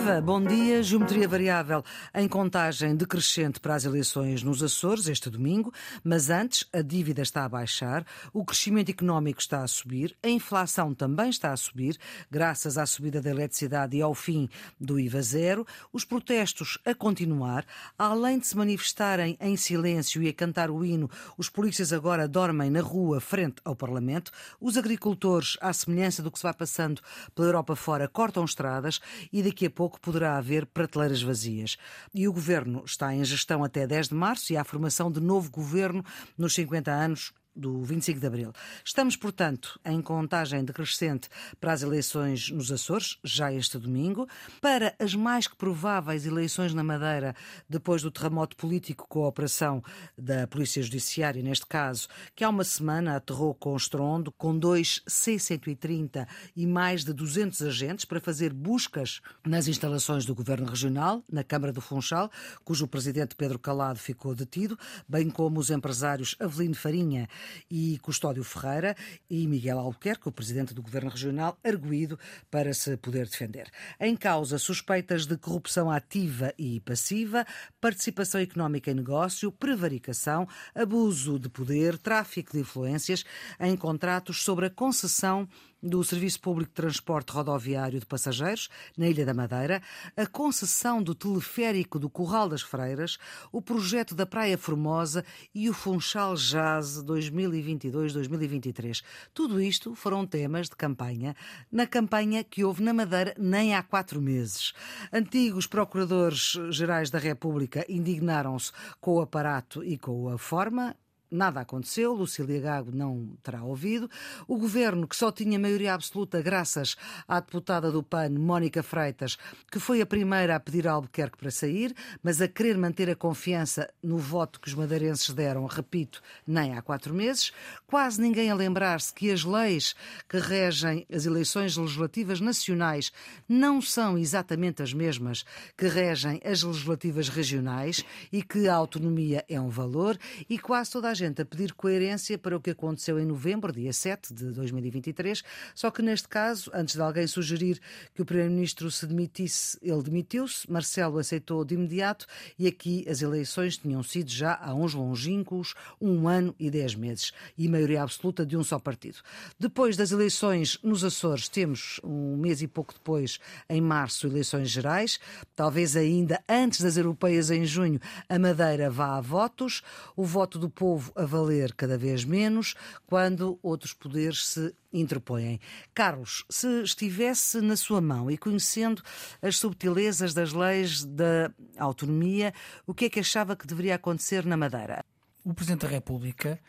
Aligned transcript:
Viva, 0.00 0.18
bom 0.18 0.42
dia. 0.42 0.82
Geometria 0.82 1.28
variável 1.28 1.84
em 2.14 2.26
contagem 2.26 2.96
decrescente 2.96 3.60
para 3.60 3.74
as 3.74 3.84
eleições 3.84 4.42
nos 4.42 4.62
Açores 4.62 5.06
este 5.08 5.28
domingo, 5.28 5.72
mas 6.02 6.30
antes 6.30 6.66
a 6.72 6.80
dívida 6.80 7.20
está 7.20 7.44
a 7.44 7.48
baixar, 7.48 8.06
o 8.32 8.42
crescimento 8.42 8.90
económico 8.90 9.40
está 9.40 9.62
a 9.62 9.66
subir, 9.66 10.16
a 10.22 10.28
inflação 10.28 10.94
também 10.94 11.28
está 11.28 11.52
a 11.52 11.56
subir, 11.56 11.98
graças 12.30 12.78
à 12.78 12.86
subida 12.86 13.20
da 13.20 13.28
eletricidade 13.28 13.94
e 13.94 14.00
ao 14.00 14.14
fim 14.14 14.48
do 14.80 14.98
IVA 14.98 15.20
zero, 15.20 15.66
os 15.92 16.02
protestos 16.02 16.78
a 16.86 16.94
continuar, 16.94 17.66
além 17.98 18.38
de 18.38 18.46
se 18.46 18.56
manifestarem 18.56 19.36
em 19.38 19.54
silêncio 19.54 20.22
e 20.22 20.28
a 20.28 20.32
cantar 20.32 20.70
o 20.70 20.82
hino, 20.82 21.10
os 21.36 21.50
polícias 21.50 21.92
agora 21.92 22.26
dormem 22.26 22.70
na 22.70 22.80
rua 22.80 23.20
frente 23.20 23.60
ao 23.66 23.76
Parlamento, 23.76 24.32
os 24.58 24.78
agricultores, 24.78 25.58
à 25.60 25.74
semelhança 25.74 26.22
do 26.22 26.30
que 26.30 26.38
se 26.38 26.44
vai 26.44 26.54
passando 26.54 27.02
pela 27.34 27.48
Europa 27.48 27.76
fora, 27.76 28.08
cortam 28.08 28.46
estradas 28.46 28.98
e 29.30 29.42
daqui 29.42 29.66
a 29.66 29.70
a 29.70 29.89
pouco 29.90 30.00
poderá 30.00 30.36
haver 30.36 30.66
prateleiras 30.66 31.20
vazias. 31.20 31.76
E 32.14 32.28
o 32.28 32.32
governo 32.32 32.84
está 32.86 33.12
em 33.12 33.24
gestão 33.24 33.64
até 33.64 33.88
10 33.88 34.10
de 34.10 34.14
março 34.14 34.52
e 34.52 34.56
há 34.56 34.60
a 34.60 34.64
formação 34.64 35.10
de 35.10 35.20
novo 35.20 35.50
governo 35.50 36.04
nos 36.38 36.54
50 36.54 36.92
anos 36.92 37.32
do 37.54 37.82
25 37.82 38.20
de 38.20 38.26
Abril. 38.26 38.52
Estamos, 38.84 39.16
portanto, 39.16 39.78
em 39.84 40.00
contagem 40.00 40.64
decrescente 40.64 41.28
para 41.60 41.72
as 41.72 41.82
eleições 41.82 42.50
nos 42.50 42.70
Açores, 42.70 43.18
já 43.24 43.52
este 43.52 43.78
domingo, 43.78 44.28
para 44.60 44.94
as 44.98 45.14
mais 45.14 45.46
que 45.46 45.56
prováveis 45.56 46.26
eleições 46.26 46.72
na 46.74 46.82
Madeira, 46.82 47.34
depois 47.68 48.02
do 48.02 48.10
terremoto 48.10 48.56
político 48.56 49.06
com 49.08 49.24
a 49.24 49.28
operação 49.28 49.82
da 50.16 50.46
Polícia 50.46 50.82
Judiciária, 50.82 51.42
neste 51.42 51.66
caso, 51.66 52.08
que 52.34 52.44
há 52.44 52.48
uma 52.48 52.64
semana 52.64 53.16
aterrou 53.16 53.54
com 53.54 53.76
estrondo, 53.76 54.32
com 54.32 54.56
dois 54.56 55.02
C-130 55.06 56.26
e 56.54 56.66
mais 56.66 57.04
de 57.04 57.12
200 57.12 57.62
agentes 57.62 58.04
para 58.04 58.20
fazer 58.20 58.52
buscas 58.52 59.20
nas 59.44 59.68
instalações 59.68 60.24
do 60.24 60.34
Governo 60.34 60.68
Regional, 60.68 61.22
na 61.30 61.42
Câmara 61.42 61.72
do 61.72 61.80
Funchal, 61.80 62.30
cujo 62.64 62.86
presidente 62.86 63.34
Pedro 63.34 63.58
Calado 63.58 63.98
ficou 63.98 64.34
detido, 64.34 64.78
bem 65.08 65.28
como 65.30 65.58
os 65.58 65.70
empresários 65.70 66.36
Avelino 66.38 66.74
Farinha 66.74 67.28
e 67.70 67.98
Custódio 68.02 68.44
Ferreira 68.44 68.96
e 69.28 69.46
Miguel 69.46 69.78
Albuquerque, 69.78 70.28
o 70.28 70.32
presidente 70.32 70.74
do 70.74 70.82
Governo 70.82 71.10
Regional, 71.10 71.58
arguído 71.64 72.18
para 72.50 72.72
se 72.74 72.96
poder 72.96 73.26
defender. 73.26 73.70
Em 73.98 74.16
causa, 74.16 74.58
suspeitas 74.58 75.26
de 75.26 75.36
corrupção 75.36 75.90
ativa 75.90 76.52
e 76.58 76.80
passiva, 76.80 77.46
participação 77.80 78.40
económica 78.40 78.90
em 78.90 78.94
negócio, 78.94 79.52
prevaricação, 79.52 80.46
abuso 80.74 81.38
de 81.38 81.48
poder, 81.48 81.98
tráfico 81.98 82.52
de 82.52 82.60
influências 82.60 83.24
em 83.58 83.76
contratos 83.76 84.42
sobre 84.42 84.66
a 84.66 84.70
concessão 84.70 85.48
do 85.82 86.02
Serviço 86.04 86.40
Público 86.40 86.70
de 86.70 86.74
Transporte 86.74 87.32
Rodoviário 87.32 87.98
de 87.98 88.06
Passageiros, 88.06 88.68
na 88.96 89.08
Ilha 89.08 89.24
da 89.24 89.34
Madeira, 89.34 89.82
a 90.16 90.26
concessão 90.26 91.02
do 91.02 91.14
teleférico 91.14 91.98
do 91.98 92.10
Curral 92.10 92.48
das 92.48 92.62
Freiras, 92.62 93.18
o 93.52 93.62
projeto 93.62 94.14
da 94.14 94.26
Praia 94.26 94.58
Formosa 94.58 95.24
e 95.54 95.68
o 95.68 95.74
Funchal 95.74 96.34
Jazz 96.34 97.02
2022-2023. 97.04 99.02
Tudo 99.32 99.60
isto 99.60 99.94
foram 99.94 100.26
temas 100.26 100.68
de 100.68 100.76
campanha, 100.76 101.34
na 101.70 101.86
campanha 101.86 102.44
que 102.44 102.64
houve 102.64 102.82
na 102.82 102.92
Madeira 102.92 103.34
nem 103.38 103.74
há 103.74 103.82
quatro 103.82 104.20
meses. 104.20 104.72
Antigos 105.12 105.66
procuradores 105.66 106.56
gerais 106.70 107.10
da 107.10 107.18
República 107.18 107.84
indignaram-se 107.88 108.72
com 109.00 109.16
o 109.16 109.20
aparato 109.20 109.82
e 109.84 109.96
com 109.96 110.28
a 110.28 110.38
forma, 110.38 110.96
Nada 111.30 111.60
aconteceu, 111.60 112.12
Lucília 112.12 112.60
Gago 112.60 112.90
não 112.92 113.36
terá 113.40 113.62
ouvido. 113.62 114.10
O 114.48 114.58
governo, 114.58 115.06
que 115.06 115.14
só 115.14 115.30
tinha 115.30 115.60
maioria 115.60 115.94
absoluta 115.94 116.42
graças 116.42 116.96
à 117.28 117.38
deputada 117.38 117.92
do 117.92 118.02
PAN, 118.02 118.30
Mónica 118.30 118.82
Freitas, 118.82 119.38
que 119.70 119.78
foi 119.78 120.00
a 120.00 120.06
primeira 120.06 120.56
a 120.56 120.60
pedir 120.60 120.88
a 120.88 120.92
Albuquerque 120.92 121.38
para 121.38 121.52
sair, 121.52 121.94
mas 122.20 122.40
a 122.40 122.48
querer 122.48 122.76
manter 122.76 123.08
a 123.08 123.14
confiança 123.14 123.88
no 124.02 124.18
voto 124.18 124.58
que 124.58 124.66
os 124.66 124.74
madeirenses 124.74 125.30
deram, 125.30 125.66
repito, 125.66 126.20
nem 126.44 126.76
há 126.76 126.82
quatro 126.82 127.14
meses. 127.14 127.52
Quase 127.86 128.20
ninguém 128.20 128.50
a 128.50 128.54
lembrar-se 128.56 129.14
que 129.14 129.30
as 129.30 129.44
leis 129.44 129.94
que 130.28 130.38
regem 130.38 131.06
as 131.14 131.26
eleições 131.26 131.76
legislativas 131.76 132.40
nacionais 132.40 133.12
não 133.48 133.80
são 133.80 134.18
exatamente 134.18 134.82
as 134.82 134.92
mesmas 134.92 135.44
que 135.76 135.86
regem 135.86 136.40
as 136.44 136.64
legislativas 136.64 137.28
regionais 137.28 138.04
e 138.32 138.42
que 138.42 138.66
a 138.66 138.74
autonomia 138.74 139.44
é 139.48 139.60
um 139.60 139.68
valor 139.68 140.18
e 140.48 140.58
quase 140.58 140.90
toda 140.90 141.08
a 141.08 141.19
gente 141.20 141.42
a 141.42 141.44
pedir 141.44 141.74
coerência 141.74 142.38
para 142.38 142.56
o 142.56 142.60
que 142.60 142.70
aconteceu 142.70 143.20
em 143.20 143.26
novembro, 143.26 143.70
dia 143.72 143.92
7 143.92 144.32
de 144.32 144.46
2023, 144.52 145.42
só 145.74 145.90
que 145.90 146.00
neste 146.00 146.26
caso, 146.26 146.70
antes 146.72 146.94
de 146.94 147.02
alguém 147.02 147.26
sugerir 147.26 147.78
que 148.14 148.22
o 148.22 148.24
Primeiro-Ministro 148.24 148.90
se 148.90 149.06
demitisse, 149.06 149.78
ele 149.82 150.02
demitiu-se, 150.02 150.70
Marcelo 150.70 151.18
aceitou 151.18 151.62
de 151.62 151.74
imediato 151.74 152.26
e 152.58 152.66
aqui 152.66 153.04
as 153.06 153.20
eleições 153.20 153.76
tinham 153.76 154.02
sido 154.02 154.30
já 154.30 154.58
há 154.62 154.74
uns 154.74 154.94
longínquos 154.94 155.74
um 156.00 156.26
ano 156.26 156.54
e 156.58 156.70
dez 156.70 156.94
meses 156.94 157.32
e 157.58 157.68
maioria 157.68 158.02
absoluta 158.02 158.46
de 158.46 158.56
um 158.56 158.64
só 158.64 158.78
partido. 158.78 159.18
Depois 159.58 159.98
das 159.98 160.12
eleições 160.12 160.78
nos 160.82 161.04
Açores, 161.04 161.48
temos 161.48 162.00
um 162.02 162.36
mês 162.38 162.62
e 162.62 162.66
pouco 162.66 162.94
depois, 162.94 163.38
em 163.68 163.80
março, 163.80 164.26
eleições 164.26 164.70
gerais, 164.70 165.20
talvez 165.54 165.96
ainda 165.96 166.42
antes 166.48 166.80
das 166.80 166.96
europeias 166.96 167.50
em 167.50 167.66
junho, 167.66 168.00
a 168.26 168.38
Madeira 168.38 168.88
vá 168.88 169.18
a 169.18 169.20
votos, 169.20 169.82
o 170.16 170.24
voto 170.24 170.58
do 170.58 170.70
povo 170.70 171.09
a 171.16 171.24
valer 171.24 171.74
cada 171.74 171.96
vez 171.96 172.24
menos 172.24 172.74
quando 173.06 173.58
outros 173.62 173.92
poderes 173.92 174.46
se 174.46 174.74
interpõem. 174.92 175.60
Carlos, 175.94 176.44
se 176.48 176.82
estivesse 176.82 177.60
na 177.60 177.76
sua 177.76 178.00
mão 178.00 178.30
e 178.30 178.36
conhecendo 178.36 179.02
as 179.40 179.56
subtilezas 179.56 180.34
das 180.34 180.52
leis 180.52 181.04
da 181.04 181.52
autonomia, 181.78 182.52
o 182.86 182.94
que 182.94 183.06
é 183.06 183.10
que 183.10 183.20
achava 183.20 183.56
que 183.56 183.66
deveria 183.66 183.94
acontecer 183.94 184.44
na 184.44 184.56
Madeira? 184.56 185.04
O 185.44 185.54
Presidente 185.54 185.82
da 185.82 185.88
República 185.88 186.60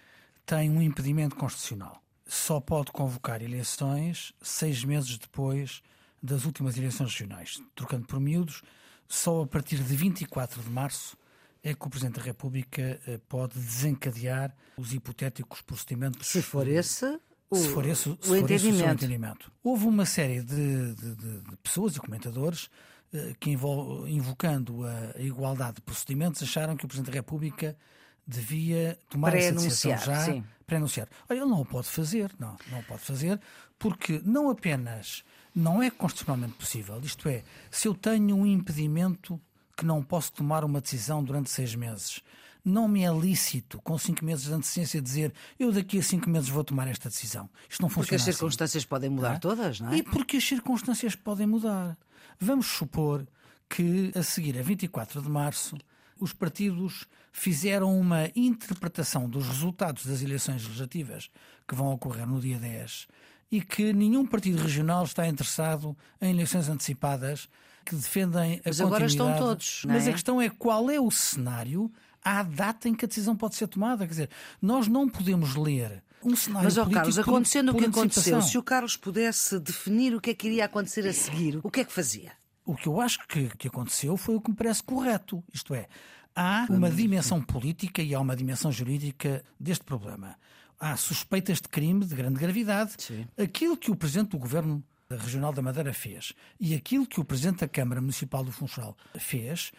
tem 0.45 0.69
um 0.69 0.81
impedimento 0.81 1.35
constitucional. 1.35 2.01
Só 2.25 2.59
pode 2.59 2.91
convocar 2.91 3.41
eleições 3.41 4.33
seis 4.41 4.83
meses 4.83 5.17
depois 5.17 5.81
das 6.21 6.45
últimas 6.45 6.77
eleições 6.77 7.11
regionais. 7.11 7.61
Trocando 7.75 8.05
por 8.05 8.19
miúdos, 8.19 8.61
só 9.07 9.41
a 9.41 9.47
partir 9.47 9.77
de 9.77 9.95
24 9.95 10.61
de 10.61 10.69
março 10.69 11.17
é 11.63 11.73
que 11.73 11.85
o 11.85 11.89
Presidente 11.89 12.19
da 12.19 12.23
República 12.23 12.99
eh, 13.07 13.19
pode 13.29 13.59
desencadear 13.59 14.55
os 14.77 14.93
hipotéticos 14.93 15.61
procedimentos. 15.61 16.27
Se 16.27 16.41
for 16.41 16.67
esse. 16.67 17.19
O, 17.49 17.55
se 17.55 17.69
for 17.69 17.85
esse, 17.85 18.03
se 18.03 18.09
o, 18.09 18.17
for 18.17 18.37
entendimento. 18.37 18.75
Esse 18.75 18.83
o 18.83 18.91
entendimento. 18.91 19.51
Houve 19.63 19.85
uma 19.85 20.05
série 20.05 20.41
de, 20.41 20.95
de, 20.95 21.15
de 21.15 21.57
pessoas 21.61 21.95
e 21.95 21.99
comentadores 21.99 22.69
eh, 23.13 23.35
que, 23.39 23.51
invocando 23.51 24.85
a 24.85 25.21
igualdade 25.21 25.75
de 25.75 25.81
procedimentos, 25.81 26.41
acharam 26.41 26.75
que 26.75 26.85
o 26.85 26.87
Presidente 26.87 27.11
da 27.11 27.17
República 27.17 27.77
devia 28.25 28.97
tomar 29.09 29.35
essa 29.35 29.51
decisão 29.53 29.97
já 29.97 30.43
para 30.65 30.77
anunciar. 30.77 31.07
Olha, 31.29 31.39
ele 31.39 31.45
não 31.45 31.61
o 31.61 31.65
pode 31.65 31.87
fazer, 31.87 32.31
não, 32.39 32.55
não 32.71 32.79
o 32.79 32.83
pode 32.83 33.01
fazer, 33.01 33.39
porque 33.77 34.21
não 34.23 34.49
apenas 34.49 35.23
não 35.53 35.83
é 35.83 35.91
constitucionalmente 35.91 36.53
possível, 36.53 36.99
isto 37.03 37.27
é, 37.27 37.43
se 37.69 37.87
eu 37.87 37.93
tenho 37.93 38.37
um 38.37 38.45
impedimento 38.45 39.39
que 39.81 39.85
não 39.85 40.03
posso 40.03 40.31
tomar 40.31 40.63
uma 40.63 40.79
decisão 40.79 41.23
durante 41.23 41.49
seis 41.49 41.73
meses. 41.73 42.21
Não 42.63 42.87
me 42.87 43.03
é 43.03 43.11
lícito, 43.11 43.81
com 43.81 43.97
cinco 43.97 44.23
meses 44.23 44.45
de 44.45 44.53
antecedência, 44.53 45.01
dizer 45.01 45.33
eu 45.57 45.71
daqui 45.71 45.97
a 45.97 46.03
cinco 46.03 46.29
meses 46.29 46.49
vou 46.49 46.63
tomar 46.63 46.87
esta 46.87 47.09
decisão. 47.09 47.49
Isto 47.67 47.81
não 47.81 47.89
funciona 47.89 48.05
Porque 48.05 48.15
as 48.15 48.21
assim. 48.21 48.31
circunstâncias 48.31 48.85
podem 48.85 49.09
mudar 49.09 49.37
é? 49.37 49.39
todas, 49.39 49.79
não 49.79 49.91
é? 49.91 49.97
E 49.97 50.03
porque 50.03 50.37
as 50.37 50.43
circunstâncias 50.43 51.15
podem 51.15 51.47
mudar. 51.47 51.97
Vamos 52.39 52.67
supor 52.67 53.25
que, 53.67 54.11
a 54.13 54.21
seguir 54.21 54.55
a 54.59 54.61
24 54.61 55.19
de 55.19 55.29
março, 55.29 55.75
os 56.19 56.31
partidos 56.31 57.07
fizeram 57.31 57.99
uma 57.99 58.29
interpretação 58.35 59.27
dos 59.27 59.47
resultados 59.47 60.05
das 60.05 60.21
eleições 60.21 60.63
legislativas 60.63 61.31
que 61.67 61.73
vão 61.73 61.91
ocorrer 61.91 62.27
no 62.27 62.39
dia 62.39 62.59
10 62.59 63.07
e 63.51 63.61
que 63.61 63.91
nenhum 63.93 64.27
partido 64.27 64.61
regional 64.61 65.03
está 65.05 65.27
interessado 65.27 65.97
em 66.21 66.29
eleições 66.29 66.69
antecipadas 66.69 67.49
que 67.85 67.95
defendem 67.95 68.55
a 68.57 68.61
Mas 68.65 68.81
agora 68.81 69.05
estão 69.05 69.35
todos. 69.37 69.83
Mas 69.87 70.07
é? 70.07 70.09
a 70.09 70.13
questão 70.13 70.41
é 70.41 70.49
qual 70.49 70.89
é 70.89 70.99
o 70.99 71.09
cenário 71.11 71.91
à 72.23 72.43
data 72.43 72.87
em 72.87 72.93
que 72.93 73.05
a 73.05 73.07
decisão 73.07 73.35
pode 73.35 73.55
ser 73.55 73.67
tomada. 73.67 74.05
Quer 74.05 74.11
dizer, 74.11 74.29
nós 74.61 74.87
não 74.87 75.09
podemos 75.09 75.55
ler 75.55 76.03
um 76.23 76.35
cenário 76.35 76.65
Mas, 76.65 76.77
ó 76.77 76.85
Carlos, 76.85 77.15
por- 77.15 77.21
acontecendo 77.21 77.69
o 77.69 77.71
por 77.73 77.81
que 77.81 77.89
aconteceu, 77.89 78.41
se 78.41 78.57
o 78.57 78.63
Carlos 78.63 78.95
pudesse 78.95 79.59
definir 79.59 80.13
o 80.15 80.21
que 80.21 80.29
é 80.29 80.33
que 80.33 80.47
iria 80.47 80.65
acontecer 80.65 81.07
a 81.07 81.13
seguir, 81.13 81.59
o 81.63 81.71
que 81.71 81.79
é 81.79 81.83
que 81.83 81.91
fazia? 81.91 82.31
O 82.63 82.75
que 82.75 82.87
eu 82.87 83.01
acho 83.01 83.19
que, 83.27 83.49
que 83.57 83.67
aconteceu 83.67 84.15
foi 84.15 84.35
o 84.35 84.41
que 84.41 84.51
me 84.51 84.55
parece 84.55 84.83
correto. 84.83 85.43
Isto 85.51 85.73
é, 85.73 85.87
há 86.35 86.67
uma 86.69 86.91
dimensão 86.91 87.41
política 87.41 88.03
e 88.03 88.13
há 88.13 88.19
uma 88.19 88.35
dimensão 88.35 88.71
jurídica 88.71 89.43
deste 89.59 89.83
problema. 89.83 90.35
Há 90.79 90.95
suspeitas 90.95 91.59
de 91.59 91.67
crime 91.67 92.05
de 92.05 92.15
grande 92.15 92.39
gravidade. 92.39 92.93
Sim. 92.99 93.25
Aquilo 93.37 93.75
que 93.75 93.89
o 93.91 93.95
Presidente 93.95 94.29
do 94.29 94.37
Governo 94.37 94.83
Regional 95.17 95.51
da 95.53 95.61
Madeira 95.61 95.93
fez 95.93 96.33
e 96.59 96.73
aquilo 96.75 97.05
que 97.05 97.19
o 97.19 97.23
Presidente 97.25 97.59
da 97.59 97.67
Câmara 97.67 97.99
Municipal 98.01 98.43
do 98.43 98.51
Funchal 98.51 98.95
fez, 99.17 99.71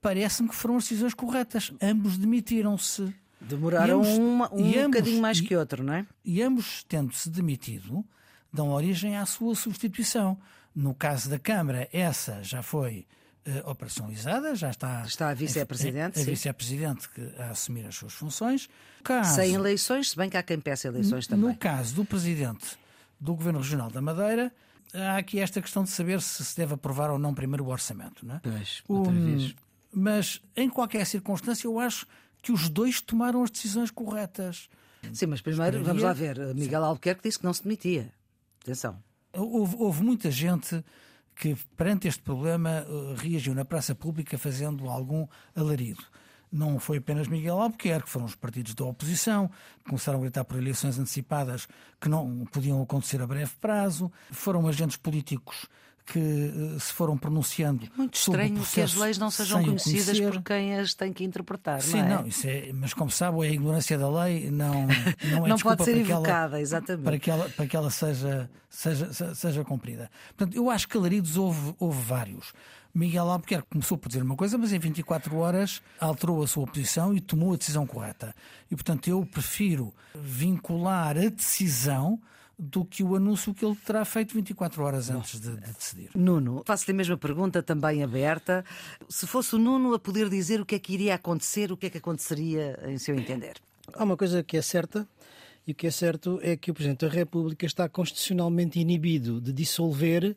parece-me 0.00 0.48
que 0.48 0.54
foram 0.54 0.76
as 0.76 0.84
decisões 0.84 1.14
corretas. 1.14 1.72
Ambos 1.82 2.16
demitiram-se. 2.18 3.14
Demoraram 3.40 3.98
ambos- 4.00 4.18
uma- 4.18 4.54
um 4.54 4.68
ambos- 4.70 4.82
bocadinho 4.86 5.20
mais 5.20 5.40
que 5.40 5.54
outro, 5.56 5.82
não 5.84 5.92
é? 5.94 6.06
E 6.24 6.42
ambos, 6.42 6.82
tendo-se 6.84 7.28
demitido, 7.28 8.04
dão 8.52 8.70
origem 8.70 9.16
à 9.16 9.26
sua 9.26 9.54
substituição. 9.54 10.38
No 10.74 10.94
caso 10.94 11.28
da 11.28 11.38
Câmara, 11.38 11.88
essa 11.92 12.42
já 12.42 12.62
foi 12.62 13.06
uh, 13.46 13.70
operacionalizada, 13.70 14.54
já 14.54 14.70
está. 14.70 15.04
Está 15.06 15.28
a 15.28 15.34
vice-presidente. 15.34 16.18
A, 16.18 16.20
a, 16.20 16.24
a 16.24 16.26
vice-presidente 16.26 17.08
a 17.38 17.50
assumir 17.50 17.86
as 17.86 17.94
suas 17.94 18.12
funções. 18.12 18.68
Caso, 19.04 19.36
Sem 19.36 19.54
eleições, 19.54 20.10
se 20.10 20.16
bem 20.16 20.28
que 20.28 20.36
há 20.36 20.42
quem 20.42 20.58
peça 20.58 20.88
eleições 20.88 21.26
também. 21.26 21.50
No 21.50 21.56
caso 21.56 21.94
do 21.94 22.04
presidente 22.04 22.76
do 23.20 23.34
Governo 23.34 23.60
Regional 23.60 23.90
da 23.90 24.00
Madeira, 24.02 24.52
há 24.94 25.16
aqui 25.16 25.38
esta 25.40 25.60
questão 25.60 25.84
de 25.84 25.90
saber 25.90 26.20
se 26.20 26.44
se 26.44 26.56
deve 26.56 26.74
aprovar 26.74 27.10
ou 27.10 27.18
não 27.18 27.34
primeiro 27.34 27.64
o 27.64 27.68
orçamento. 27.68 28.24
Não 28.24 28.36
é? 28.36 28.40
Pois, 28.42 28.82
outra 28.88 29.12
um, 29.12 29.36
vez. 29.36 29.54
Mas, 29.92 30.40
em 30.54 30.68
qualquer 30.68 31.06
circunstância, 31.06 31.66
eu 31.66 31.78
acho 31.78 32.06
que 32.42 32.52
os 32.52 32.68
dois 32.68 33.00
tomaram 33.00 33.42
as 33.42 33.50
decisões 33.50 33.90
corretas. 33.90 34.68
Sim, 35.12 35.26
mas 35.26 35.40
primeiro, 35.40 35.78
Esperaria... 35.78 35.86
vamos 35.86 36.02
lá 36.02 36.12
ver. 36.12 36.54
Miguel 36.54 36.84
Albuquerque 36.84 37.22
disse 37.22 37.38
que 37.38 37.44
não 37.44 37.52
se 37.52 37.62
demitia. 37.62 38.12
Atenção. 38.62 39.02
Houve, 39.32 39.76
houve 39.78 40.02
muita 40.02 40.30
gente 40.30 40.84
que, 41.34 41.54
perante 41.76 42.08
este 42.08 42.22
problema, 42.22 42.70
eh, 42.70 43.14
reagiu 43.16 43.54
na 43.54 43.64
praça 43.64 43.94
pública 43.94 44.38
fazendo 44.38 44.88
algum 44.88 45.26
alarido. 45.54 46.02
Não 46.50 46.78
foi 46.78 46.98
apenas 46.98 47.28
Miguel 47.28 47.60
Albuquerque, 47.60 48.08
foram 48.08 48.26
os 48.26 48.34
partidos 48.34 48.74
da 48.74 48.84
oposição, 48.84 49.48
que 49.82 49.90
começaram 49.90 50.18
a 50.18 50.22
gritar 50.22 50.44
por 50.44 50.56
eleições 50.56 50.98
antecipadas 50.98 51.66
que 52.00 52.08
não 52.08 52.44
podiam 52.52 52.80
acontecer 52.80 53.20
a 53.20 53.26
breve 53.26 53.52
prazo, 53.60 54.10
foram 54.30 54.66
agentes 54.66 54.96
políticos 54.96 55.66
que 56.06 56.18
eh, 56.20 56.78
se 56.78 56.92
foram 56.92 57.18
pronunciando. 57.18 57.84
É 57.84 57.96
muito 57.96 58.14
estranho 58.14 58.62
que 58.62 58.80
as 58.80 58.94
leis 58.94 59.18
não 59.18 59.30
sejam 59.30 59.62
conhecidas 59.62 60.18
por 60.20 60.42
quem 60.42 60.78
as 60.78 60.94
tem 60.94 61.12
que 61.12 61.24
interpretar. 61.24 61.82
Sim, 61.82 61.98
não, 61.98 62.04
é? 62.04 62.08
não 62.08 62.26
isso 62.26 62.46
é, 62.46 62.72
mas 62.72 62.94
como 62.94 63.10
sabe, 63.10 63.44
a 63.44 63.50
ignorância 63.50 63.98
da 63.98 64.08
lei 64.08 64.50
não, 64.50 64.86
não 65.30 65.46
é 65.46 65.48
Não 65.56 65.58
pode 65.58 65.84
ser 65.84 65.96
evocada, 65.96 66.60
exatamente. 66.60 67.04
Para 67.04 67.18
que 67.18 67.30
ela, 67.30 67.48
para 67.50 67.66
que 67.66 67.76
ela 67.76 67.90
seja, 67.90 68.48
seja, 68.70 69.34
seja 69.34 69.64
cumprida. 69.64 70.08
Portanto, 70.36 70.56
eu 70.56 70.70
acho 70.70 70.88
que 70.88 70.96
alaridos 70.96 71.36
houve, 71.36 71.74
houve 71.78 72.00
vários. 72.02 72.52
Miguel 72.96 73.28
Albuquerque 73.28 73.68
começou 73.70 73.98
por 73.98 74.08
dizer 74.08 74.22
uma 74.22 74.36
coisa, 74.36 74.56
mas 74.56 74.72
em 74.72 74.78
24 74.78 75.36
horas 75.36 75.82
alterou 76.00 76.42
a 76.42 76.46
sua 76.46 76.66
posição 76.66 77.14
e 77.14 77.20
tomou 77.20 77.52
a 77.52 77.56
decisão 77.56 77.86
correta. 77.86 78.34
E, 78.70 78.74
portanto, 78.74 79.06
eu 79.08 79.24
prefiro 79.26 79.92
vincular 80.14 81.18
a 81.18 81.28
decisão 81.28 82.18
do 82.58 82.86
que 82.86 83.04
o 83.04 83.14
anúncio 83.14 83.52
que 83.52 83.66
ele 83.66 83.76
terá 83.76 84.02
feito 84.06 84.32
24 84.32 84.82
horas 84.82 85.10
antes 85.10 85.38
de, 85.38 85.56
de 85.56 85.72
decidir. 85.74 86.10
Nuno, 86.14 86.62
faço-lhe 86.64 86.92
a 86.92 86.96
mesma 86.96 87.18
pergunta, 87.18 87.62
também 87.62 88.02
aberta. 88.02 88.64
Se 89.10 89.26
fosse 89.26 89.54
o 89.54 89.58
Nuno 89.58 89.92
a 89.92 89.98
poder 89.98 90.30
dizer 90.30 90.62
o 90.62 90.64
que 90.64 90.74
é 90.74 90.78
que 90.78 90.94
iria 90.94 91.16
acontecer, 91.16 91.70
o 91.70 91.76
que 91.76 91.86
é 91.86 91.90
que 91.90 91.98
aconteceria 91.98 92.80
em 92.86 92.96
seu 92.96 93.14
entender? 93.14 93.56
Há 93.92 94.04
uma 94.04 94.16
coisa 94.16 94.42
que 94.42 94.56
é 94.56 94.62
certa, 94.62 95.06
e 95.66 95.72
o 95.72 95.74
que 95.74 95.86
é 95.86 95.90
certo 95.90 96.40
é 96.42 96.56
que 96.56 96.70
o 96.70 96.74
Presidente 96.74 97.04
da 97.04 97.12
República 97.12 97.66
está 97.66 97.86
constitucionalmente 97.90 98.80
inibido 98.80 99.38
de 99.38 99.52
dissolver 99.52 100.34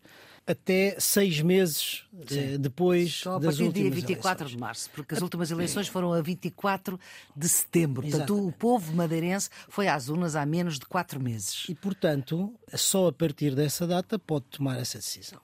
até 0.49 0.95
seis 0.99 1.41
meses 1.41 2.03
eh, 2.31 2.57
depois 2.57 3.13
Só 3.13 3.35
a 3.35 3.39
das 3.39 3.55
partir 3.57 3.67
do 3.67 3.73
dia 3.73 3.91
24 3.91 4.43
eleições. 4.45 4.51
de 4.51 4.57
março, 4.57 4.89
porque 4.91 5.13
as 5.13 5.21
últimas 5.21 5.51
eleições 5.51 5.87
foram 5.87 6.11
a 6.11 6.21
24 6.21 6.99
de 7.35 7.47
setembro. 7.47 8.01
Portanto, 8.01 8.33
Exatamente. 8.33 8.49
o 8.49 8.51
povo 8.51 8.93
madeirense 8.95 9.49
foi 9.67 9.87
às 9.87 10.09
urnas 10.09 10.35
há 10.35 10.43
menos 10.47 10.79
de 10.79 10.85
quatro 10.87 11.19
meses. 11.21 11.65
E, 11.69 11.75
portanto, 11.75 12.51
só 12.73 13.07
a 13.07 13.11
partir 13.13 13.53
dessa 13.53 13.85
data 13.85 14.17
pode 14.17 14.45
tomar 14.45 14.79
essa 14.79 14.97
decisão. 14.97 15.39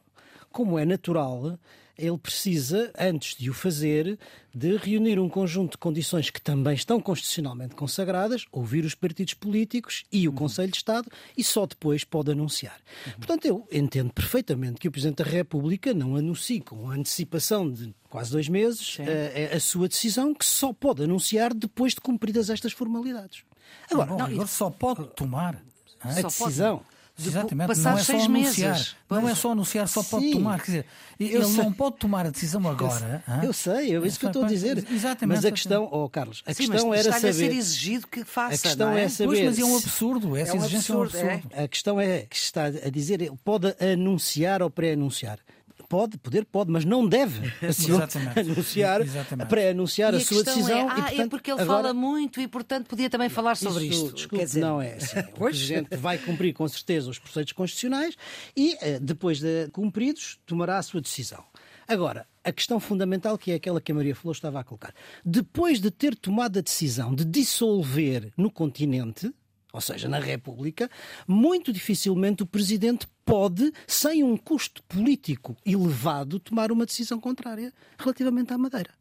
Como 0.55 0.79
é 0.79 0.85
natural, 0.85 1.59
ele 1.97 2.17
precisa, 2.17 2.89
antes 2.97 3.35
de 3.35 3.49
o 3.49 3.53
fazer, 3.53 4.17
de 4.53 4.77
reunir 4.77 5.19
um 5.19 5.27
conjunto 5.27 5.71
de 5.71 5.77
condições 5.79 6.29
que 6.29 6.39
também 6.39 6.73
estão 6.73 6.97
constitucionalmente 7.01 7.75
consagradas, 7.75 8.45
ouvir 8.53 8.85
os 8.85 8.95
partidos 8.95 9.33
políticos 9.33 10.05
e 10.09 10.25
o 10.29 10.31
uhum. 10.31 10.37
Conselho 10.37 10.71
de 10.71 10.77
Estado 10.77 11.11
e 11.37 11.43
só 11.43 11.65
depois 11.65 12.05
pode 12.05 12.31
anunciar. 12.31 12.77
Uhum. 13.05 13.13
Portanto, 13.15 13.43
eu 13.43 13.67
entendo 13.69 14.13
perfeitamente 14.13 14.79
que 14.79 14.87
o 14.87 14.91
Presidente 14.91 15.25
da 15.25 15.29
República 15.29 15.93
não 15.93 16.15
anuncie 16.15 16.61
com 16.61 16.89
antecipação 16.89 17.69
de 17.69 17.93
quase 18.09 18.31
dois 18.31 18.47
meses 18.47 18.95
a, 19.01 19.03
eh, 19.03 19.51
a, 19.53 19.59
sua 19.59 19.89
decisão, 19.89 20.33
que 20.33 20.45
só 20.45 20.71
pode 20.71 21.03
anunciar 21.03 21.53
depois 21.53 21.93
de 21.93 21.99
cumpridas 21.99 22.49
estas 22.49 22.71
formalidades. 22.71 23.43
Agora, 23.91 24.15
não, 24.15 24.29
não, 24.29 24.47
só 24.47 24.69
pode 24.69 25.05
tomar 25.17 25.61
a 25.99 26.21
decisão. 26.21 26.77
Pode. 26.77 26.94
Exatamente, 27.17 27.79
não 27.79 27.97
é 27.97 28.03
só 28.03 28.13
anunciar. 28.19 28.29
Meses. 28.73 28.95
Não 29.09 29.29
é 29.29 29.35
só 29.35 29.51
anunciar, 29.51 29.87
só 29.87 30.03
pode 30.03 30.25
Sim. 30.25 30.31
tomar. 30.33 30.59
Quer 30.59 30.65
dizer, 30.65 30.85
ele 31.19 31.45
sei. 31.45 31.63
não 31.63 31.71
pode 31.71 31.95
tomar 31.97 32.25
a 32.25 32.29
decisão 32.29 32.67
agora. 32.67 33.23
Eu, 33.41 33.47
eu 33.49 33.53
sei, 33.53 33.95
é 33.95 33.99
isso 34.05 34.19
que 34.19 34.25
eu 34.25 34.29
estou 34.29 34.43
a 34.43 34.47
dizer. 34.47 34.85
Exatamente. 34.91 35.37
Mas 35.37 35.45
a 35.45 35.51
questão, 35.51 35.87
oh 35.91 36.09
Carlos, 36.09 36.43
a 36.45 36.53
Sim, 36.53 36.69
questão 36.69 36.93
era 36.93 37.11
saber. 37.13 37.29
a 37.29 37.33
ser 37.33 37.53
exigido 37.53 38.07
que 38.07 38.25
faça. 38.25 38.55
A 38.55 38.57
questão 38.57 38.91
é? 38.91 39.03
é? 39.03 39.09
saber. 39.09 39.27
Pois, 39.27 39.45
mas 39.45 39.59
é 39.59 39.63
um 39.63 39.77
absurdo, 39.77 40.35
essa 40.35 40.51
é 40.51 40.53
um 40.55 40.57
exigência 40.57 40.95
absurdo, 40.95 41.17
é 41.17 41.23
um 41.23 41.29
absurdo. 41.35 41.55
É. 41.55 41.63
A 41.63 41.67
questão 41.67 42.01
é 42.01 42.19
que 42.29 42.35
está 42.35 42.65
a 42.65 42.89
dizer, 42.89 43.21
ele 43.21 43.39
pode 43.43 43.73
anunciar 43.81 44.61
ou 44.61 44.69
pré-anunciar. 44.69 45.39
Pode, 45.87 46.17
poder 46.17 46.45
pode, 46.45 46.71
mas 46.71 46.83
não 46.85 47.07
deve 47.07 47.51
anunciar, 48.35 49.01
pré-anunciar 49.47 50.13
a, 50.13 50.17
a, 50.17 50.19
sua 50.19 50.43
decisão. 50.43 50.77
É, 50.77 50.81
ah, 50.81 50.85
e, 50.85 51.01
portanto, 51.01 51.19
é 51.19 51.27
porque 51.27 51.51
ele 51.51 51.61
agora, 51.61 51.83
fala 51.83 51.93
muito 51.93 52.41
e, 52.41 52.47
portanto, 52.47 52.87
podia 52.87 53.09
também 53.09 53.29
falar 53.29 53.55
sobre 53.55 53.85
isso, 53.85 54.05
isto. 54.05 54.15
Desculpe, 54.15 54.45
dizer... 54.45 54.61
não 54.61 54.81
é 54.81 54.95
assim. 54.95 55.19
O 55.35 55.39
Presidente 55.45 55.95
vai 55.95 56.17
cumprir 56.17 56.53
com 56.53 56.67
certeza 56.67 57.09
os 57.09 57.19
preceitos 57.19 57.53
constitucionais 57.53 58.15
e, 58.55 58.77
eh, 58.81 58.99
depois 58.99 59.39
de 59.39 59.67
cumpridos, 59.71 60.39
tomará 60.45 60.77
a 60.77 60.81
sua 60.81 61.01
decisão. 61.01 61.43
Agora, 61.87 62.25
a 62.43 62.51
questão 62.51 62.79
fundamental, 62.79 63.37
que 63.37 63.51
é 63.51 63.55
aquela 63.55 63.79
que 63.79 63.91
a 63.91 63.95
Maria 63.95 64.15
falou, 64.15 64.31
estava 64.31 64.59
a 64.59 64.63
colocar. 64.63 64.93
Depois 65.23 65.79
de 65.79 65.91
ter 65.91 66.15
tomado 66.15 66.57
a 66.57 66.61
decisão 66.61 67.13
de 67.13 67.23
dissolver 67.23 68.31
no 68.35 68.49
continente, 68.49 69.31
ou 69.75 69.81
seja, 69.81 70.07
na 70.07 70.19
República, 70.19 70.89
muito 71.27 71.73
dificilmente 71.73 72.43
o 72.43 72.45
Presidente 72.45 73.05
pode, 73.25 73.73
sem 73.85 74.23
um 74.23 74.37
custo 74.37 74.81
político 74.83 75.57
elevado, 75.65 76.39
tomar 76.39 76.71
uma 76.71 76.85
decisão 76.85 77.19
contrária 77.19 77.73
relativamente 77.97 78.53
à 78.53 78.57
Madeira. 78.57 78.91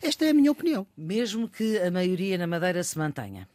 Esta 0.00 0.24
é 0.24 0.30
a 0.30 0.34
minha 0.34 0.52
opinião. 0.52 0.86
Mesmo 0.96 1.48
que 1.48 1.78
a 1.78 1.90
maioria 1.90 2.38
na 2.38 2.46
Madeira 2.46 2.82
se 2.84 2.96
mantenha. 2.96 3.48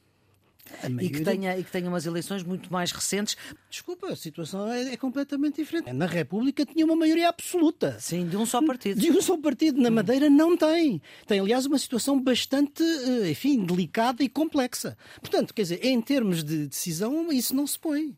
E 0.99 1.09
que, 1.09 1.21
tenha, 1.21 1.57
e 1.57 1.63
que 1.63 1.71
tenha 1.71 1.87
umas 1.87 2.05
eleições 2.05 2.43
muito 2.43 2.71
mais 2.71 2.91
recentes. 2.91 3.37
Desculpa, 3.69 4.07
a 4.07 4.15
situação 4.15 4.71
é, 4.71 4.93
é, 4.93 4.97
completamente 4.97 5.57
diferente. 5.57 5.91
Na 5.93 6.05
República 6.05 6.65
tinha 6.65 6.85
uma 6.85 6.95
maioria 6.95 7.29
absoluta. 7.29 7.97
Sim, 7.99 8.27
de 8.27 8.35
um 8.35 8.45
só 8.45 8.61
partido. 8.65 8.99
De 8.99 9.11
um 9.11 9.21
só 9.21 9.37
partido. 9.37 9.81
Na 9.81 9.91
Madeira 9.91 10.29
não 10.29 10.57
tem. 10.57 11.01
Tem, 11.27 11.39
aliás, 11.39 11.65
uma 11.65 11.77
situação 11.77 12.19
bastante, 12.19 12.83
eh, 12.83 13.29
enfim, 13.29 13.63
delicada 13.63 14.23
e 14.23 14.29
complexa. 14.29 14.97
Portanto, 15.21 15.53
quer 15.53 15.61
dizer, 15.63 15.85
em 15.85 16.01
termos 16.01 16.43
de 16.43 16.67
decisão, 16.67 17.31
isso 17.31 17.55
não 17.55 17.67
se 17.67 17.77
põe. 17.77 18.15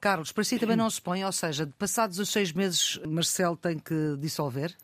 Carlos, 0.00 0.32
para 0.32 0.44
si 0.44 0.58
também 0.58 0.76
não 0.76 0.90
se 0.90 1.00
põe, 1.00 1.24
ou 1.24 1.32
seja, 1.32 1.68
passados 1.78 2.18
os 2.18 2.28
seis 2.30 2.52
meses, 2.52 2.98
Marcelo 3.06 3.56
tem 3.56 3.78
que 3.78 4.16
dissolver? 4.18 4.74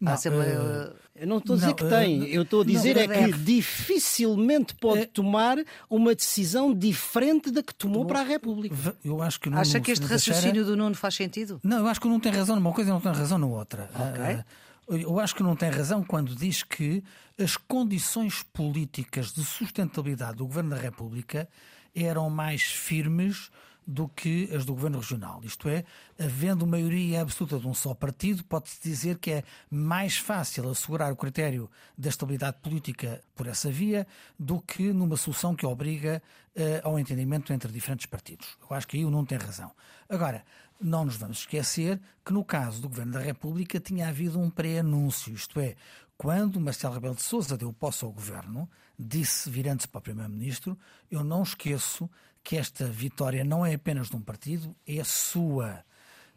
Não, 0.00 0.12
Assembleia... 0.12 0.58
Uh, 0.58 1.10
eu 1.20 1.26
não 1.26 1.36
estou 1.36 1.54
a 1.54 1.56
dizer 1.58 1.66
não, 1.68 1.74
que 1.74 1.84
tem, 1.84 2.20
uh, 2.22 2.24
eu 2.24 2.42
estou 2.42 2.62
a 2.62 2.64
dizer 2.64 2.94
não, 2.96 3.02
é 3.02 3.08
que 3.08 3.32
dificilmente 3.38 4.74
pode 4.74 5.06
tomar 5.06 5.58
uma 5.90 6.14
decisão 6.14 6.72
diferente 6.72 7.50
da 7.50 7.62
que 7.62 7.74
tomou 7.74 8.06
para 8.06 8.20
a 8.20 8.22
República. 8.22 8.74
Eu 9.04 9.20
acho 9.20 9.38
que 9.38 9.50
Acha 9.50 9.78
que 9.80 9.90
este 9.90 10.06
raciocínio 10.06 10.64
do 10.64 10.76
Nuno 10.76 10.94
faz 10.94 11.14
sentido? 11.14 11.60
Não, 11.62 11.78
eu 11.80 11.86
acho 11.86 12.00
que 12.00 12.08
não 12.08 12.18
tem 12.18 12.32
razão 12.32 12.56
numa 12.56 12.72
coisa 12.72 12.88
e 12.88 12.92
não 12.92 13.00
tem 13.00 13.12
razão 13.12 13.38
na 13.38 13.46
outra. 13.46 13.90
Okay. 13.94 15.02
Eu 15.02 15.20
acho 15.20 15.36
que 15.36 15.42
não 15.42 15.54
tem 15.54 15.70
razão 15.70 16.02
quando 16.02 16.34
diz 16.34 16.62
que 16.62 17.04
as 17.38 17.56
condições 17.56 18.42
políticas 18.42 19.32
de 19.32 19.44
sustentabilidade 19.44 20.38
do 20.38 20.46
Governo 20.46 20.70
da 20.70 20.76
República 20.76 21.48
eram 21.94 22.30
mais 22.30 22.62
firmes 22.62 23.50
do 23.90 24.08
que 24.08 24.48
as 24.54 24.64
do 24.64 24.72
governo 24.72 24.98
regional. 24.98 25.40
Isto 25.42 25.68
é, 25.68 25.84
havendo 26.16 26.64
maioria 26.64 27.22
absoluta 27.22 27.58
de 27.58 27.66
um 27.66 27.74
só 27.74 27.92
partido, 27.92 28.44
pode-se 28.44 28.80
dizer 28.80 29.18
que 29.18 29.32
é 29.32 29.44
mais 29.68 30.16
fácil 30.16 30.70
assegurar 30.70 31.12
o 31.12 31.16
critério 31.16 31.68
da 31.98 32.08
estabilidade 32.08 32.58
política 32.62 33.20
por 33.34 33.48
essa 33.48 33.68
via 33.68 34.06
do 34.38 34.60
que 34.60 34.92
numa 34.92 35.16
solução 35.16 35.56
que 35.56 35.66
obriga 35.66 36.22
uh, 36.54 36.88
ao 36.88 37.00
entendimento 37.00 37.52
entre 37.52 37.72
diferentes 37.72 38.06
partidos. 38.06 38.56
Eu 38.62 38.76
acho 38.76 38.86
que 38.86 38.96
aí 38.96 39.04
o 39.04 39.10
não 39.10 39.24
tem 39.24 39.36
razão. 39.36 39.72
Agora, 40.08 40.44
não 40.80 41.04
nos 41.04 41.16
vamos 41.16 41.38
esquecer 41.38 42.00
que 42.24 42.32
no 42.32 42.44
caso 42.44 42.80
do 42.80 42.88
Governo 42.88 43.14
da 43.14 43.20
República 43.20 43.80
tinha 43.80 44.08
havido 44.08 44.38
um 44.38 44.48
pré-anúncio, 44.48 45.34
isto 45.34 45.58
é, 45.58 45.74
quando 46.16 46.60
Marcelo 46.60 46.94
Rebelo 46.94 47.16
de 47.16 47.22
Sousa 47.22 47.56
deu 47.56 47.72
posse 47.72 48.04
ao 48.04 48.12
Governo, 48.12 48.70
disse, 49.00 49.48
virando-se 49.48 49.88
para 49.88 49.98
o 49.98 50.02
Primeiro-Ministro, 50.02 50.78
eu 51.10 51.24
não 51.24 51.42
esqueço 51.42 52.08
que 52.44 52.56
esta 52.56 52.86
vitória 52.86 53.42
não 53.44 53.64
é 53.64 53.74
apenas 53.74 54.08
de 54.08 54.16
um 54.16 54.20
partido, 54.20 54.76
é 54.86 55.02
sua. 55.02 55.84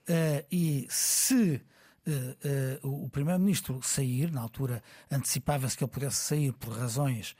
Uh, 0.08 0.46
e 0.52 0.88
se 0.90 1.62
uh, 2.08 2.88
uh, 2.88 3.04
o 3.04 3.10
Primeiro-Ministro 3.10 3.82
sair, 3.84 4.32
na 4.32 4.42
altura 4.42 4.82
antecipava-se 5.12 5.78
que 5.78 5.84
ele 5.84 5.92
pudesse 5.92 6.18
sair 6.18 6.54
por 6.54 6.74
razões 6.78 7.36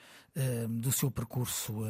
do 0.68 0.92
seu 0.92 1.12
percurso 1.12 1.84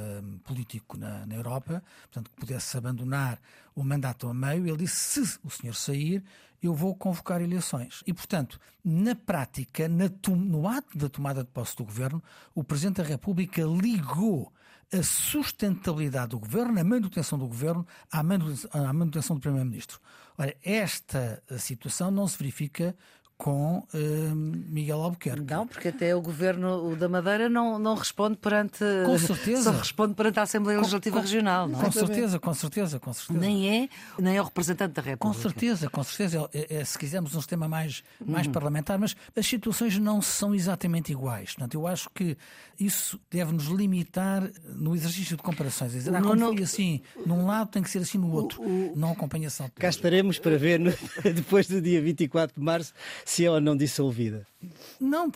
político 0.43 0.97
na, 0.97 1.25
na, 1.25 1.33
Europa, 1.33 1.81
portanto, 2.01 2.29
que 2.29 2.35
pudesse 2.35 2.75
abandonar 2.75 3.39
o 3.73 3.85
mandato 3.85 4.27
a 4.27 4.33
meio, 4.33 4.67
ele 4.67 4.79
disse: 4.79 5.25
se 5.25 5.39
o 5.45 5.49
senhor 5.49 5.73
sair, 5.73 6.21
eu 6.63 6.73
vou 6.73 6.95
convocar 6.95 7.41
eleições. 7.41 8.03
E, 8.07 8.13
portanto, 8.13 8.59
na 8.83 9.15
prática, 9.15 9.87
na 9.87 10.09
no 10.29 10.67
ato 10.67 10.97
da 10.97 11.09
tomada 11.09 11.43
de 11.43 11.49
posse 11.49 11.75
do 11.75 11.83
governo, 11.83 12.23
o 12.55 12.63
Presidente 12.63 12.97
da 12.97 13.03
República 13.03 13.61
ligou 13.63 14.51
a 14.91 15.01
sustentabilidade 15.01 16.29
do 16.29 16.39
governo, 16.39 16.79
a 16.79 16.83
manutenção 16.83 17.37
do 17.37 17.47
governo, 17.47 17.85
à 18.11 18.21
manutenção, 18.21 18.69
à 18.71 18.93
manutenção 18.93 19.35
do 19.35 19.41
primeiro-ministro. 19.41 19.99
Ora, 20.37 20.55
esta 20.63 21.41
situação 21.57 22.11
não 22.11 22.27
se 22.27 22.37
verifica 22.37 22.95
com 23.37 23.79
uh, 23.79 24.35
Miguel 24.35 25.01
Albuquerque. 25.01 25.53
Não, 25.53 25.67
porque 25.67 25.89
até 25.89 26.15
o 26.15 26.21
governo 26.21 26.95
da 26.95 27.09
Madeira 27.09 27.49
não, 27.49 27.77
não 27.77 27.95
responde 27.95 28.37
perante. 28.37 28.83
Com 29.05 29.17
certeza. 29.17 29.71
Só 29.71 29.77
responde 29.77 30.13
perante 30.13 30.39
a 30.39 30.43
Assembleia 30.43 30.79
Legislativa 30.79 31.17
com, 31.17 31.21
Regional. 31.21 31.67
Não? 31.67 31.79
Com 31.79 31.91
certeza, 31.91 32.39
com 32.39 32.53
certeza, 32.53 32.99
com 32.99 33.13
certeza. 33.13 33.39
Nem 33.39 33.83
é, 33.83 33.89
nem 34.19 34.37
é 34.37 34.41
o 34.41 34.45
representante 34.45 34.93
da 34.93 35.01
República. 35.01 35.27
Com 35.27 35.33
certeza, 35.33 35.89
com 35.89 36.03
certeza. 36.03 36.49
É, 36.53 36.77
é, 36.77 36.85
se 36.85 36.97
quisermos 36.97 37.35
um 37.35 37.39
sistema 37.39 37.67
mais, 37.67 38.03
mais 38.25 38.45
uhum. 38.47 38.53
parlamentar, 38.53 38.97
mas 38.97 39.15
as 39.35 39.45
situações 39.45 39.97
não 39.97 40.21
são 40.21 40.53
exatamente 40.55 41.11
iguais. 41.11 41.53
Portanto, 41.53 41.73
eu 41.73 41.87
acho 41.87 42.09
que 42.11 42.37
isso 42.79 43.19
deve-nos 43.29 43.65
limitar 43.65 44.49
no 44.75 44.95
exercício 44.95 45.35
de 45.35 45.43
comparações. 45.43 45.91
Dizer, 45.91 46.15
ah, 46.15 46.21
como 46.21 46.35
não, 46.35 46.53
foi 46.53 46.63
assim, 46.63 47.01
num 47.25 47.45
lado 47.45 47.69
tem 47.69 47.83
que 47.83 47.89
ser 47.89 47.99
assim 47.99 48.17
no 48.17 48.31
outro. 48.31 48.61
O, 48.61 48.93
o, 48.93 48.95
não 48.95 49.11
acompanhação. 49.11 49.69
Cá 49.75 49.89
estaremos 49.89 50.39
para 50.39 50.57
ver 50.57 50.79
no, 50.79 50.91
depois 51.33 51.67
do 51.67 51.81
dia 51.81 52.01
24 52.01 52.55
de 52.55 52.63
março 52.63 52.93
se 53.25 53.45
é 53.45 53.51
ou 53.51 53.61
não 53.61 53.75
dissolvida. 53.75 54.45
Não, 54.99 55.31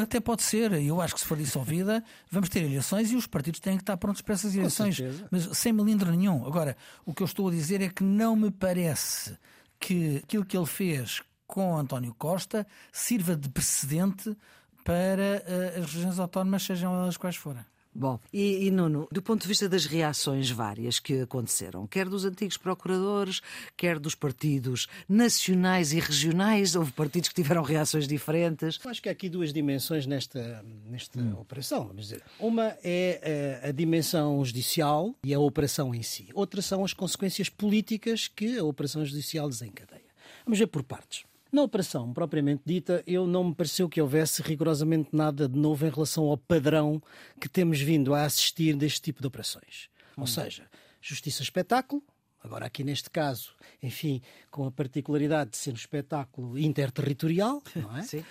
até 0.00 0.20
pode 0.20 0.42
ser. 0.42 0.72
Eu 0.72 1.00
acho 1.00 1.14
que 1.14 1.20
se 1.20 1.26
for 1.26 1.36
dissolvida, 1.36 2.02
vamos 2.30 2.48
ter 2.48 2.62
eleições 2.62 3.10
e 3.10 3.16
os 3.16 3.26
partidos 3.26 3.60
têm 3.60 3.76
que 3.76 3.82
estar 3.82 3.96
prontos 3.96 4.22
para 4.22 4.34
essas 4.34 4.54
eleições. 4.54 5.00
Mas 5.30 5.48
sem 5.56 5.72
melindre 5.72 6.10
nenhum. 6.10 6.46
Agora, 6.46 6.76
o 7.04 7.14
que 7.14 7.22
eu 7.22 7.26
estou 7.26 7.48
a 7.48 7.50
dizer 7.50 7.80
é 7.80 7.88
que 7.88 8.02
não 8.02 8.36
me 8.36 8.50
parece 8.50 9.36
que 9.78 10.18
aquilo 10.18 10.44
que 10.44 10.56
ele 10.56 10.66
fez 10.66 11.22
com 11.46 11.76
António 11.76 12.14
Costa 12.14 12.66
sirva 12.92 13.36
de 13.36 13.48
precedente 13.48 14.36
para 14.84 15.42
uh, 15.76 15.80
as 15.80 15.92
regiões 15.92 16.18
autónomas, 16.18 16.62
sejam 16.62 16.94
elas 16.94 17.16
quais 17.16 17.36
forem. 17.36 17.64
Bom, 17.94 18.18
e, 18.32 18.66
e, 18.66 18.70
Nuno, 18.70 19.06
do 19.12 19.20
ponto 19.20 19.42
de 19.42 19.48
vista 19.48 19.68
das 19.68 19.84
reações 19.84 20.50
várias 20.50 20.98
que 20.98 21.20
aconteceram, 21.20 21.86
quer 21.86 22.08
dos 22.08 22.24
antigos 22.24 22.56
procuradores, 22.56 23.42
quer 23.76 23.98
dos 23.98 24.14
partidos 24.14 24.88
nacionais 25.06 25.92
e 25.92 26.00
regionais, 26.00 26.74
houve 26.74 26.90
partidos 26.92 27.28
que 27.28 27.34
tiveram 27.34 27.62
reações 27.62 28.08
diferentes. 28.08 28.80
Acho 28.86 29.02
que 29.02 29.10
há 29.10 29.12
aqui 29.12 29.28
duas 29.28 29.52
dimensões 29.52 30.06
nesta, 30.06 30.64
nesta 30.86 31.20
hum. 31.20 31.38
operação. 31.38 31.88
Vamos 31.88 32.04
dizer. 32.04 32.22
Uma 32.40 32.76
é 32.82 33.20
a, 33.62 33.66
eh, 33.66 33.68
a 33.68 33.72
dimensão 33.72 34.42
judicial 34.42 35.14
e 35.22 35.34
a 35.34 35.38
operação 35.38 35.94
em 35.94 36.02
si. 36.02 36.28
Outra 36.32 36.62
são 36.62 36.84
as 36.84 36.94
consequências 36.94 37.50
políticas 37.50 38.26
que 38.26 38.58
a 38.58 38.64
operação 38.64 39.04
judicial 39.04 39.50
desencadeia. 39.50 40.00
Vamos 40.46 40.58
ver 40.58 40.66
por 40.66 40.82
partes. 40.82 41.24
Na 41.52 41.62
operação 41.62 42.14
propriamente 42.14 42.62
dita, 42.64 43.04
eu 43.06 43.26
não 43.26 43.44
me 43.44 43.54
pareceu 43.54 43.86
que 43.86 44.00
houvesse 44.00 44.40
rigorosamente 44.40 45.10
nada 45.12 45.46
de 45.46 45.58
novo 45.58 45.86
em 45.86 45.90
relação 45.90 46.24
ao 46.24 46.38
padrão 46.38 47.00
que 47.38 47.46
temos 47.46 47.78
vindo 47.78 48.14
a 48.14 48.24
assistir 48.24 48.74
deste 48.74 49.02
tipo 49.02 49.20
de 49.20 49.26
operações. 49.26 49.90
Hum. 50.16 50.22
Ou 50.22 50.26
seja, 50.26 50.66
justiça 50.98 51.42
espetáculo, 51.42 52.02
agora 52.42 52.64
aqui 52.64 52.82
neste 52.82 53.10
caso, 53.10 53.54
enfim, 53.82 54.22
com 54.50 54.64
a 54.64 54.70
particularidade 54.70 55.50
de 55.50 55.58
ser 55.58 55.72
um 55.72 55.74
espetáculo 55.74 56.58
interterritorial, 56.58 57.62
não 57.76 57.98
é? 57.98 58.02
Sim. 58.02 58.24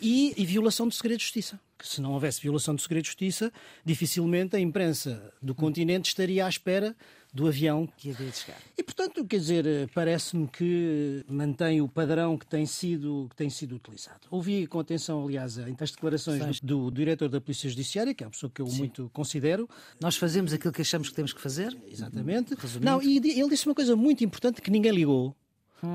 E, 0.00 0.32
e 0.36 0.46
violação 0.46 0.88
do 0.88 0.94
segredo 0.94 1.18
de 1.18 1.24
justiça 1.24 1.60
que 1.82 1.88
se 1.88 2.00
não 2.00 2.12
houvesse 2.12 2.40
violação 2.40 2.76
do 2.76 2.80
segredo 2.80 3.02
de 3.02 3.08
justiça, 3.08 3.52
dificilmente 3.84 4.54
a 4.54 4.60
imprensa 4.60 5.34
do 5.42 5.52
continente 5.52 6.08
estaria 6.08 6.46
à 6.46 6.48
espera 6.48 6.94
do 7.32 7.46
avião 7.46 7.88
que 7.96 8.10
havia 8.10 8.28
de 8.28 8.36
chegar. 8.36 8.58
E, 8.76 8.82
portanto, 8.82 9.24
quer 9.24 9.38
dizer, 9.38 9.64
parece-me 9.94 10.46
que 10.46 11.24
mantém 11.28 11.80
o 11.80 11.88
padrão 11.88 12.36
que 12.36 12.46
tem 12.46 12.66
sido, 12.66 13.26
que 13.30 13.36
tem 13.36 13.48
sido 13.48 13.76
utilizado. 13.76 14.20
Ouvi 14.30 14.66
com 14.66 14.78
atenção, 14.78 15.24
aliás, 15.24 15.58
as 15.58 15.90
declarações 15.90 16.60
do, 16.60 16.90
do, 16.90 16.90
diretor 16.90 17.28
da 17.28 17.40
Polícia 17.40 17.70
Judiciária, 17.70 18.14
que 18.14 18.22
é 18.22 18.26
uma 18.26 18.32
pessoa 18.32 18.50
que 18.54 18.60
eu 18.60 18.66
Sim. 18.66 18.78
muito 18.78 19.10
considero. 19.12 19.68
Nós 20.00 20.16
fazemos 20.16 20.52
aquilo 20.52 20.72
que 20.72 20.82
achamos 20.82 21.08
que 21.08 21.14
temos 21.14 21.32
que 21.32 21.40
fazer. 21.40 21.76
Exatamente. 21.86 22.54
Resumindo. 22.54 22.84
Não, 22.84 23.02
e 23.02 23.16
ele 23.16 23.48
disse 23.48 23.66
uma 23.66 23.74
coisa 23.74 23.96
muito 23.96 24.22
importante 24.22 24.60
que 24.60 24.70
ninguém 24.70 24.92
ligou 24.92 25.34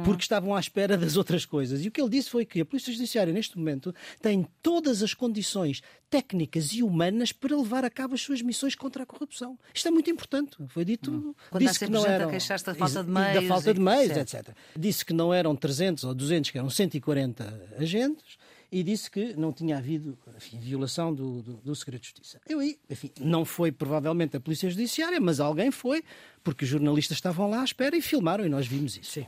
porque 0.04 0.22
estavam 0.22 0.54
à 0.54 0.60
espera 0.60 0.98
das 0.98 1.16
outras 1.16 1.46
coisas. 1.46 1.84
E 1.84 1.88
o 1.88 1.92
que 1.92 2.02
ele 2.02 2.10
disse 2.10 2.30
foi 2.30 2.46
que 2.46 2.60
a 2.60 2.66
Polícia 2.66 2.92
Judiciária, 2.92 3.32
neste 3.32 3.58
momento, 3.58 3.94
tem 4.22 4.46
todas 4.62 5.02
as 5.02 5.14
condições 5.14 5.82
técnicas 6.10 6.74
e 6.74 6.84
humanas 6.84 7.32
para 7.32 7.56
levar 7.56 7.86
a 7.86 7.90
cabo 7.90 8.14
as 8.14 8.22
suas 8.22 8.42
missões 8.42 8.76
contra 8.76 9.04
a 9.04 9.06
corrupção. 9.06 9.58
Isto 9.74 9.88
é 9.88 9.92
muito 9.92 10.10
importante. 10.10 10.58
Foi 10.68 10.84
dito. 10.84 11.12
Hum. 11.12 11.34
Quando 11.50 11.64
disse 11.64 11.80
que 11.80 11.92
não 11.92 12.06
eram, 12.06 12.30
queixaste 12.30 12.66
da 12.66 12.76
falta 12.76 13.04
de 13.04 13.10
meios. 13.10 13.34
Da 13.34 13.42
falta 13.48 13.74
de 13.74 13.80
meios, 13.80 14.18
etc. 14.18 14.50
Disse 14.78 15.06
que 15.06 15.14
não 15.14 15.34
eram 15.34 15.56
300 15.56 16.04
ou 16.04 16.14
200, 16.14 16.52
que 16.52 16.58
eram 16.58 16.70
140 16.70 17.72
agentes 17.78 18.38
e 18.72 18.84
disse 18.84 19.10
que 19.10 19.34
não 19.36 19.54
tinha 19.54 19.78
havido 19.78 20.18
enfim, 20.36 20.60
violação 20.60 21.14
do, 21.14 21.42
do, 21.42 21.54
do, 21.54 21.76
segredo 21.76 22.02
de 22.02 22.08
justiça. 22.08 22.40
Eu 22.48 22.60
aí, 22.60 22.78
enfim, 22.90 23.12
não 23.20 23.46
foi 23.46 23.72
provavelmente 23.72 24.36
a 24.36 24.40
Polícia 24.40 24.70
Judiciária, 24.70 25.20
mas 25.22 25.40
alguém 25.40 25.72
foi, 25.72 26.04
porque 26.44 26.66
os 26.66 26.70
jornalistas 26.70 27.18
estavam 27.18 27.50
lá 27.50 27.62
à 27.62 27.64
espera 27.64 27.96
e 27.96 28.02
filmaram 28.02 28.46
e 28.46 28.50
nós 28.50 28.68
vimos 28.68 28.98
isso. 28.98 29.12
Sim. 29.12 29.26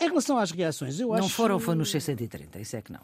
Em 0.00 0.08
relação 0.08 0.38
às 0.38 0.50
reações, 0.50 0.98
eu 1.00 1.08
não 1.08 1.14
acho... 1.14 1.22
Não 1.22 1.28
foram, 1.28 1.58
foi 1.58 1.74
nos 1.74 1.90
630, 1.90 2.58
isso 2.60 2.76
é 2.76 2.82
que 2.82 2.92
não. 2.92 3.00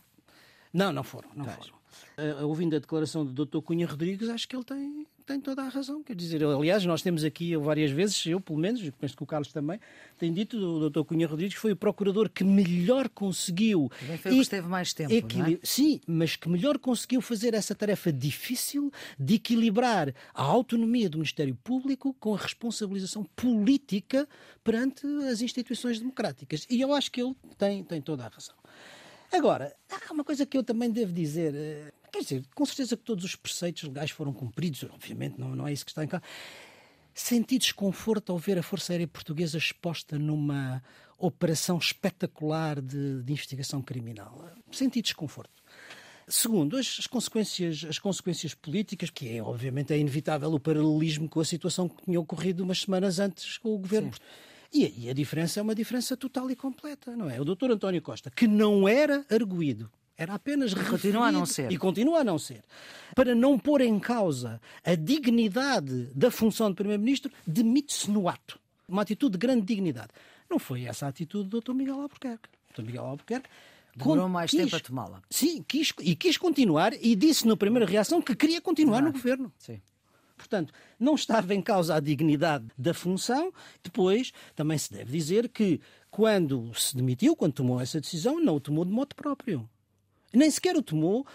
Não, 0.73 0.93
não 0.93 1.03
foram, 1.03 1.29
não 1.35 1.45
Mas... 1.47 1.57
foram. 1.57 1.84
Uh, 2.17 2.47
ouvindo 2.47 2.77
a 2.77 2.79
declaração 2.79 3.25
do 3.25 3.45
Dr. 3.45 3.59
Cunha 3.61 3.87
Rodrigues, 3.87 4.29
acho 4.29 4.49
que 4.49 4.55
ele 4.55 4.65
tem, 4.65 5.07
tem 5.27 5.41
toda 5.41 5.63
a 5.63 5.69
razão. 5.69 6.03
Quer 6.03 6.15
dizer, 6.15 6.45
aliás, 6.45 6.85
nós 6.85 7.03
temos 7.03 7.25
aqui 7.25 7.57
várias 7.57 7.91
vezes, 7.91 8.25
eu 8.27 8.41
pelo 8.41 8.59
menos, 8.59 8.89
penso 9.01 9.17
que 9.17 9.23
o 9.23 9.27
Carlos 9.27 9.53
também, 9.53 9.81
tem 10.19 10.33
dito, 10.33 10.57
o 10.57 10.91
Dr. 10.91 11.03
Cunha 11.03 11.27
Rodrigues 11.27 11.57
foi 11.57 11.73
o 11.73 11.77
procurador 11.77 12.29
que 12.31 12.45
melhor 12.45 13.09
conseguiu. 13.09 13.91
Também 13.99 14.19
foi 14.19 14.31
o 14.31 14.35
que 14.35 14.41
esteve 14.41 14.69
mais 14.69 14.93
tempo. 14.93 15.13
Equil... 15.13 15.45
É? 15.45 15.59
Sim, 15.63 16.01
mas 16.07 16.37
que 16.37 16.49
melhor 16.49 16.79
conseguiu 16.79 17.21
fazer 17.21 17.55
essa 17.55 17.75
tarefa 17.75 18.13
difícil 18.13 18.93
de 19.19 19.35
equilibrar 19.35 20.15
a 20.33 20.43
autonomia 20.43 21.09
do 21.09 21.19
Ministério 21.19 21.57
Público 21.65 22.15
com 22.21 22.35
a 22.35 22.39
responsabilização 22.39 23.25
política 23.35 24.29
perante 24.63 25.07
as 25.31 25.41
instituições 25.41 25.99
democráticas. 25.99 26.67
E 26.71 26.81
eu 26.81 26.95
acho 26.95 27.11
que 27.11 27.21
ele 27.21 27.35
tem, 27.59 27.83
tem 27.83 28.01
toda 28.01 28.25
a 28.25 28.29
razão. 28.29 28.55
Agora, 29.35 29.75
há 29.91 30.13
uma 30.13 30.23
coisa 30.23 30.47
que 30.47 30.57
eu 30.57 30.63
também 30.63 30.89
devo 30.89 31.13
dizer. 31.13 31.53
Eh, 31.57 31.93
quer 32.13 32.21
dizer, 32.21 32.45
com 32.55 32.65
certeza 32.65 32.97
que 32.97 33.03
todos 33.03 33.25
os 33.25 33.35
preceitos 33.35 33.83
legais 33.83 34.13
foram 34.13 34.33
cumpridos, 34.33 34.85
obviamente, 34.85 35.41
não, 35.41 35.57
não 35.57 35.67
é 35.67 35.73
isso 35.73 35.85
que 35.85 35.91
está 35.91 36.05
em 36.05 36.09
causa. 36.09 36.25
Senti 37.13 37.59
desconforto 37.59 38.31
ao 38.31 38.39
ver 38.39 38.59
a 38.59 38.63
Força 38.63 38.93
Aérea 38.93 39.09
Portuguesa 39.09 39.59
exposta 39.59 40.17
numa 40.19 40.81
operação 41.19 41.79
espetacular 41.79 42.81
de, 42.81 43.23
de 43.23 43.33
investigação 43.33 43.83
criminal. 43.83 44.53
Senti 44.71 45.03
desconforto. 45.03 45.51
Segundo, 46.29 46.77
as, 46.77 46.97
as, 47.01 47.07
consequências, 47.09 47.85
as 47.89 47.99
consequências 47.99 48.55
políticas, 48.55 49.11
que 49.11 49.37
é 49.37 49.43
obviamente 49.43 49.93
é 49.93 49.99
inevitável 49.99 50.53
o 50.53 50.61
paralelismo 50.61 51.29
com 51.29 51.41
a 51.41 51.45
situação 51.45 51.89
que 51.89 52.05
tinha 52.05 52.21
ocorrido 52.21 52.63
umas 52.63 52.83
semanas 52.83 53.19
antes 53.19 53.59
com 53.59 53.75
o 53.75 53.79
governo. 53.79 54.13
Sim. 54.13 54.21
E, 54.75 55.05
e, 55.05 55.09
a 55.09 55.13
diferença 55.13 55.61
é 55.61 55.63
uma 55.63 55.75
diferença 55.75 56.17
total 56.17 56.51
e 56.51 56.57
completa, 56.57 57.15
não 57.15 57.31
é? 57.31 57.41
O 57.41 57.45
doutor 57.45 57.71
António 57.71 58.03
Costa, 58.03 58.29
que 58.29 58.49
não 58.49 58.89
era 58.89 59.25
arguído, 59.31 59.89
era 60.19 60.35
apenas 60.35 60.73
e 60.73 60.75
continua 60.75 61.29
a 61.29 61.33
não 61.33 61.47
ser. 61.47 61.71
E 61.71 61.79
continua 61.79 62.21
a 62.21 62.25
não 62.25 62.39
ser. 62.39 62.63
Para 63.15 63.37
não 63.37 63.57
pôr 63.57 63.81
em 63.83 63.99
causa 64.01 64.61
a 64.85 64.97
dignidade 64.97 66.11
da 66.15 66.29
função 66.29 66.71
de 66.71 66.75
Primeiro-Ministro, 66.75 67.31
demite-se 67.47 68.11
no 68.11 68.29
ato. 68.29 68.59
Uma 68.89 69.03
atitude 69.03 69.33
de 69.33 69.39
grande 69.39 69.63
dignidade. 69.63 70.11
Não 70.51 70.59
foi 70.59 70.85
essa 70.85 71.07
a 71.07 71.09
atitude 71.09 71.49
do 71.49 71.61
Dr. 71.61 71.73
Miguel 71.73 72.01
Albuquerque. 72.01 72.49
O 72.71 72.73
Dr. 72.75 72.83
Miguel 72.83 73.05
Albuquerque 73.05 73.49
Demorou 73.97 74.29
mais 74.29 74.51
quis, 74.51 74.61
tempo 74.61 74.77
a 74.77 74.81
tomá-la. 74.81 75.23
Sim, 75.31 75.65
quis, 75.67 75.93
e 76.01 76.17
quis 76.17 76.37
continuar 76.37 76.93
e 77.01 77.15
disse 77.15 77.47
na 77.47 77.57
primeira 77.57 77.87
reação 77.87 78.21
que 78.21 78.35
queria 78.35 78.61
continuar 78.61 78.99
ah, 78.99 79.03
no 79.03 79.13
governo. 79.13 79.53
Sim. 79.59 79.81
Portanto, 80.37 80.73
não 80.99 81.15
estava 81.15 81.55
em 81.55 81.63
causa 81.63 81.95
a 81.95 82.01
dignidade 82.01 82.67
da 82.77 82.93
função. 82.93 83.53
Depois, 83.83 84.33
também 84.55 84.77
se 84.77 84.93
deve 84.93 85.13
dizer 85.13 85.49
que 85.49 85.81
quando 86.11 86.73
se 86.75 86.97
demitiu, 86.97 87.37
quando 87.37 87.55
tomou 87.55 87.81
essa 87.81 88.01
decisão, 88.01 88.41
não 88.41 88.57
o 88.57 88.61
tomou 88.61 88.85
de 88.85 88.93
modo 88.93 89.15
próprio. 89.15 89.69
Nem 90.33 90.51
sequer 90.51 90.77
o 90.77 90.83
tomou 90.83 91.27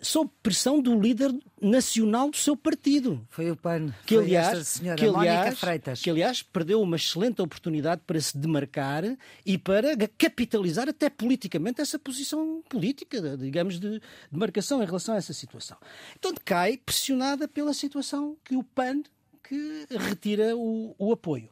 sob 0.00 0.30
pressão 0.42 0.80
do 0.80 0.98
líder 0.98 1.34
nacional 1.60 2.30
do 2.30 2.36
seu 2.36 2.56
partido. 2.56 3.26
Foi 3.28 3.50
o 3.50 3.56
PAN, 3.56 3.92
que 4.06 4.14
foi 4.14 4.24
aliás, 4.24 4.68
senhora 4.68 4.96
que, 4.96 5.06
aliás, 5.06 5.58
Freitas. 5.58 6.00
Que, 6.00 6.10
aliás, 6.10 6.42
perdeu 6.42 6.80
uma 6.80 6.96
excelente 6.96 7.42
oportunidade 7.42 8.02
para 8.06 8.20
se 8.20 8.36
demarcar 8.38 9.04
e 9.44 9.58
para 9.58 9.96
capitalizar 10.16 10.88
até 10.88 11.10
politicamente 11.10 11.80
essa 11.80 11.98
posição 11.98 12.62
política, 12.68 13.36
digamos, 13.36 13.80
de 13.80 14.00
demarcação 14.30 14.82
em 14.82 14.86
relação 14.86 15.14
a 15.14 15.18
essa 15.18 15.32
situação. 15.32 15.76
Então 16.18 16.32
cai 16.44 16.76
pressionada 16.76 17.48
pela 17.48 17.72
situação 17.72 18.36
que 18.44 18.56
o 18.56 18.62
PAN 18.62 19.02
que 19.42 19.86
retira 19.90 20.56
o, 20.56 20.94
o 20.98 21.12
apoio. 21.12 21.48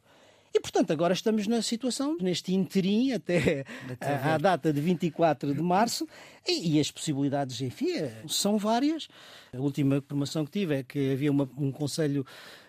E, 0.56 0.60
portanto, 0.60 0.90
agora 0.90 1.12
estamos 1.12 1.46
na 1.46 1.60
situação, 1.60 2.16
neste 2.18 2.54
interim, 2.54 3.12
até 3.12 3.66
à 4.00 4.38
data 4.38 4.72
de 4.72 4.80
24 4.80 5.52
de 5.52 5.60
março, 5.60 6.08
e, 6.48 6.76
e, 6.76 6.80
as 6.80 6.90
possibilidades, 6.90 7.60
enfim, 7.60 7.88
são 8.26 8.56
várias. 8.56 9.06
A 9.52 9.58
última 9.58 9.98
informação 9.98 10.46
que 10.46 10.50
tive 10.52 10.76
é 10.76 10.82
que 10.82 11.12
havia 11.12 11.30
uma, 11.30 11.46
um 11.58 11.70
Conselho 11.70 12.25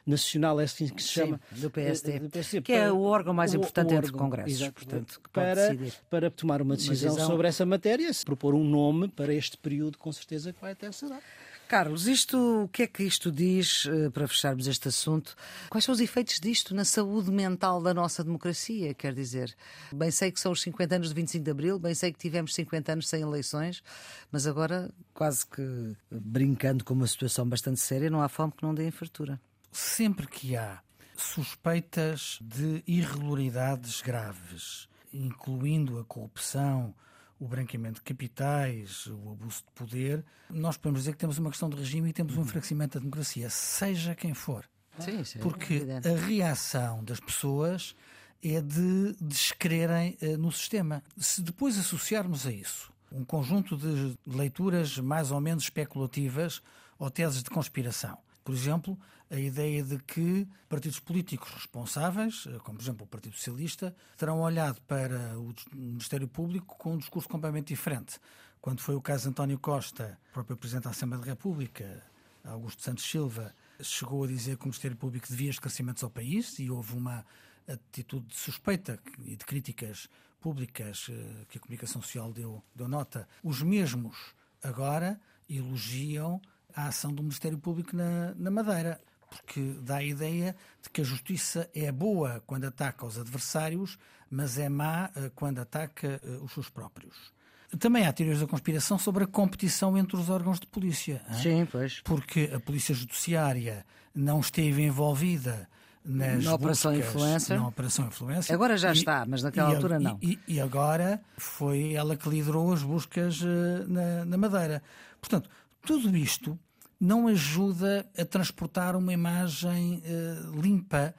Nacional, 0.05 0.59
é 0.59 0.65
assim 0.65 0.89
que 0.89 1.01
se 1.01 1.09
chama, 1.09 1.39
Sim, 1.53 1.61
do 1.61 1.69
PST, 1.69 2.11
eh, 2.11 2.19
do 2.19 2.29
PST 2.29 2.61
que 2.61 2.73
é 2.73 2.79
para, 2.79 2.87
é 2.87 2.91
o 2.91 2.99
órgão 2.99 3.33
mais 3.33 3.53
importante 3.53 3.93
o, 3.93 3.97
entre 3.97 4.11
congressos, 4.11 4.61
exato, 4.61 4.73
portanto, 4.73 5.21
para, 5.31 5.77
para 6.09 6.29
tomar 6.29 6.61
uma 6.61 6.75
decisão, 6.75 7.09
uma 7.09 7.15
decisão, 7.15 7.31
sobre 7.31 7.47
essa 7.47 7.65
matéria, 7.65 8.11
se 8.11 8.25
propor 8.25 8.53
um 8.53 8.65
nome 8.65 9.07
para 9.07 9.33
este 9.33 9.57
período, 9.57 9.97
com 9.97 10.11
certeza 10.11 10.51
que 10.51 10.59
vai 10.59 10.73
até 10.73 10.87
essa 10.87 11.07
data. 11.07 11.23
Carlos, 11.67 12.07
isto, 12.07 12.63
o 12.63 12.67
que 12.69 12.83
é 12.83 12.87
que 12.87 13.03
isto 13.03 13.29
diz, 13.29 13.85
eh, 13.87 14.09
para 14.09 14.25
fecharmos 14.25 14.67
este 14.67 14.87
assunto? 14.87 15.35
Quais 15.69 15.83
são 15.83 15.93
os 15.93 15.99
efeitos 15.99 16.39
disto 16.39 16.73
na 16.73 16.85
saúde 16.85 17.29
mental 17.29 17.81
da 17.81 17.93
nossa 17.93 18.23
democracia? 18.23 18.93
Quer 18.93 19.13
dizer, 19.13 19.53
bem 19.93 20.09
sei 20.09 20.31
que 20.31 20.39
são 20.39 20.53
os 20.53 20.61
50 20.61 20.95
anos 20.95 21.09
de 21.09 21.13
25 21.15 21.43
de 21.43 21.51
Abril, 21.51 21.77
bem 21.77 21.93
sei 21.93 22.13
que 22.13 22.19
tivemos 22.19 22.55
50 22.55 22.93
anos 22.93 23.09
sem 23.09 23.21
eleições, 23.21 23.83
mas 24.31 24.47
agora, 24.47 24.89
quase 25.13 25.45
que 25.45 25.93
brincando 26.09 26.85
com 26.85 26.93
uma 26.93 27.05
situação 27.05 27.47
bastante 27.47 27.81
séria, 27.81 28.09
não 28.09 28.21
há 28.21 28.29
fome 28.29 28.53
que 28.55 28.63
não 28.63 28.73
dê 28.73 28.89
fartura. 28.89 29.37
Sempre 29.69 30.25
que 30.25 30.55
há 30.55 30.79
suspeitas 31.17 32.39
de 32.41 32.81
irregularidades 32.87 34.01
graves, 34.01 34.87
incluindo 35.13 35.99
a 35.99 36.05
corrupção, 36.05 36.95
o 37.39 37.47
branqueamento 37.47 37.95
de 37.95 38.01
capitais, 38.01 39.05
o 39.07 39.31
abuso 39.31 39.63
de 39.65 39.71
poder, 39.75 40.25
nós 40.49 40.77
podemos 40.77 41.01
dizer 41.01 41.13
que 41.13 41.19
temos 41.19 41.37
uma 41.37 41.49
questão 41.49 41.69
de 41.69 41.77
regime 41.77 42.09
e 42.09 42.13
temos 42.13 42.35
um 42.37 42.41
enfraquecimento 42.41 42.97
da 42.97 42.99
democracia, 42.99 43.49
seja 43.49 44.15
quem 44.15 44.33
for. 44.33 44.65
Sim, 44.99 45.23
sim, 45.23 45.39
Porque 45.39 45.85
é 45.87 46.09
a 46.09 46.17
reação 46.17 47.03
das 47.03 47.19
pessoas 47.19 47.95
é 48.43 48.61
de 48.61 49.15
descrerem 49.19 50.17
uh, 50.21 50.37
no 50.37 50.51
sistema. 50.51 51.03
Se 51.17 51.41
depois 51.41 51.77
associarmos 51.77 52.45
a 52.47 52.51
isso 52.51 52.91
um 53.11 53.23
conjunto 53.23 53.77
de 53.77 54.17
leituras 54.25 54.97
mais 54.97 55.31
ou 55.31 55.39
menos 55.39 55.63
especulativas 55.63 56.61
ou 56.99 57.09
teses 57.09 57.41
de 57.41 57.49
conspiração, 57.49 58.17
por 58.47 58.55
exemplo, 58.55 58.97
a 59.29 59.35
ideia 59.35 59.83
de 59.83 59.99
que 59.99 60.47
partidos 60.69 61.01
políticos 61.01 61.51
responsáveis, 61.51 62.45
eh, 62.47 62.57
como 62.59 62.77
por 62.77 62.81
exemplo 62.81 63.03
o 63.03 63.07
Partido 63.09 63.35
Socialista, 63.35 63.93
terão 64.15 64.39
olhado 64.39 64.79
para 64.83 65.37
o 65.37 65.53
Ministério 65.73 66.29
Público 66.29 66.77
com 66.77 66.93
um 66.93 66.97
discurso 66.97 67.27
completamente 67.27 67.67
diferente. 67.67 68.17
Quando 68.61 68.79
foi 68.79 68.95
o 68.95 69.01
caso 69.01 69.23
de 69.23 69.29
António 69.31 69.59
Costa, 69.59 70.17
próprio 70.31 70.55
Presidente 70.55 70.85
da 70.85 70.91
Assembleia 70.91 71.25
da 71.25 71.29
República, 71.29 72.01
Augusto 72.45 72.81
Santos 72.81 73.03
Silva, 73.03 73.53
chegou 73.81 74.23
a 74.23 74.27
dizer 74.27 74.55
que 74.55 74.63
o 74.63 74.67
Ministério 74.67 74.95
Público 74.95 75.27
devia 75.27 75.49
esclarecimentos 75.49 76.01
ao 76.01 76.09
país 76.09 76.57
e 76.57 76.71
houve 76.71 76.95
uma 76.95 77.25
atitude 77.67 78.27
de 78.27 78.37
suspeita 78.37 78.97
e 79.25 79.35
de 79.35 79.43
críticas 79.43 80.07
públicas 80.39 81.07
eh, 81.09 81.45
que 81.49 81.57
a 81.57 81.61
comunicação 81.61 82.01
social 82.01 82.31
deu, 82.31 82.63
deu 82.73 82.87
nota. 82.87 83.27
Os 83.43 83.61
mesmos 83.61 84.15
agora 84.63 85.19
elogiam 85.49 86.41
a 86.77 86.89
ação 86.89 87.11
do 87.11 87.23
Ministério 87.23 87.57
Público 87.57 87.95
na, 87.95 88.35
na 88.35 88.51
Madeira, 88.51 89.01
porque 89.27 89.75
dá 89.81 89.97
a 89.97 90.03
ideia 90.03 90.55
de 90.81 90.89
que 90.91 91.01
a 91.01 91.03
justiça 91.03 91.67
é 91.73 91.91
boa 91.91 92.41
quando 92.45 92.65
ataca 92.65 93.03
os 93.03 93.17
adversários, 93.17 93.97
mas 94.29 94.59
é 94.59 94.69
má 94.69 95.09
eh, 95.15 95.31
quando 95.33 95.59
ataca 95.59 96.21
eh, 96.23 96.39
os 96.39 96.53
seus 96.53 96.69
próprios. 96.69 97.33
Também 97.79 98.05
há 98.05 98.13
teorias 98.13 98.39
da 98.39 98.47
conspiração 98.47 98.97
sobre 98.99 99.23
a 99.23 99.27
competição 99.27 99.97
entre 99.97 100.15
os 100.15 100.29
órgãos 100.29 100.59
de 100.59 100.67
polícia. 100.67 101.21
Sim, 101.41 101.67
pois. 101.69 101.99
Porque 102.01 102.51
a 102.53 102.59
polícia 102.59 102.93
judiciária 102.93 103.83
não 104.13 104.39
esteve 104.39 104.83
envolvida 104.83 105.67
nas 106.05 106.45
na 106.45 106.53
Operação 106.53 106.95
Influencer. 106.95 107.59
Na 107.59 107.67
Operação 107.67 108.07
Influencer. 108.07 108.53
Agora 108.53 108.77
já 108.77 108.89
e, 108.89 108.93
está, 108.93 109.25
mas 109.25 109.41
naquela 109.41 109.69
altura 109.73 109.99
não. 109.99 110.17
E, 110.21 110.39
e, 110.47 110.61
agora 110.61 111.19
foi 111.37 111.93
ela 111.93 112.15
que 112.15 112.29
liderou 112.29 112.71
as 112.71 112.83
buscas 112.83 113.41
uh, 113.41 113.85
na, 113.87 114.23
na 114.23 114.37
Madeira. 114.37 114.81
Portanto, 115.19 115.49
tudo 115.81 116.15
isto 116.15 116.57
não 116.99 117.27
ajuda 117.27 118.09
a 118.17 118.25
transportar 118.25 118.95
uma 118.95 119.13
imagem 119.13 120.01
uh, 120.05 120.59
limpa, 120.59 121.13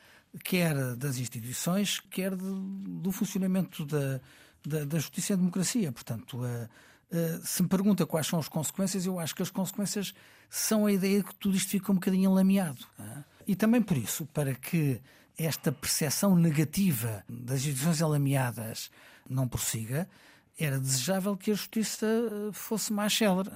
quer 0.44 0.96
das 0.96 1.18
instituições, 1.18 2.00
quer 2.10 2.34
de, 2.34 2.44
do 3.00 3.10
funcionamento 3.12 3.84
da, 3.84 4.20
da, 4.66 4.84
da, 4.84 4.98
justiça 4.98 5.32
e 5.32 5.36
da 5.36 5.40
democracia. 5.40 5.92
Portanto, 5.92 6.38
uh, 6.38 6.44
uh, 6.44 7.46
se 7.46 7.62
me 7.62 7.68
pergunta 7.68 8.06
quais 8.06 8.26
são 8.26 8.38
as 8.38 8.48
consequências, 8.48 9.06
eu 9.06 9.18
acho 9.18 9.34
que 9.34 9.42
as 9.42 9.50
consequências 9.50 10.12
são 10.50 10.86
a 10.86 10.92
ideia 10.92 11.18
de 11.18 11.24
que 11.24 11.34
tudo 11.34 11.56
isto 11.56 11.70
fica 11.70 11.92
um 11.92 11.96
bocadinho 11.96 12.30
enlameado. 12.30 12.84
E 13.46 13.54
também 13.54 13.80
por 13.80 13.96
isso, 13.96 14.26
para 14.26 14.54
que 14.54 15.00
esta 15.36 15.70
percepção 15.70 16.34
negativa 16.34 17.22
das 17.28 17.60
instituições 17.60 18.02
alameadas 18.02 18.90
não 19.28 19.46
prossiga, 19.46 20.08
era 20.58 20.80
desejável 20.80 21.36
que 21.36 21.52
a 21.52 21.54
justiça 21.54 22.06
fosse 22.52 22.92
mais 22.92 23.16
célere. 23.16 23.50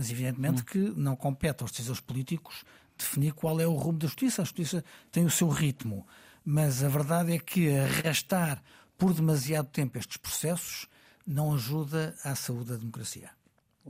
Mas 0.00 0.10
evidentemente 0.10 0.62
hum. 0.62 0.64
que 0.64 0.78
não 0.98 1.14
compete 1.14 1.60
aos 1.60 1.70
decisores 1.70 2.00
políticos 2.00 2.64
definir 2.96 3.34
qual 3.34 3.60
é 3.60 3.66
o 3.66 3.74
rumo 3.74 3.98
da 3.98 4.06
justiça. 4.06 4.40
A 4.40 4.44
justiça 4.46 4.82
tem 5.12 5.26
o 5.26 5.30
seu 5.30 5.50
ritmo. 5.50 6.06
Mas 6.42 6.82
a 6.82 6.88
verdade 6.88 7.34
é 7.34 7.38
que 7.38 7.70
arrastar 7.70 8.62
por 8.96 9.12
demasiado 9.12 9.68
tempo 9.68 9.98
estes 9.98 10.16
processos 10.16 10.86
não 11.26 11.52
ajuda 11.52 12.14
à 12.24 12.34
saúde 12.34 12.70
da 12.70 12.76
democracia. 12.78 13.28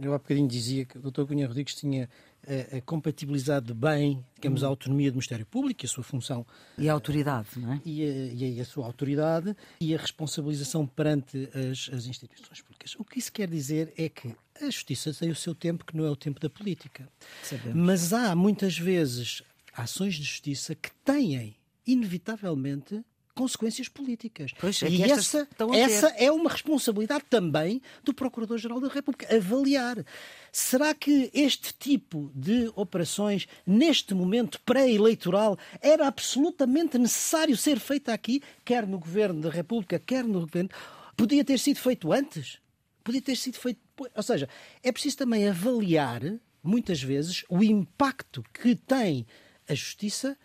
Eu 0.01 0.13
há 0.15 0.19
bocadinho 0.19 0.49
dizia 0.49 0.85
que 0.85 0.99
o 0.99 1.01
Dr. 1.01 1.27
Cunha 1.27 1.47
Rodrigues 1.47 1.77
tinha 1.77 2.09
a, 2.45 2.79
a 2.79 2.81
compatibilizado 2.81 3.73
bem, 3.73 4.25
digamos, 4.35 4.65
a 4.65 4.67
hum. 4.67 4.71
autonomia 4.71 5.13
do 5.13 5.15
Ministério 5.15 5.47
Público 5.47 5.85
e 5.85 5.87
a 5.87 5.89
sua 5.89 6.03
função. 6.03 6.45
E 6.77 6.89
a 6.89 6.93
autoridade, 6.93 7.51
não 7.57 7.75
é? 7.75 7.81
E 7.85 8.03
a, 8.03 8.49
e 8.49 8.61
a 8.61 8.65
sua 8.65 8.85
autoridade 8.85 9.57
e 9.81 9.95
a 9.95 9.99
responsabilização 9.99 10.85
perante 10.89 11.49
as, 11.55 11.89
as 11.95 12.07
instituições 12.07 12.63
públicas. 12.63 12.97
O 12.99 13.05
que 13.05 13.21
isso 13.21 13.33
quer 13.33 13.49
dizer 13.49 13.95
é 13.97 14.09
que 14.09 14.35
a 14.67 14.71
justiça 14.71 15.13
tem 15.13 15.31
o 15.31 15.37
seu 15.37 15.55
tempo, 15.55 15.85
que 15.85 15.97
não 15.97 16.05
é 16.05 16.11
o 16.11 16.17
tempo 16.17 16.41
da 16.41 16.51
política. 16.51 17.09
Sabemos. 17.43 17.75
Mas 17.75 18.13
há 18.13 18.35
muitas 18.35 18.79
vezes 18.79 19.43
ações 19.73 20.15
de 20.15 20.23
justiça 20.23 20.75
que 20.75 20.91
têm, 21.05 21.57
inevitavelmente, 21.87 23.05
consequências 23.35 23.89
políticas. 23.89 24.53
Pois, 24.61 24.83
é 24.83 24.89
e 24.89 25.03
essa, 25.03 25.49
essa 25.73 26.09
é 26.09 26.31
uma 26.31 26.51
responsabilidade 26.51 27.25
também 27.31 27.81
do 28.05 28.13
Procurador-Geral 28.13 28.81
da 28.81 28.89
República, 28.89 29.35
avaliar. 29.35 30.05
Será 30.53 30.95
que 30.95 31.31
este 31.33 31.73
tipo 31.73 32.31
de 32.35 32.71
operações, 32.77 33.47
neste 33.67 34.13
momento 34.13 34.61
pré-eleitoral, 34.61 35.59
era 35.81 36.07
absolutamente 36.07 36.99
necessário 36.99 37.57
ser 37.57 37.79
feita 37.79 38.13
aqui, 38.13 38.43
quer 38.65 38.87
no 38.87 38.99
Governo 38.99 39.41
da 39.41 39.51
República, 39.51 39.99
quer 39.99 40.25
no 40.25 40.41
Governo. 40.41 40.69
Podia 41.17 41.45
ter 41.45 41.59
sido 41.59 41.79
feito 41.79 42.13
antes? 42.13 42.59
Podia 43.03 43.23
ter 43.23 43.37
sido 43.37 43.57
feito. 43.59 43.81
Ou 44.15 44.23
seja, 44.23 44.49
é 44.83 44.93
preciso 44.93 45.19
também 45.19 45.49
avaliar, 45.49 46.23
muitas 46.63 47.03
vezes, 47.03 47.45
o 47.49 47.63
impacto 47.63 48.43
que 48.53 48.75
tem 48.75 49.27
a 49.69 49.75
justiça 49.75 50.37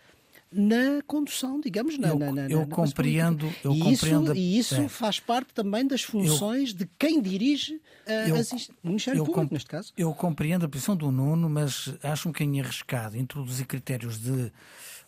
na 0.52 1.02
condução, 1.06 1.60
digamos, 1.60 1.98
na, 1.98 2.08
eu, 2.08 2.18
na, 2.18 2.32
na, 2.32 2.48
eu 2.48 2.60
na 2.60 2.74
compreendo, 2.74 3.52
eu 3.64 3.74
e 3.74 3.80
compreendo 3.80 4.32
isso, 4.32 4.40
e 4.40 4.58
isso 4.58 4.74
é. 4.76 4.88
faz 4.88 5.18
parte 5.18 5.52
também 5.52 5.86
das 5.86 6.02
funções 6.02 6.70
eu, 6.70 6.76
de 6.76 6.90
quem 6.98 7.20
dirige 7.20 7.80
eu, 8.28 8.36
as, 8.36 8.52
o 8.52 8.58
Ministério 8.84 9.24
Público, 9.24 9.52
neste 9.52 9.68
caso. 9.68 9.92
Eu 9.96 10.14
compreendo 10.14 10.64
a 10.64 10.68
posição 10.68 10.96
do 10.96 11.10
Nuno, 11.10 11.50
mas 11.50 11.92
acho 12.02 12.28
um 12.28 12.32
bocadinho 12.32 12.64
arriscado 12.64 13.16
introduzir 13.16 13.66
critérios 13.66 14.18
de 14.18 14.52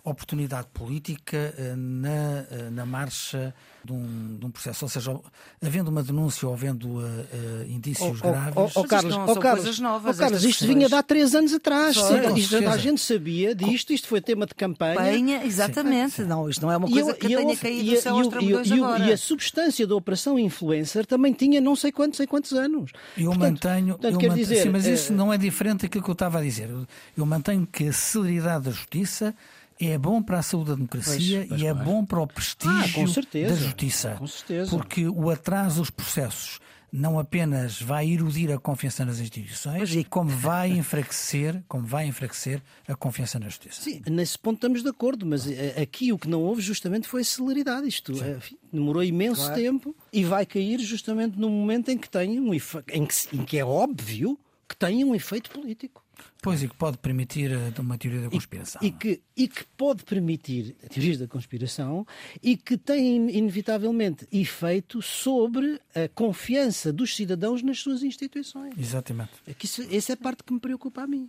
oportunidade 0.04 0.68
política 0.72 1.54
uh, 1.58 1.76
na, 1.76 2.08
uh, 2.08 2.70
na 2.70 2.86
marcha 2.86 3.54
de 3.84 3.92
um, 3.92 4.36
de 4.38 4.46
um, 4.46 4.50
processo. 4.50 4.84
Ou 4.84 4.88
seja, 4.88 5.20
havendo 5.64 5.88
uma 5.88 6.02
denúncia 6.02 6.46
ou 6.46 6.54
havendo 6.54 6.88
uh, 6.88 7.00
uh, 7.00 7.64
indícios 7.68 8.18
oh, 8.22 8.28
graves. 8.28 8.54
Oh, 8.56 8.80
oh, 8.80 8.84
Carlos, 8.84 9.14
oh, 9.14 9.36
Carlos, 9.36 9.78
novas, 9.78 10.16
oh, 10.16 10.20
Carlos 10.20 10.44
isto 10.44 10.66
vinha 10.66 10.88
de 10.88 10.94
há 10.94 11.02
três 11.02 11.34
anos 11.34 11.52
atrás. 11.52 11.96
Só, 11.96 12.16
isto, 12.36 12.56
a 12.56 12.76
gente 12.76 13.00
sabia 13.00 13.54
disto, 13.54 13.92
isto 13.92 14.08
foi 14.08 14.20
tema 14.20 14.46
de 14.46 14.54
campanha. 14.54 14.96
campanha 14.96 15.44
exatamente. 15.44 16.14
Sim. 16.14 16.24
Não, 16.24 16.48
isto 16.48 16.62
não 16.62 16.72
é 16.72 16.76
uma 16.76 16.88
coisa 16.88 17.10
eu, 17.10 17.14
que 17.14 17.32
eu, 17.32 17.40
tenha 17.40 17.56
caído 17.56 17.90
do 17.90 18.00
céu 18.00 18.16
aos 18.16 18.28
trambolhões 18.28 18.72
agora. 18.72 19.04
E 19.04 19.12
a 19.12 19.16
substância 19.16 19.86
da 19.86 19.94
Operação 19.94 20.38
Influencer 20.38 21.06
também 21.06 21.32
tinha 21.32 21.60
não 21.60 21.76
sei 21.76 21.92
quantos, 21.92 22.16
sei 22.16 22.26
quantos 22.26 22.52
anos. 22.52 22.92
Eu 23.16 23.30
portanto, 23.30 23.64
mantenho. 23.64 23.94
Portanto, 23.94 24.12
eu 24.12 24.12
mantenho 24.12 24.34
dizer, 24.34 24.62
sim, 24.62 24.68
mas 24.68 24.86
isso 24.86 25.12
é... 25.12 25.16
não 25.16 25.32
é 25.32 25.38
diferente 25.38 25.82
daquilo 25.82 26.04
que 26.04 26.10
eu 26.10 26.14
estava 26.14 26.38
a 26.38 26.42
dizer. 26.42 26.70
Eu 27.16 27.26
mantenho 27.26 27.66
que 27.66 27.88
a 27.88 27.92
celeridade 27.92 28.64
da 28.64 28.70
justiça 28.70 29.34
é 29.80 29.98
bom 29.98 30.22
para 30.22 30.38
a 30.38 30.42
saúde 30.42 30.70
da 30.70 30.74
democracia 30.76 31.38
pois, 31.38 31.48
pois 31.48 31.60
e 31.60 31.66
é 31.66 31.74
bom 31.74 32.04
para 32.04 32.20
o 32.20 32.26
prestígio 32.26 32.74
ah, 32.74 33.48
da 33.48 33.54
justiça. 33.54 34.16
Com 34.18 34.26
certeza. 34.26 34.70
Porque 34.70 35.06
o 35.06 35.30
atraso 35.30 35.80
dos 35.80 35.90
processos 35.90 36.60
não 36.90 37.18
apenas 37.18 37.80
vai 37.80 38.10
erudir 38.10 38.50
a 38.50 38.58
confiança 38.58 39.04
nas 39.04 39.20
instituições, 39.20 39.94
e 39.94 40.02
como 40.04 40.30
vai 40.30 40.70
enfraquecer, 40.70 41.62
como 41.68 41.84
vai 41.84 42.06
enfraquecer 42.06 42.62
a 42.86 42.94
confiança 42.94 43.38
na 43.38 43.46
justiça. 43.46 43.82
Sim, 43.82 44.02
nesse 44.06 44.38
ponto 44.38 44.56
estamos 44.56 44.82
de 44.82 44.88
acordo, 44.88 45.26
mas 45.26 45.46
eh, 45.46 45.74
aqui 45.80 46.12
o 46.12 46.18
que 46.18 46.28
não 46.28 46.42
houve 46.42 46.62
justamente 46.62 47.06
foi 47.06 47.22
celeridade. 47.24 47.86
Isto 47.86 48.12
enfim, 48.12 48.56
demorou 48.72 49.04
imenso 49.04 49.42
claro. 49.42 49.54
tempo 49.54 49.96
e 50.12 50.24
vai 50.24 50.46
cair 50.46 50.80
justamente 50.80 51.38
no 51.38 51.50
momento 51.50 51.90
em 51.90 51.98
que 51.98 52.08
tem 52.08 52.40
um 52.40 52.54
em 52.54 52.58
que, 53.06 53.36
em 53.36 53.44
que 53.44 53.58
é 53.58 53.64
óbvio 53.64 54.38
que 54.66 54.76
tem 54.76 55.04
um 55.04 55.14
efeito 55.14 55.50
político. 55.50 56.02
Pois, 56.40 56.62
e 56.62 56.68
que 56.68 56.74
pode 56.74 56.98
permitir 56.98 57.50
eh, 57.50 57.72
uma 57.78 57.98
teoria 57.98 58.22
da 58.22 58.30
conspiração. 58.30 58.80
E, 58.82 58.86
e, 58.86 58.90
que, 58.92 59.20
e 59.36 59.48
que 59.48 59.64
pode 59.76 60.04
permitir 60.04 60.76
teorias 60.88 61.18
da 61.18 61.26
conspiração 61.26 62.06
e 62.42 62.56
que 62.56 62.76
tem, 62.76 63.30
inevitavelmente, 63.30 64.26
efeito 64.30 65.02
sobre 65.02 65.80
a 65.94 66.08
confiança 66.14 66.92
dos 66.92 67.14
cidadãos 67.14 67.62
nas 67.62 67.80
suas 67.80 68.02
instituições. 68.02 68.74
Exatamente. 68.78 69.30
É 69.46 69.54
que 69.54 69.66
isso, 69.66 69.82
essa 69.90 70.12
é 70.12 70.14
a 70.14 70.16
parte 70.16 70.42
que 70.44 70.52
me 70.52 70.60
preocupa 70.60 71.02
a 71.02 71.06
mim. 71.06 71.28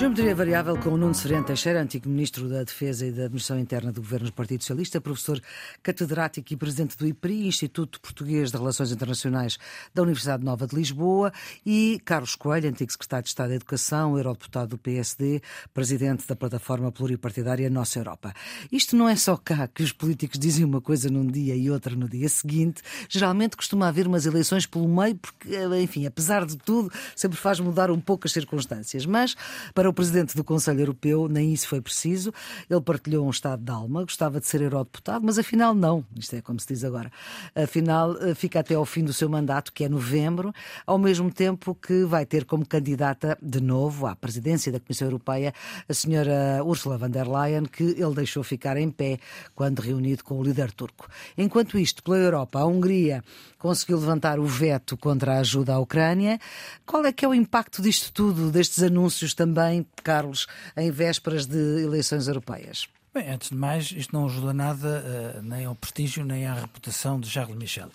Geometria 0.00 0.34
Variável 0.34 0.78
com 0.78 0.88
o 0.88 0.96
Nuno 0.96 1.14
Severino 1.14 1.44
Teixeira, 1.44 1.82
antigo 1.82 2.08
Ministro 2.08 2.48
da 2.48 2.64
Defesa 2.64 3.04
e 3.04 3.12
da 3.12 3.24
Administração 3.24 3.60
Interna 3.60 3.92
do 3.92 4.00
Governo 4.00 4.28
do 4.28 4.32
Partido 4.32 4.62
Socialista, 4.62 4.98
professor 4.98 5.38
catedrático 5.82 6.54
e 6.54 6.56
presidente 6.56 6.96
do 6.96 7.06
IPRI, 7.06 7.46
Instituto 7.46 8.00
Português 8.00 8.50
de 8.50 8.56
Relações 8.56 8.90
Internacionais 8.92 9.58
da 9.92 10.00
Universidade 10.00 10.42
Nova 10.42 10.66
de 10.66 10.74
Lisboa, 10.74 11.30
e 11.66 12.00
Carlos 12.02 12.34
Coelho, 12.34 12.70
antigo 12.70 12.90
Secretário 12.90 13.24
de 13.24 13.28
Estado 13.28 13.50
da 13.50 13.56
Educação, 13.56 14.16
eurodeputado 14.16 14.68
do 14.68 14.78
PSD, 14.78 15.42
presidente 15.74 16.26
da 16.26 16.34
plataforma 16.34 16.90
pluripartidária 16.90 17.68
Nossa 17.68 17.98
Europa. 17.98 18.32
Isto 18.72 18.96
não 18.96 19.06
é 19.06 19.16
só 19.16 19.36
cá 19.36 19.68
que 19.68 19.82
os 19.82 19.92
políticos 19.92 20.38
dizem 20.38 20.64
uma 20.64 20.80
coisa 20.80 21.10
num 21.10 21.26
dia 21.26 21.54
e 21.54 21.70
outra 21.70 21.94
no 21.94 22.08
dia 22.08 22.30
seguinte. 22.30 22.80
Geralmente 23.06 23.54
costuma 23.54 23.88
haver 23.88 24.06
umas 24.06 24.24
eleições 24.24 24.64
pelo 24.64 24.88
meio, 24.88 25.16
porque, 25.16 25.50
enfim, 25.78 26.06
apesar 26.06 26.46
de 26.46 26.56
tudo, 26.56 26.90
sempre 27.14 27.36
faz 27.36 27.60
mudar 27.60 27.90
um 27.90 28.00
pouco 28.00 28.26
as 28.26 28.32
circunstâncias. 28.32 29.04
Mas, 29.04 29.36
para 29.74 29.89
o 29.90 29.94
presidente 29.94 30.36
do 30.36 30.42
Conselho 30.42 30.80
Europeu, 30.80 31.28
nem 31.28 31.52
isso 31.52 31.68
foi 31.68 31.80
preciso. 31.80 32.32
Ele 32.68 32.80
partilhou 32.80 33.26
um 33.26 33.30
estado 33.30 33.62
de 33.62 33.70
alma, 33.70 34.02
gostava 34.02 34.40
de 34.40 34.46
ser 34.46 34.62
eurodeputado, 34.62 35.24
mas 35.24 35.38
afinal 35.38 35.74
não. 35.74 36.04
Isto 36.16 36.36
é 36.36 36.40
como 36.40 36.58
se 36.58 36.68
diz 36.68 36.84
agora. 36.84 37.10
Afinal, 37.54 38.16
eh, 38.22 38.34
fica 38.34 38.60
até 38.60 38.74
ao 38.74 38.86
fim 38.86 39.04
do 39.04 39.12
seu 39.12 39.28
mandato, 39.28 39.72
que 39.72 39.84
é 39.84 39.88
novembro, 39.88 40.52
ao 40.86 40.98
mesmo 40.98 41.30
tempo 41.30 41.74
que 41.74 42.04
vai 42.04 42.24
ter 42.24 42.44
como 42.44 42.66
candidata 42.66 43.36
de 43.42 43.60
novo 43.60 44.06
à 44.06 44.16
presidência 44.16 44.72
da 44.72 44.80
Comissão 44.80 45.08
Europeia 45.08 45.52
a 45.88 45.94
senhora 45.94 46.62
Ursula 46.64 46.96
von 46.96 47.10
der 47.10 47.28
Leyen, 47.28 47.64
que 47.64 47.82
ele 47.82 48.14
deixou 48.14 48.42
ficar 48.42 48.76
em 48.76 48.90
pé 48.90 49.18
quando 49.54 49.80
reunido 49.80 50.24
com 50.24 50.38
o 50.38 50.42
líder 50.42 50.72
turco. 50.72 51.08
Enquanto 51.36 51.78
isto, 51.78 52.02
pela 52.02 52.16
Europa, 52.16 52.60
a 52.60 52.66
Hungria 52.66 53.22
conseguiu 53.58 53.98
levantar 53.98 54.38
o 54.38 54.46
veto 54.46 54.96
contra 54.96 55.34
a 55.34 55.40
ajuda 55.40 55.74
à 55.74 55.78
Ucrânia. 55.78 56.40
Qual 56.86 57.04
é 57.04 57.12
que 57.12 57.24
é 57.24 57.28
o 57.28 57.34
impacto 57.34 57.82
disto 57.82 58.12
tudo, 58.12 58.50
destes 58.50 58.82
anúncios 58.82 59.34
também 59.34 59.79
Carlos, 60.02 60.46
em 60.76 60.90
vésperas 60.90 61.46
de 61.46 61.82
eleições 61.82 62.28
europeias? 62.28 62.88
Bem, 63.12 63.28
antes 63.28 63.50
de 63.50 63.56
mais, 63.56 63.90
isto 63.90 64.14
não 64.14 64.26
ajuda 64.26 64.52
nada 64.52 65.04
uh, 65.38 65.42
nem 65.42 65.64
ao 65.64 65.74
prestígio 65.74 66.24
nem 66.24 66.46
à 66.46 66.54
reputação 66.54 67.18
de 67.18 67.28
Charles 67.28 67.56
Michel. 67.56 67.90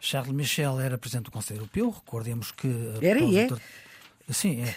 Charles 0.00 0.32
Michel 0.32 0.80
era 0.80 0.98
presidente 0.98 1.26
do 1.26 1.30
Conselho 1.30 1.58
Europeu, 1.60 1.90
recordemos 1.90 2.50
que. 2.50 2.66
Uh, 2.66 2.98
era 3.00 3.20
e 3.20 3.38
é. 3.38 3.48
Sim, 4.28 4.62
é. 4.62 4.74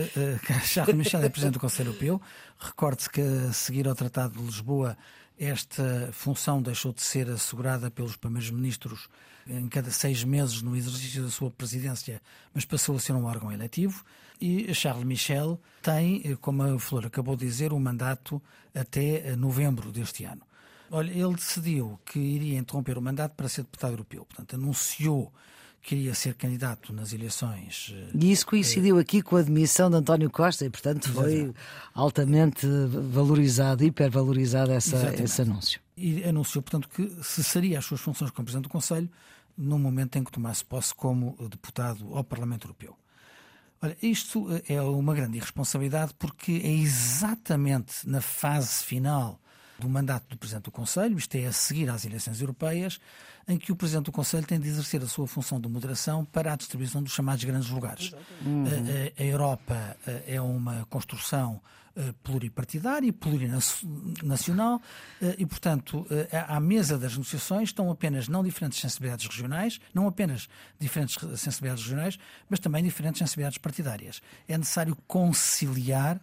Charles 0.66 0.94
Michel 0.94 1.22
é 1.22 1.28
presidente 1.30 1.54
do 1.54 1.60
Conselho 1.60 1.88
Europeu. 1.88 2.20
Recorde-se 2.58 3.08
que, 3.08 3.20
a 3.20 3.52
seguir 3.52 3.88
ao 3.88 3.94
Tratado 3.94 4.38
de 4.38 4.44
Lisboa, 4.44 4.96
esta 5.38 6.10
função 6.12 6.60
deixou 6.60 6.92
de 6.92 7.02
ser 7.02 7.28
assegurada 7.30 7.90
pelos 7.90 8.16
primeiros 8.16 8.50
ministros 8.50 9.08
em 9.46 9.68
cada 9.68 9.90
seis 9.90 10.24
meses 10.24 10.62
no 10.62 10.76
exercício 10.76 11.22
da 11.22 11.30
sua 11.30 11.50
presidência, 11.50 12.20
mas 12.52 12.64
passou 12.64 12.96
a 12.96 13.00
ser 13.00 13.12
um 13.12 13.24
órgão 13.24 13.52
eletivo. 13.52 14.04
E 14.40 14.72
Charles 14.74 15.04
Michel 15.04 15.60
tem, 15.82 16.36
como 16.40 16.62
a 16.62 16.78
Flor 16.78 17.06
acabou 17.06 17.36
de 17.36 17.46
dizer, 17.46 17.72
um 17.72 17.78
mandato 17.78 18.42
até 18.74 19.36
novembro 19.36 19.92
deste 19.92 20.24
ano. 20.24 20.42
Olha, 20.90 21.10
ele 21.10 21.34
decidiu 21.34 21.98
que 22.04 22.18
iria 22.18 22.58
interromper 22.58 22.98
o 22.98 23.02
mandato 23.02 23.32
para 23.34 23.48
ser 23.48 23.62
deputado 23.62 23.92
europeu. 23.92 24.24
Portanto, 24.24 24.54
anunciou 24.54 25.32
que 25.84 25.94
iria 25.94 26.14
ser 26.14 26.34
candidato 26.34 26.92
nas 26.92 27.12
eleições. 27.12 27.92
Eh, 27.94 28.10
e 28.14 28.32
isso 28.32 28.46
coincidiu 28.46 28.98
aqui 28.98 29.20
com 29.20 29.36
a 29.36 29.40
admissão 29.40 29.90
de 29.90 29.96
António 29.96 30.30
Costa 30.30 30.64
e, 30.64 30.70
portanto, 30.70 31.12
foi 31.12 31.34
Exato. 31.34 31.54
altamente 31.92 32.66
valorizado, 33.10 33.84
hipervalorizado 33.84 34.72
essa, 34.72 35.14
esse 35.22 35.42
anúncio. 35.42 35.80
E 35.96 36.24
anunciou, 36.24 36.62
portanto, 36.62 36.88
que 36.88 37.22
cessaria 37.22 37.78
as 37.78 37.84
suas 37.84 38.00
funções 38.00 38.30
como 38.30 38.46
Presidente 38.46 38.64
do 38.64 38.70
Conselho 38.70 39.10
no 39.56 39.78
momento 39.78 40.16
em 40.16 40.24
que 40.24 40.32
tomasse 40.32 40.64
posse 40.64 40.94
como 40.94 41.36
deputado 41.50 42.16
ao 42.16 42.24
Parlamento 42.24 42.64
Europeu. 42.66 42.96
Olha, 43.84 43.98
isto 44.00 44.46
é 44.66 44.80
uma 44.80 45.14
grande 45.14 45.36
irresponsabilidade 45.36 46.14
porque 46.18 46.52
é 46.64 46.70
exatamente 46.70 48.08
na 48.08 48.22
fase 48.22 48.82
final 48.82 49.38
do 49.78 49.88
mandato 49.88 50.28
do 50.28 50.38
Presidente 50.38 50.64
do 50.64 50.70
Conselho, 50.70 51.16
isto 51.18 51.34
é, 51.36 51.46
a 51.46 51.52
seguir 51.52 51.88
às 51.90 52.04
eleições 52.04 52.40
europeias, 52.40 53.00
em 53.46 53.58
que 53.58 53.70
o 53.72 53.76
Presidente 53.76 54.06
do 54.06 54.12
Conselho 54.12 54.46
tem 54.46 54.58
de 54.58 54.68
exercer 54.68 55.02
a 55.02 55.06
sua 55.06 55.26
função 55.26 55.60
de 55.60 55.68
moderação 55.68 56.24
para 56.24 56.52
a 56.52 56.56
distribuição 56.56 57.02
dos 57.02 57.12
chamados 57.12 57.44
grandes 57.44 57.68
lugares. 57.68 58.14
Uhum. 58.44 58.64
A, 58.66 59.22
a, 59.22 59.24
Europa 59.24 59.96
eh, 60.06 60.34
é 60.34 60.40
uma 60.40 60.86
construção 60.86 61.60
eh, 61.94 62.14
pluripartidária, 62.22 63.12
plurinacional 63.12 64.80
eh, 65.20 65.36
e, 65.38 65.46
portanto, 65.46 66.06
à 66.48 66.58
mesa 66.58 66.98
das 66.98 67.12
negociações 67.12 67.68
estão 67.68 67.90
apenas 67.90 68.28
não 68.28 68.42
diferentes 68.42 68.80
sensibilidades 68.80 69.26
regionais, 69.26 69.78
não 69.92 70.06
apenas 70.06 70.48
diferentes 70.80 71.16
sensibilidades 71.38 71.84
regionais, 71.84 72.18
mas 72.48 72.58
também 72.60 72.82
diferentes 72.82 73.18
sensibilidades 73.18 73.58
partidárias. 73.58 74.22
É 74.48 74.56
necessário 74.56 74.96
conciliar 75.06 76.20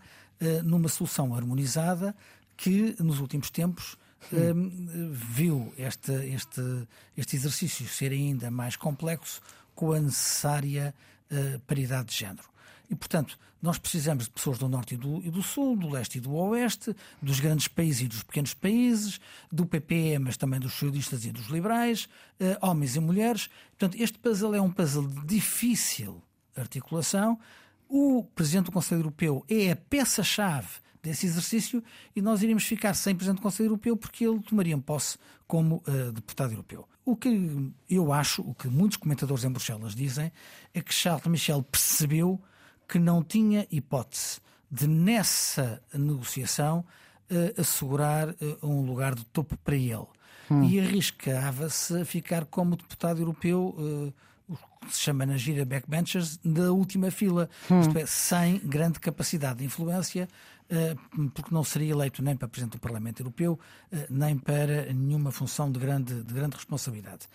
numa 0.64 0.90
solução 0.90 1.36
harmonizada 1.36 2.16
que, 2.62 2.96
nos 3.00 3.20
últimos 3.20 3.50
tempos, 3.50 3.98
Hum, 4.32 5.10
viu 5.12 5.74
este, 5.78 6.12
este, 6.12 6.62
este 7.18 7.36
exercício 7.36 7.88
ser 7.88 8.12
ainda 8.12 8.52
mais 8.52 8.76
complexo 8.76 9.42
com 9.74 9.94
a 9.94 10.00
necessária 10.00 10.94
uh, 11.32 11.60
paridade 11.62 12.10
de 12.10 12.16
género. 12.20 12.48
E, 12.90 12.96
portanto, 12.96 13.38
nós 13.62 13.78
precisamos 13.78 14.26
de 14.26 14.30
pessoas 14.30 14.58
do 14.58 14.70
Norte 14.70 14.94
e 14.94 14.98
do, 14.98 15.22
e 15.24 15.32
do, 15.32 15.42
Sul, 15.42 15.76
do 15.76 15.90
Leste 15.90 16.18
e 16.18 16.22
do 16.22 16.34
Oeste, 16.34 16.96
dos 17.22 17.40
grandes 17.40 17.68
países 17.68 18.02
e 18.02 18.08
dos 18.08 18.24
pequenos 18.24 18.54
países, 18.54 19.20
do 19.52 19.66
PP, 19.66 20.20
mas 20.20 20.38
também 20.38 20.60
dos 20.60 20.74
socialistas 20.74 21.26
e 21.26 21.32
dos 21.32 21.48
liberais, 21.48 22.08
uh, 22.40 22.66
homens 22.66 22.96
e 22.96 23.00
mulheres. 23.00 23.50
Portanto, 23.78 24.02
este 24.02 24.20
puzzle 24.20 24.56
é 24.56 24.62
um 24.62 24.72
puzzle 24.72 25.08
de 25.08 25.26
difícil 25.26 26.22
articulação. 26.56 27.40
O 27.94 28.24
Presidente 28.24 28.68
do 28.68 28.72
Conselho 28.72 29.02
Europeu 29.02 29.44
é 29.50 29.72
a 29.72 29.76
peça-chave 29.76 30.70
desse 31.04 31.26
exercício 31.26 31.84
e 32.16 32.22
nós 32.22 32.42
iríamos 32.42 32.64
ficar 32.64 32.94
sem 32.94 33.14
Presidente 33.14 33.40
do 33.40 33.44
Conselho 33.44 33.68
Europeu 33.68 33.98
porque 33.98 34.26
ele 34.26 34.40
tomaria 34.40 34.78
posse 34.78 35.18
como 35.46 35.84
uh, 35.86 36.10
deputado 36.14 36.54
europeu. 36.54 36.88
O 37.04 37.18
que 37.18 37.70
eu 37.90 38.14
acho, 38.14 38.44
o 38.44 38.56
que 38.56 38.70
muitos 38.70 38.96
comentadores 38.96 39.44
em 39.44 39.52
Bruxelas 39.52 39.94
dizem, 39.94 40.32
é 40.74 40.80
que 40.80 40.94
Charles 40.94 41.28
Michel 41.28 41.62
percebeu 41.64 42.42
que 42.88 42.98
não 42.98 43.22
tinha 43.22 43.68
hipótese 43.70 44.40
de, 44.72 44.88
nessa 44.88 45.84
negociação, 45.94 46.86
uh, 47.30 47.60
assegurar 47.60 48.30
uh, 48.30 48.36
um 48.64 48.86
lugar 48.86 49.16
de 49.16 49.26
topo 49.26 49.58
para 49.58 49.76
ele. 49.76 50.08
Hum. 50.50 50.64
E 50.64 50.80
arriscava-se 50.80 52.00
a 52.00 52.06
ficar 52.06 52.46
como 52.46 52.78
deputado 52.78 53.20
europeu 53.20 53.76
que 54.86 54.94
se 54.94 55.02
chama 55.02 55.26
na 55.26 55.38
gira 55.38 55.66
backbenchers, 55.66 56.38
da 56.44 56.72
última 56.72 57.12
fila, 57.12 57.50
hum. 57.70 57.82
isto 57.82 57.98
é, 57.98 58.06
sem 58.06 58.58
grande 58.60 59.00
capacidade 59.00 59.60
de 59.60 59.66
influência, 59.66 60.28
eh, 60.70 60.96
porque 61.34 61.54
não 61.54 61.64
seria 61.64 61.92
eleito 61.92 62.24
nem 62.24 62.36
para 62.36 62.48
Presidente 62.48 62.78
do 62.78 62.80
Parlamento 62.80 63.20
Europeu, 63.22 63.60
eh, 63.92 64.08
nem 64.10 64.38
para 64.38 64.92
nenhuma 64.94 65.32
função 65.32 65.70
de 65.70 65.78
grande, 65.78 66.24
de 66.24 66.34
grande 66.34 66.56
responsabilidade. 66.56 67.28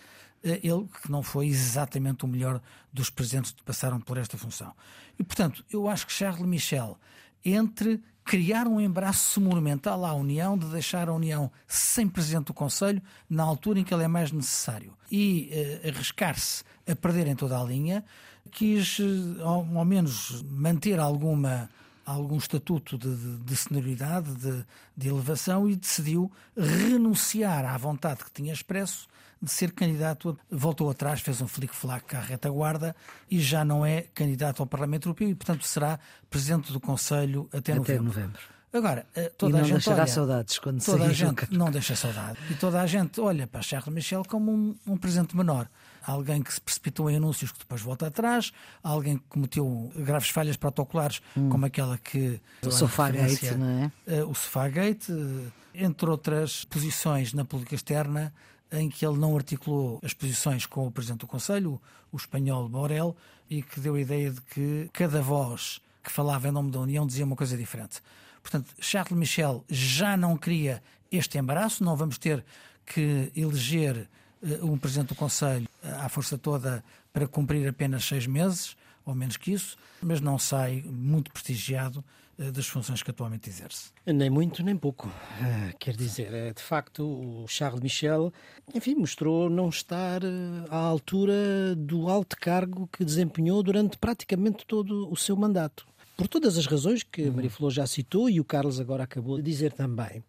Eh, 0.42 0.60
ele 0.62 0.88
que 1.02 1.10
não 1.10 1.22
foi 1.22 1.46
exatamente 1.48 2.24
o 2.24 2.28
melhor 2.28 2.62
dos 2.90 3.10
presidentes 3.10 3.52
que 3.52 3.62
passaram 3.62 4.00
por 4.00 4.16
esta 4.16 4.38
função. 4.38 4.72
E, 5.18 5.22
portanto, 5.22 5.64
eu 5.70 5.86
acho 5.86 6.06
que 6.06 6.12
Charles 6.12 6.46
Michel, 6.46 6.98
entre 7.44 8.00
criar 8.26 8.66
um 8.66 8.80
embaraço 8.80 9.40
monumental 9.40 10.04
à 10.04 10.12
União, 10.12 10.58
de 10.58 10.66
deixar 10.66 11.08
a 11.08 11.14
União 11.14 11.48
sem 11.68 12.08
Presidente 12.08 12.46
do 12.46 12.54
Conselho, 12.54 13.00
na 13.30 13.44
altura 13.44 13.78
em 13.78 13.84
que 13.84 13.94
ele 13.94 14.02
é 14.02 14.08
mais 14.08 14.32
necessário, 14.32 14.92
e 15.10 15.48
uh, 15.84 15.88
arriscar-se 15.88 16.64
a 16.90 16.96
perder 16.96 17.28
em 17.28 17.36
toda 17.36 17.58
a 17.58 17.62
linha, 17.62 18.04
quis, 18.50 18.98
uh, 18.98 19.42
ao, 19.42 19.78
ao 19.78 19.84
menos, 19.84 20.42
manter 20.42 20.98
alguma 20.98 21.70
algum 22.04 22.36
estatuto 22.36 22.96
de, 22.96 23.16
de, 23.16 23.38
de 23.38 23.56
senioridade, 23.56 24.32
de, 24.36 24.64
de, 24.96 25.08
elevação, 25.08 25.68
e 25.68 25.74
decidiu 25.74 26.30
renunciar 26.56 27.64
à 27.64 27.76
vontade 27.76 28.24
que 28.24 28.30
tinha 28.30 28.52
expresso 28.52 29.08
de 29.40 29.50
ser 29.50 29.72
candidato. 29.72 30.38
Voltou 30.50 30.90
atrás, 30.90 31.20
fez 31.20 31.40
um 31.40 31.48
flic-flac 31.48 32.14
à 32.16 32.20
retaguarda 32.20 32.94
e 33.30 33.40
já 33.40 33.64
não 33.64 33.84
é 33.84 34.02
candidato 34.14 34.62
ao 34.62 34.66
Parlamento 34.66 35.08
Europeu 35.08 35.28
e, 35.28 35.34
portanto, 35.34 35.66
será 35.66 35.98
presidente 36.30 36.72
do 36.72 36.80
Conselho 36.80 37.48
até, 37.52 37.72
até 37.72 37.74
novembro. 37.74 38.04
novembro. 38.04 38.40
Agora, 38.72 39.06
eh, 39.14 39.32
toda 39.38 39.58
e 39.58 39.60
a 39.60 39.64
gente. 39.64 39.72
deixará 39.74 40.02
olha, 40.02 40.06
saudades 40.06 40.58
quando 40.58 40.84
toda 40.84 41.04
a 41.04 41.12
gente 41.12 41.50
não 41.50 41.70
deixa 41.70 41.96
saudade. 41.96 42.38
E 42.50 42.54
toda 42.54 42.80
a 42.80 42.86
gente 42.86 43.20
olha 43.20 43.46
para 43.46 43.62
Charles 43.62 43.94
Michel 43.94 44.22
como 44.28 44.52
um, 44.52 44.76
um 44.86 44.96
presidente 44.98 45.34
menor 45.34 45.68
alguém 46.06 46.42
que 46.42 46.52
se 46.52 46.60
precipitou 46.60 47.10
em 47.10 47.16
anúncios 47.16 47.50
que 47.50 47.58
depois 47.58 47.82
volta 47.82 48.06
atrás, 48.06 48.52
alguém 48.82 49.18
que 49.18 49.24
cometeu 49.28 49.90
graves 49.96 50.28
falhas 50.28 50.56
protocolares, 50.56 51.20
hum. 51.36 51.48
como 51.50 51.66
aquela 51.66 51.98
que. 51.98 52.40
O 52.64 52.70
Sofagate, 52.70 53.54
não 53.54 53.92
é? 54.06 54.22
Uh, 54.22 54.30
o 54.30 54.34
Sofagate, 54.34 55.10
uh, 55.10 55.52
entre 55.74 56.08
outras 56.08 56.64
posições 56.64 57.32
na 57.32 57.44
política 57.44 57.74
externa, 57.74 58.32
em 58.72 58.88
que 58.88 59.06
ele 59.06 59.18
não 59.18 59.36
articulou 59.36 60.00
as 60.02 60.12
posições 60.12 60.66
com 60.66 60.86
o 60.86 60.90
Presidente 60.90 61.20
do 61.20 61.26
Conselho, 61.26 61.80
o 62.10 62.16
espanhol 62.16 62.68
Borel, 62.68 63.16
e 63.48 63.62
que 63.62 63.80
deu 63.80 63.94
a 63.94 64.00
ideia 64.00 64.30
de 64.30 64.40
que 64.40 64.90
cada 64.92 65.22
voz 65.22 65.80
que 66.02 66.10
falava 66.10 66.48
em 66.48 66.52
nome 66.52 66.70
da 66.70 66.80
União 66.80 67.06
dizia 67.06 67.24
uma 67.24 67.36
coisa 67.36 67.56
diferente. 67.56 68.00
Portanto, 68.42 68.72
Charles 68.78 69.16
Michel 69.16 69.64
já 69.68 70.16
não 70.16 70.36
queria 70.36 70.82
este 71.10 71.38
embaraço, 71.38 71.82
não 71.82 71.96
vamos 71.96 72.18
ter 72.18 72.44
que 72.84 73.30
eleger 73.34 74.08
eh, 74.42 74.60
um 74.62 74.78
Presidente 74.78 75.08
do 75.08 75.14
Conselho 75.14 75.68
eh, 75.82 75.90
à 75.90 76.08
força 76.08 76.38
toda 76.38 76.84
para 77.12 77.26
cumprir 77.26 77.66
apenas 77.68 78.04
seis 78.04 78.26
meses, 78.26 78.76
ou 79.04 79.14
menos 79.14 79.36
que 79.36 79.52
isso, 79.52 79.76
mas 80.00 80.20
não 80.20 80.38
sai 80.38 80.82
muito 80.86 81.32
prestigiado 81.32 82.04
das 82.38 82.66
funções 82.66 83.02
que 83.02 83.10
atualmente 83.10 83.48
exerce. 83.48 83.90
Nem 84.04 84.28
muito, 84.28 84.62
nem 84.62 84.76
pouco. 84.76 85.08
Uh, 85.08 85.76
quer 85.78 85.96
dizer, 85.96 86.32
é, 86.32 86.52
de 86.52 86.62
facto, 86.62 87.02
o 87.02 87.46
Charles 87.48 87.80
Michel, 87.80 88.32
enfim, 88.74 88.94
mostrou 88.94 89.48
não 89.48 89.68
estar 89.68 90.22
eh, 90.22 90.28
à 90.70 90.76
altura 90.76 91.74
do 91.76 92.08
alto 92.08 92.36
cargo 92.36 92.88
que 92.92 93.04
desempenhou 93.04 93.62
durante 93.62 93.96
praticamente 93.96 94.66
todo 94.66 95.10
o 95.10 95.16
seu 95.16 95.36
mandato. 95.36 95.86
Por 96.16 96.28
todas 96.28 96.56
as 96.56 96.66
razões 96.66 97.02
que 97.02 97.28
a 97.28 97.32
Maria 97.32 97.50
Flor 97.50 97.70
já 97.70 97.86
citou 97.86 98.28
e 98.30 98.40
o 98.40 98.44
Carlos 98.44 98.80
agora 98.80 99.04
acabou 99.04 99.36
de 99.36 99.42
dizer 99.42 99.72
também. 99.72 100.22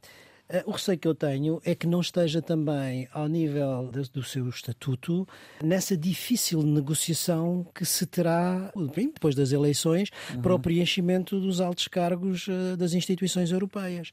Eh, 0.49 0.63
o 0.65 0.71
receio 0.71 0.97
que 0.97 1.07
eu 1.07 1.13
tenho 1.13 1.61
é 1.65 1.75
que 1.75 1.85
não 1.85 2.01
esteja 2.01 2.41
também 2.41 3.07
ao 3.11 3.27
nível 3.27 3.91
do 4.13 4.23
seu 4.23 4.47
estatuto 4.47 5.27
nessa 5.63 5.97
difícil 5.97 6.63
negociação 6.63 7.67
que 7.75 7.85
se 7.85 8.05
terá 8.05 8.71
depois 8.95 9.35
das 9.35 9.51
eleições 9.51 10.09
uhum. 10.33 10.41
para 10.41 10.55
o 10.55 10.59
preenchimento 10.59 11.37
dos 11.39 11.59
altos 11.59 11.87
cargos 11.87 12.47
eh, 12.47 12.75
das 12.77 12.93
instituições 12.93 13.51
europeias 13.51 14.11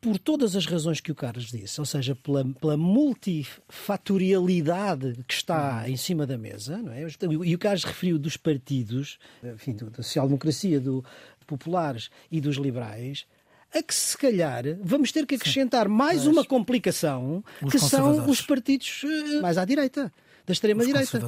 por 0.00 0.16
todas 0.16 0.54
as 0.54 0.64
razões 0.64 1.00
que 1.00 1.10
o 1.10 1.14
Carlos 1.14 1.50
disse, 1.50 1.80
ou 1.80 1.84
seja, 1.84 2.14
pela, 2.14 2.44
pela 2.44 2.76
multifatorialidade 2.76 5.24
que 5.26 5.34
está 5.34 5.82
uhum. 5.82 5.88
em 5.88 5.96
cima 5.96 6.24
da 6.24 6.38
mesa, 6.38 6.78
não 6.78 6.92
é? 6.92 7.04
e 7.44 7.54
o 7.54 7.58
Carlos 7.58 7.82
referiu 7.82 8.16
dos 8.16 8.36
partidos, 8.36 9.18
enfim, 9.42 9.74
da 9.74 10.04
social-democracia, 10.04 10.80
do 10.80 11.04
populares 11.48 12.10
e 12.30 12.40
dos 12.40 12.56
liberais, 12.56 13.26
a 13.74 13.82
que 13.82 13.94
se 13.94 14.16
calhar 14.16 14.64
vamos 14.82 15.12
ter 15.12 15.26
que 15.26 15.34
acrescentar 15.34 15.88
mais 15.88 16.26
uma 16.26 16.44
complicação, 16.44 17.44
os 17.62 17.72
que 17.72 17.78
são 17.78 18.28
os 18.28 18.40
partidos 18.40 19.02
eh, 19.04 19.40
mais 19.40 19.58
à 19.58 19.64
direita 19.64 20.12
da 20.48 20.52
extrema-direita. 20.52 21.20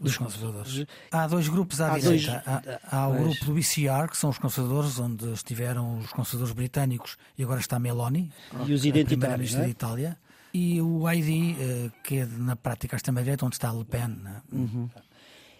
Dos 0.00 0.16
conservadores. 0.16 0.84
Há 1.10 1.28
dois 1.28 1.48
grupos 1.48 1.80
à 1.80 1.92
há 1.92 1.98
direita. 1.98 2.42
Dois... 2.44 2.78
Há, 2.84 2.96
há 2.96 3.08
o 3.08 3.14
grupo 3.14 3.44
do 3.44 3.54
BCR, 3.54 4.10
que 4.10 4.16
são 4.16 4.30
os 4.30 4.38
conservadores, 4.38 4.98
onde 4.98 5.32
estiveram 5.32 5.98
os 5.98 6.10
conservadores 6.10 6.52
britânicos 6.52 7.16
e 7.38 7.44
agora 7.44 7.60
está 7.60 7.78
Meloni, 7.78 8.32
e 8.66 8.72
os 8.72 8.84
identitários 8.84 9.54
é? 9.54 9.58
da 9.58 9.68
Itália. 9.68 10.18
E 10.52 10.80
o 10.80 11.10
ID, 11.10 11.56
eh, 11.58 11.90
que 12.02 12.18
é 12.18 12.26
na 12.26 12.54
prática 12.56 12.94
a 12.94 12.98
extrema-direita, 12.98 13.46
onde 13.46 13.56
está 13.56 13.72
Le 13.72 13.84
Pen. 13.84 14.08
Né? 14.08 14.42
Uhum. 14.52 14.88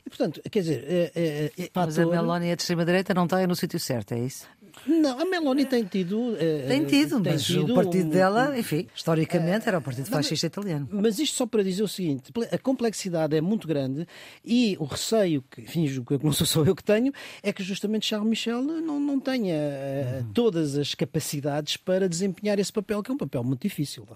E, 0.04 0.10
portanto, 0.10 0.40
quer 0.50 0.60
dizer. 0.60 0.84
É, 0.86 1.12
é, 1.14 1.52
é, 1.64 1.70
Mas 1.74 1.98
a 1.98 2.06
Meloni 2.06 2.48
é 2.48 2.56
de 2.56 2.62
extrema-direita 2.62 3.14
não 3.14 3.24
está 3.24 3.44
no 3.46 3.56
sítio 3.56 3.80
certo, 3.80 4.12
é 4.12 4.20
isso? 4.20 4.46
Não, 4.86 5.20
a 5.20 5.24
Meloni 5.24 5.64
tem 5.64 5.84
tido. 5.84 6.32
Uh, 6.32 6.36
tem 6.68 6.84
tido, 6.84 7.20
tem 7.20 7.32
mas 7.32 7.44
tido 7.44 7.72
o 7.72 7.74
partido 7.74 8.06
um, 8.06 8.10
dela, 8.10 8.58
enfim, 8.58 8.86
historicamente 8.94 9.66
uh, 9.66 9.68
era 9.68 9.78
o 9.78 9.82
Partido 9.82 10.06
Fascista 10.06 10.46
Italiano. 10.46 10.88
Mas 10.90 11.18
isto 11.18 11.36
só 11.36 11.46
para 11.46 11.62
dizer 11.62 11.82
o 11.82 11.88
seguinte: 11.88 12.32
a 12.50 12.58
complexidade 12.58 13.36
é 13.36 13.40
muito 13.40 13.66
grande 13.66 14.06
e 14.44 14.76
o 14.78 14.84
receio, 14.84 15.42
que, 15.50 15.62
enfim, 15.62 15.86
não 16.22 16.32
sou 16.32 16.46
só 16.46 16.64
eu 16.64 16.74
que 16.74 16.84
tenho, 16.84 17.12
é 17.42 17.52
que 17.52 17.62
justamente 17.62 18.06
Charles 18.06 18.28
Michel 18.28 18.62
não, 18.62 19.00
não 19.00 19.20
tenha 19.20 19.54
uh, 19.54 20.24
todas 20.32 20.76
as 20.76 20.94
capacidades 20.94 21.76
para 21.76 22.08
desempenhar 22.08 22.58
esse 22.58 22.72
papel, 22.72 23.02
que 23.02 23.10
é 23.10 23.14
um 23.14 23.18
papel 23.18 23.42
muito 23.42 23.62
difícil. 23.62 24.06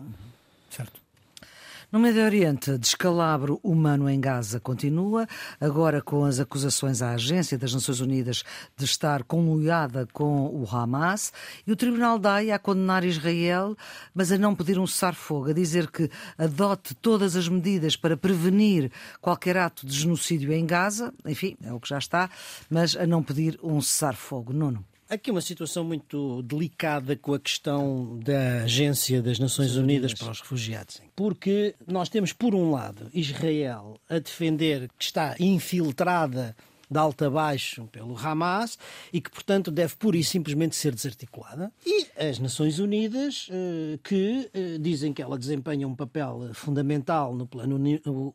No 1.90 1.98
Médio 1.98 2.22
Oriente, 2.22 2.76
descalabro 2.76 3.58
humano 3.62 4.10
em 4.10 4.20
Gaza 4.20 4.60
continua, 4.60 5.26
agora 5.58 6.02
com 6.02 6.22
as 6.22 6.38
acusações 6.38 7.00
à 7.00 7.12
Agência 7.12 7.56
das 7.56 7.72
Nações 7.72 8.00
Unidas 8.00 8.44
de 8.76 8.84
estar 8.84 9.24
conluiada 9.24 10.06
com 10.12 10.48
o 10.48 10.68
Hamas 10.70 11.32
e 11.66 11.72
o 11.72 11.76
Tribunal 11.76 12.18
da 12.18 12.34
Haia 12.34 12.56
a 12.56 12.58
condenar 12.58 13.04
Israel, 13.04 13.74
mas 14.14 14.30
a 14.30 14.36
não 14.36 14.54
pedir 14.54 14.78
um 14.78 14.86
cessar-fogo, 14.86 15.48
a 15.48 15.54
dizer 15.54 15.90
que 15.90 16.10
adote 16.36 16.94
todas 16.94 17.34
as 17.36 17.48
medidas 17.48 17.96
para 17.96 18.18
prevenir 18.18 18.92
qualquer 19.18 19.56
ato 19.56 19.86
de 19.86 19.96
genocídio 19.96 20.52
em 20.52 20.66
Gaza, 20.66 21.14
enfim, 21.24 21.56
é 21.64 21.72
o 21.72 21.80
que 21.80 21.88
já 21.88 21.96
está, 21.96 22.28
mas 22.68 22.96
a 22.96 23.06
não 23.06 23.22
pedir 23.22 23.58
um 23.62 23.80
cessar-fogo. 23.80 24.52
Nuno 24.52 24.84
aqui 25.08 25.30
uma 25.30 25.40
situação 25.40 25.84
muito 25.84 26.42
delicada 26.42 27.16
com 27.16 27.34
a 27.34 27.40
questão 27.40 28.18
da 28.22 28.62
Agência 28.64 29.22
das 29.22 29.38
Nações 29.38 29.76
Unidas 29.76 30.14
para 30.14 30.30
os 30.30 30.40
Refugiados. 30.40 31.00
Porque 31.16 31.74
nós 31.86 32.08
temos, 32.08 32.32
por 32.32 32.54
um 32.54 32.70
lado, 32.70 33.08
Israel 33.14 33.98
a 34.08 34.18
defender 34.18 34.88
que 34.98 35.04
está 35.04 35.34
infiltrada 35.38 36.54
de 36.90 36.98
alto 36.98 37.24
a 37.24 37.30
baixo 37.30 37.86
pelo 37.92 38.16
Hamas 38.16 38.78
e 39.12 39.20
que, 39.20 39.30
portanto, 39.30 39.70
deve 39.70 39.96
pura 39.96 40.16
e 40.16 40.24
simplesmente 40.24 40.76
ser 40.76 40.94
desarticulada. 40.94 41.72
E 41.84 42.06
as 42.16 42.38
Nações 42.38 42.78
Unidas, 42.78 43.48
eh, 43.50 43.98
que 44.02 44.50
eh, 44.54 44.78
dizem 44.80 45.12
que 45.12 45.22
ela 45.22 45.38
desempenha 45.38 45.86
um 45.86 45.94
papel 45.94 46.50
fundamental 46.54 47.34
no 47.34 47.46
plano 47.46 47.78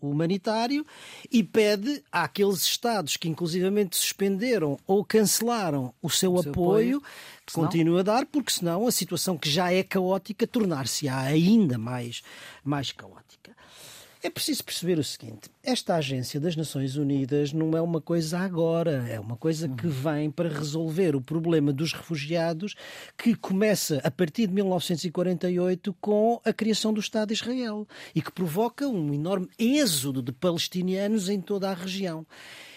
humanitário 0.02 0.86
e 1.32 1.44
pede 1.44 2.04
àqueles 2.12 2.63
Estados 2.63 3.18
que, 3.18 3.28
inclusivamente, 3.28 3.96
suspenderam 3.96 4.78
ou 4.86 5.04
cancelaram 5.04 5.94
o 6.02 6.10
seu, 6.10 6.34
o 6.34 6.42
seu 6.42 6.52
apoio, 6.52 6.98
apoio 6.98 7.04
que 7.46 7.54
continue 7.54 8.00
a 8.00 8.04
dar, 8.04 8.26
porque 8.26 8.52
senão 8.52 8.88
a 8.88 8.92
situação 8.92 9.38
que 9.38 9.50
já 9.50 9.72
é 9.72 9.84
caótica 9.84 10.48
tornar-se-á 10.48 11.20
ainda 11.22 11.78
mais, 11.78 12.22
mais 12.63 12.92
caótica. 12.92 13.56
É 14.26 14.30
preciso 14.30 14.64
perceber 14.64 14.98
o 14.98 15.04
seguinte: 15.04 15.52
esta 15.62 15.96
agência 15.96 16.40
das 16.40 16.56
Nações 16.56 16.96
Unidas 16.96 17.52
não 17.52 17.78
é 17.78 17.82
uma 17.82 18.00
coisa 18.00 18.40
agora, 18.40 19.06
é 19.10 19.20
uma 19.20 19.36
coisa 19.36 19.68
que 19.68 19.86
vem 19.86 20.32
para 20.32 20.48
resolver 20.48 21.14
o 21.14 21.20
problema 21.20 21.74
dos 21.74 21.92
refugiados 21.92 22.74
que 23.18 23.36
começa 23.36 24.00
a 24.02 24.10
partir 24.10 24.48
de 24.48 24.54
1948 24.54 25.94
com 26.00 26.40
a 26.46 26.54
criação 26.54 26.94
do 26.94 27.02
Estado 27.02 27.28
de 27.28 27.34
Israel 27.34 27.86
e 28.16 28.22
que 28.22 28.32
provoca 28.32 28.88
um 28.88 29.14
enorme 29.14 29.50
êxodo 29.60 30.22
de 30.22 30.32
palestinianos 30.32 31.28
em 31.28 31.42
toda 31.42 31.70
a 31.70 31.74
região. 31.74 32.26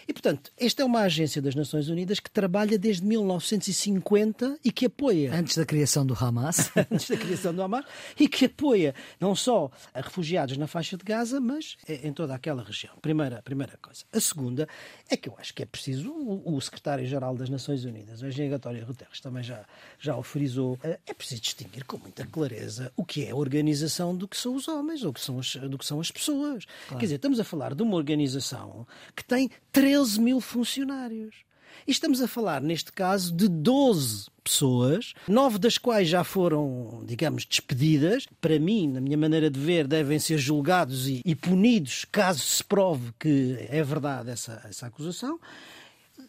E, 0.09 0.13
portanto, 0.13 0.53
esta 0.57 0.83
é 0.83 0.85
uma 0.85 1.01
agência 1.01 1.43
das 1.43 1.55
Nações 1.55 1.89
Unidas 1.89 2.21
que 2.21 2.31
trabalha 2.31 2.79
desde 2.79 3.05
1950 3.05 4.59
e 4.65 4.71
que 4.71 4.87
apoia. 4.87 5.35
Antes 5.35 5.57
da 5.57 5.65
criação 5.65 6.07
do 6.07 6.15
Hamas. 6.15 6.71
antes 6.91 7.11
da 7.11 7.17
criação 7.17 7.53
do 7.53 7.63
Hamas. 7.63 7.85
E 8.19 8.29
que 8.29 8.45
apoia 8.45 8.95
não 9.21 9.35
só 9.35 9.71
a 9.93 10.01
refugiados 10.01 10.57
na 10.57 10.67
faixa 10.67 10.97
de 10.97 11.05
Gaza, 11.05 11.41
mas 11.41 11.77
em 11.89 12.13
toda 12.13 12.35
aquela 12.35 12.63
região. 12.63 12.95
Primeira, 13.03 13.43
primeira 13.43 13.77
coisa. 13.83 14.05
A 14.13 14.21
segunda 14.21 14.69
é 15.09 15.17
que 15.17 15.29
eu 15.29 15.35
acho 15.39 15.53
que 15.53 15.63
é 15.63 15.67
preciso, 15.67 16.11
o, 16.13 16.55
o 16.57 16.61
secretário-geral 16.61 17.35
das 17.35 17.49
Nações 17.49 17.85
Unidas, 17.85 18.23
o 18.23 18.27
engenheiro 18.27 18.57
António 18.57 18.87
Guterres, 18.87 19.21
também 19.21 19.43
já, 19.43 19.65
já 19.99 20.17
o 20.17 20.23
frisou, 20.23 20.79
eh, 20.83 20.99
é 21.07 21.15
preciso 21.15 21.43
distinguir 21.43 21.85
com 21.85 21.99
muita 21.99 22.25
clareza 22.27 22.93
o 22.97 23.05
que 23.05 23.25
é 23.25 23.31
a 23.31 23.37
organização 23.37 24.17
do 24.17 24.29
que 24.29 24.37
são 24.37 24.55
os 24.55 24.69
homens 24.69 25.03
ou 25.03 25.13
que 25.13 25.21
são 25.21 25.39
as, 25.39 25.57
do 25.57 25.77
que 25.77 25.87
são 25.87 26.01
as 26.01 26.11
pessoas. 26.11 26.65
Claro. 26.65 27.01
Quer 27.01 27.07
dizer, 27.07 27.17
estamos 27.17 27.41
a 27.41 27.45
falar 27.45 27.75
de 27.75 27.83
uma 27.83 27.97
organização 27.97 28.87
que 29.15 29.25
tem 29.25 29.51
13 29.73 29.96
mil 30.19 30.41
funcionários. 30.41 31.47
E 31.87 31.91
estamos 31.91 32.21
a 32.21 32.27
falar, 32.27 32.61
neste 32.61 32.93
caso, 32.93 33.33
de 33.35 33.49
12 33.49 34.27
pessoas, 34.43 35.13
nove 35.29 35.59
das 35.59 35.79
quais 35.79 36.09
já 36.09 36.25
foram, 36.25 37.03
digamos, 37.05 37.45
despedidas. 37.45 38.27
Para 38.41 38.59
mim, 38.59 38.89
na 38.89 39.01
minha 39.01 39.17
maneira 39.17 39.51
de 39.51 39.59
ver, 39.59 39.87
devem 39.87 40.19
ser 40.19 40.39
julgados 40.39 41.09
e, 41.09 41.23
e 41.25 41.35
punidos 41.35 42.05
caso 42.11 42.41
se 42.41 42.63
prove 42.65 43.13
que 43.19 43.67
é 43.69 43.83
verdade 43.83 44.31
essa, 44.31 44.61
essa 44.69 44.87
acusação. 44.87 45.39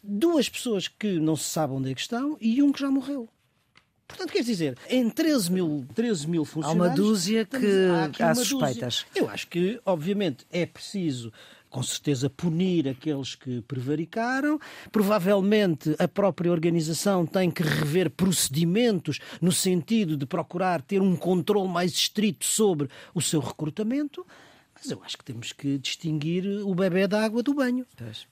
Duas 0.04 0.48
pessoas 0.48 0.88
que 0.88 1.20
não 1.20 1.36
se 1.36 1.46
sabe 1.46 1.74
onde 1.74 1.92
é 1.92 1.96
que 1.96 2.02
estão 2.02 2.38
e 2.40 2.62
um 2.62 2.72
que 2.72 2.80
já 2.80 2.90
morreu. 2.90 3.28
Portanto, 4.08 4.32
quer 4.32 4.44
dizer, 4.44 4.78
em 4.90 5.10
13 5.10 5.52
mil, 5.52 5.86
13 5.94 6.28
mil 6.28 6.46
funcionários... 6.46 6.82
Há 6.82 6.90
uma 6.90 6.96
dúzia 6.96 7.46
que 7.46 8.22
há, 8.22 8.30
há 8.30 8.36
suspeitas. 8.36 9.06
Dúzia. 9.10 9.22
Eu 9.22 9.30
acho 9.30 9.48
que, 9.48 9.82
obviamente, 9.86 10.46
é 10.50 10.66
preciso 10.66 11.32
com 11.78 11.84
certeza 11.84 12.28
punir 12.28 12.90
aqueles 12.90 13.36
que 13.36 13.62
prevaricaram. 13.62 14.60
Provavelmente 14.92 15.96
a 16.00 16.08
própria 16.08 16.52
organização 16.52 17.24
tem 17.24 17.52
que 17.52 17.62
rever 17.62 18.10
procedimentos 18.10 19.20
no 19.40 19.52
sentido 19.52 20.18
de 20.18 20.26
procurar 20.26 20.82
ter 20.82 21.04
um 21.04 21.16
controle 21.16 21.70
mais 21.70 21.92
estrito 21.92 22.46
sobre 22.46 22.90
o 23.14 23.22
seu 23.22 23.40
recrutamento. 23.40 24.26
Mas 24.74 24.90
eu 24.90 25.04
acho 25.04 25.20
que 25.20 25.24
temos 25.24 25.54
que 25.54 25.78
distinguir 25.78 26.48
o 26.66 26.74
bebê 26.74 27.08
da 27.08 27.24
água 27.24 27.44
do 27.44 27.54
banho. 27.54 27.86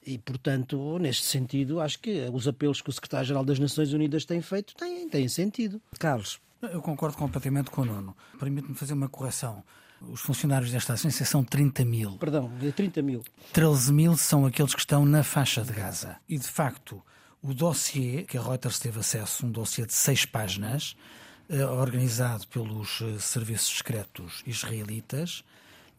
E, 0.04 0.18
portanto, 0.18 0.98
neste 0.98 1.22
sentido, 1.22 1.80
acho 1.80 2.00
que 2.00 2.28
os 2.32 2.48
apelos 2.48 2.80
que 2.80 2.90
o 2.90 2.92
Secretário-Geral 2.92 3.44
das 3.44 3.60
Nações 3.60 3.92
Unidas 3.92 4.24
tem 4.24 4.42
feito 4.42 4.74
têm, 4.74 5.08
têm 5.08 5.28
sentido. 5.28 5.80
Carlos. 6.00 6.40
Eu 6.60 6.82
concordo 6.82 7.16
completamente 7.16 7.70
com 7.70 7.82
o 7.82 7.84
Nuno. 7.84 8.16
Permite-me 8.40 8.74
fazer 8.74 8.94
uma 8.94 9.08
correção. 9.08 9.62
Os 10.00 10.20
funcionários 10.20 10.70
desta 10.70 10.92
agência 10.92 11.24
são 11.24 11.42
30 11.42 11.84
mil. 11.84 12.12
Perdão, 12.18 12.50
30 12.74 13.02
mil. 13.02 13.22
13 13.52 13.92
mil 13.92 14.16
são 14.16 14.44
aqueles 14.44 14.74
que 14.74 14.80
estão 14.80 15.04
na 15.06 15.22
faixa 15.22 15.62
de 15.62 15.72
Gaza. 15.72 16.16
E, 16.28 16.38
de 16.38 16.46
facto, 16.46 17.02
o 17.42 17.54
dossiê 17.54 18.24
que 18.24 18.36
a 18.36 18.42
Reuters 18.42 18.78
teve 18.78 19.00
acesso, 19.00 19.46
um 19.46 19.50
dossiê 19.50 19.86
de 19.86 19.94
seis 19.94 20.24
páginas, 20.24 20.96
eh, 21.48 21.64
organizado 21.64 22.46
pelos 22.48 23.00
eh, 23.00 23.18
serviços 23.18 23.78
secretos 23.78 24.42
israelitas, 24.46 25.44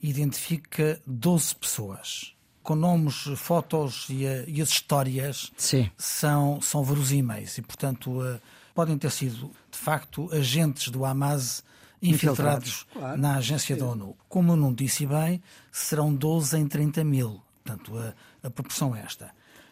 identifica 0.02 1.02
12 1.08 1.56
pessoas. 1.56 2.34
Com 2.62 2.76
nomes, 2.76 3.24
fotos 3.38 4.08
e, 4.10 4.28
a, 4.28 4.44
e 4.48 4.62
as 4.62 4.70
histórias 4.70 5.52
Sim. 5.58 5.90
são, 5.98 6.62
são 6.62 6.84
verosímeis 6.84 7.58
e, 7.58 7.62
portanto, 7.62 8.20
podem 8.76 8.98
ter 8.98 9.10
sido, 9.10 9.50
de 9.72 9.78
facto, 9.78 10.30
agentes 10.34 10.90
do 10.90 11.06
Hamas 11.06 11.64
infiltrados, 12.02 12.86
claro. 12.92 13.20
na 13.20 13.38
agência 13.38 13.76
Sim. 13.76 13.82
da 13.82 13.88
ONU. 13.88 14.18
Como 14.30 14.52
eu 14.52 14.56
não 14.56 14.74
disse 14.74 15.06
bem, 15.06 15.42
serão 15.72 16.14
12 16.14 16.58
em 16.58 16.68
30 16.68 17.04
mil. 17.04 17.42
Portanto, 17.64 17.98
a, 17.98 18.48
a 18.48 18.50
proporção 18.50 18.96
é 18.96 19.02
esta. 19.02 19.32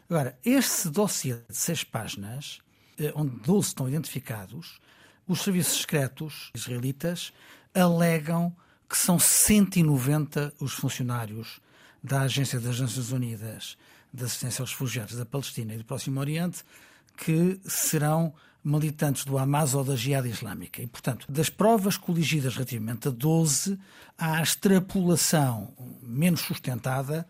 Agora, 0.10 0.38
este 0.44 0.90
dossiê 0.90 1.36
de 1.50 1.56
seis 1.56 1.84
páginas 1.84 2.60
eh, 3.00 3.12
onde 3.16 3.36
12 3.38 3.70
estão 3.70 3.88
identificados, 3.88 4.80
os 5.28 5.42
serviços 5.42 5.82
secretos 5.82 6.52
israelitas 6.54 7.34
alegam 7.74 8.56
que 8.88 8.98
são 8.98 9.18
190 9.18 10.54
os 10.60 10.74
funcionários 10.74 11.60
da 12.04 12.22
Agência 12.22 12.60
das 12.60 12.80
Nações 12.80 13.12
Unidas 13.12 13.78
de 14.14 14.24
Assistência 14.24 14.62
aos 14.62 14.72
Refugiados 14.72 15.16
da 15.16 15.26
Palestina 15.26 15.74
e 15.74 15.78
do 15.78 15.84
Próximo 15.84 16.20
Oriente 16.20 16.64
que 17.18 17.60
serão 17.66 18.34
militantes 18.66 19.24
do 19.24 19.38
Hamas 19.38 19.76
ou 19.76 19.84
da 19.84 19.96
Jihad 19.96 20.28
Islâmica. 20.28 20.82
E, 20.82 20.88
portanto, 20.88 21.28
das 21.30 21.50
provas 21.50 21.98
coligidas 21.98 22.56
relativamente 22.56 23.08
a 23.08 23.12
12, 23.12 23.80
há 24.18 24.38
a 24.38 24.42
extrapolação 24.42 25.72
menos 26.02 26.42
sustentada 26.42 27.28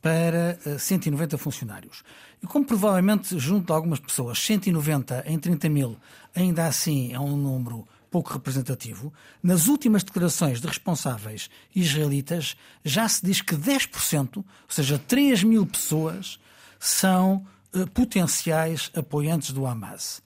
para 0.00 0.58
190 0.78 1.34
eh, 1.34 1.38
funcionários. 1.38 2.04
E 2.40 2.46
como 2.46 2.64
provavelmente, 2.64 3.38
junto 3.38 3.66
de 3.66 3.72
algumas 3.72 3.98
pessoas, 3.98 4.38
190 4.38 5.24
em 5.26 5.38
30 5.38 5.68
mil, 5.68 5.96
ainda 6.34 6.66
assim 6.66 7.12
é 7.12 7.18
um 7.18 7.36
número 7.36 7.86
pouco 8.10 8.32
representativo, 8.32 9.12
nas 9.42 9.68
últimas 9.68 10.02
declarações 10.02 10.60
de 10.60 10.66
responsáveis 10.66 11.50
israelitas 11.74 12.56
já 12.84 13.08
se 13.08 13.24
diz 13.24 13.42
que 13.42 13.54
10%, 13.54 14.36
ou 14.38 14.44
seja, 14.68 14.98
3 14.98 15.44
mil 15.44 15.66
pessoas, 15.66 16.38
são 16.78 17.46
uh, 17.74 17.86
potenciais 17.88 18.90
apoiantes 18.94 19.50
do 19.50 19.66
Hamas. 19.66 20.22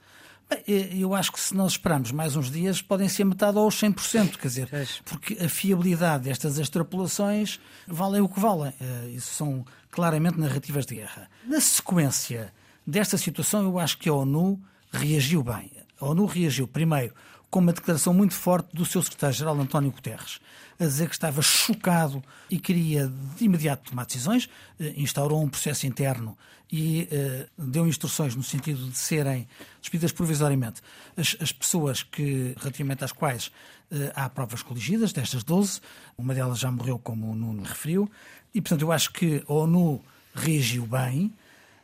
Eu 0.99 1.15
acho 1.15 1.33
que 1.33 1.41
se 1.41 1.55
nós 1.55 1.73
esperarmos 1.73 2.13
mais 2.13 2.37
uns 2.37 2.51
dias, 2.51 2.83
podem 2.83 3.09
ser 3.09 3.25
metade 3.25 3.59
ou 3.59 3.69
100%, 3.69 4.37
quer 4.37 4.49
dizer, 4.49 4.69
porque 5.05 5.35
a 5.43 5.49
fiabilidade 5.49 6.25
destas 6.25 6.59
extrapolações 6.59 7.61
valem 7.87 8.21
o 8.21 8.29
que 8.29 8.41
valem. 8.41 8.73
Eh, 8.81 9.11
isso 9.15 9.35
são 9.35 9.65
claramente 9.91 10.39
narrativas 10.39 10.87
de 10.87 10.97
guerra. 10.97 11.29
Na 11.47 11.61
sequência 11.61 12.53
desta 12.87 13.17
situação, 13.19 13.63
eu 13.63 13.79
acho 13.79 13.99
que 13.99 14.09
a 14.09 14.15
ONU 14.15 14.61
reagiu 14.91 15.43
bem. 15.43 15.71
A 16.01 16.07
ONU 16.07 16.27
reagiu, 16.27 16.67
primeiro, 16.67 17.15
com 17.53 17.59
uma 17.59 17.75
declaração 17.75 18.15
muito 18.15 18.33
forte 18.33 18.75
do 18.75 18.83
seu 18.87 19.03
secretário-geral, 19.03 19.61
António 19.61 19.91
Guterres, 19.91 20.41
a 20.81 20.85
dizer 20.85 21.07
que 21.07 21.15
estava 21.15 21.43
chocado 21.43 22.25
e 22.51 22.59
queria 22.59 23.13
de 23.37 23.45
imediato 23.45 23.91
tomar 23.91 24.07
decisões, 24.07 24.49
eh, 24.81 24.95
instaurou 24.97 25.43
um 25.43 25.51
processo 25.51 25.87
interno 25.87 26.37
e 26.73 27.07
uh, 27.13 27.63
deu 27.63 27.87
instruções 27.87 28.35
no 28.35 28.43
sentido 28.43 28.89
de 28.89 28.97
serem 28.97 29.47
despedidas 29.83 30.13
provisoriamente. 30.13 30.81
As, 31.15 31.37
as 31.39 31.53
pessoas 31.53 32.03
que, 32.03 32.55
relativamente 32.59 33.05
às 33.05 33.13
quais 33.13 33.49
uh, 33.49 34.11
há 34.15 34.31
provas 34.31 34.63
coligidas, 34.63 35.13
destas 35.13 35.45
12, 35.45 35.83
uma 36.17 36.33
delas 36.33 36.59
já 36.59 36.71
morreu, 36.71 36.99
como 36.99 37.31
o 37.31 37.35
Nuno 37.35 37.65
referiu, 37.65 38.11
e 38.55 38.63
portanto 38.63 38.81
eu 38.81 38.91
acho 38.91 39.13
que 39.13 39.45
a 39.47 39.53
ONU 39.53 40.03
reagiu 40.35 40.87
bem, 40.87 41.31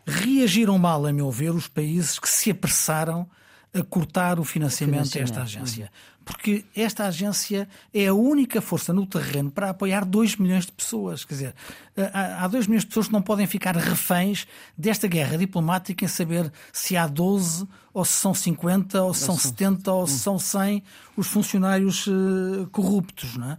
reagiram 0.06 0.78
mal, 0.78 1.04
a 1.04 1.12
meu 1.12 1.30
ver, 1.30 1.50
os 1.50 1.68
países 1.68 2.18
que 2.18 2.28
se 2.28 2.50
apressaram 2.50 3.28
a 3.74 3.82
cortar 3.82 4.40
o 4.40 4.44
financiamento, 4.44 5.10
financiamento. 5.10 5.38
a 5.38 5.42
esta 5.42 5.42
agência. 5.42 5.92
Porque 6.24 6.64
esta 6.76 7.04
agência 7.06 7.68
é 7.92 8.06
a 8.06 8.14
única 8.14 8.60
força 8.60 8.92
no 8.92 9.06
terreno 9.06 9.50
para 9.50 9.70
apoiar 9.70 10.04
2 10.04 10.36
milhões 10.36 10.66
de 10.66 10.72
pessoas. 10.72 11.24
Quer 11.24 11.34
dizer, 11.34 11.54
há 12.12 12.46
2 12.46 12.66
milhões 12.66 12.82
de 12.82 12.88
pessoas 12.88 13.06
que 13.06 13.12
não 13.12 13.22
podem 13.22 13.46
ficar 13.46 13.74
reféns 13.76 14.46
desta 14.76 15.08
guerra 15.08 15.38
diplomática 15.38 16.04
em 16.04 16.08
saber 16.08 16.52
se 16.70 16.96
há 16.96 17.06
12, 17.06 17.66
ou 17.94 18.04
se 18.04 18.12
são 18.12 18.34
50, 18.34 19.02
ou 19.02 19.14
se 19.14 19.24
são 19.24 19.38
70, 19.38 19.90
ou 19.90 20.06
se 20.06 20.18
são 20.18 20.38
100 20.38 20.82
os 21.16 21.26
funcionários 21.28 22.06
uh, 22.06 22.68
corruptos. 22.72 23.36
Não 23.36 23.52
é? 23.52 23.58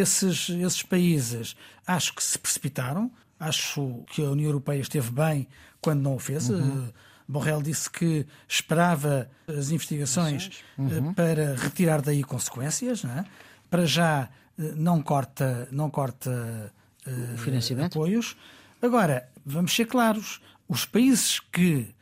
esses, 0.00 0.50
esses 0.50 0.82
países 0.82 1.56
acho 1.86 2.14
que 2.14 2.22
se 2.22 2.38
precipitaram. 2.38 3.10
Acho 3.38 4.02
que 4.08 4.22
a 4.22 4.30
União 4.30 4.48
Europeia 4.48 4.80
esteve 4.80 5.10
bem 5.10 5.48
quando 5.80 6.02
não 6.02 6.14
o 6.14 6.18
fez. 6.18 6.48
Uhum. 6.48 6.88
Borrell 7.28 7.62
disse 7.62 7.90
que 7.90 8.26
esperava 8.48 9.28
as 9.48 9.70
investigações 9.70 10.62
eh, 10.78 10.82
uhum. 10.82 11.14
para 11.14 11.54
retirar 11.56 12.00
daí 12.00 12.22
consequências. 12.22 13.02
Não 13.02 13.10
é? 13.10 13.24
Para 13.68 13.84
já 13.84 14.28
eh, 14.58 14.72
não 14.76 15.02
corta, 15.02 15.68
não 15.70 15.90
corta 15.90 16.72
uh, 17.06 17.84
apoios. 17.84 18.36
Agora, 18.80 19.28
vamos 19.44 19.74
ser 19.74 19.86
claros: 19.86 20.40
os 20.68 20.84
países 20.84 21.40
que 21.40 21.94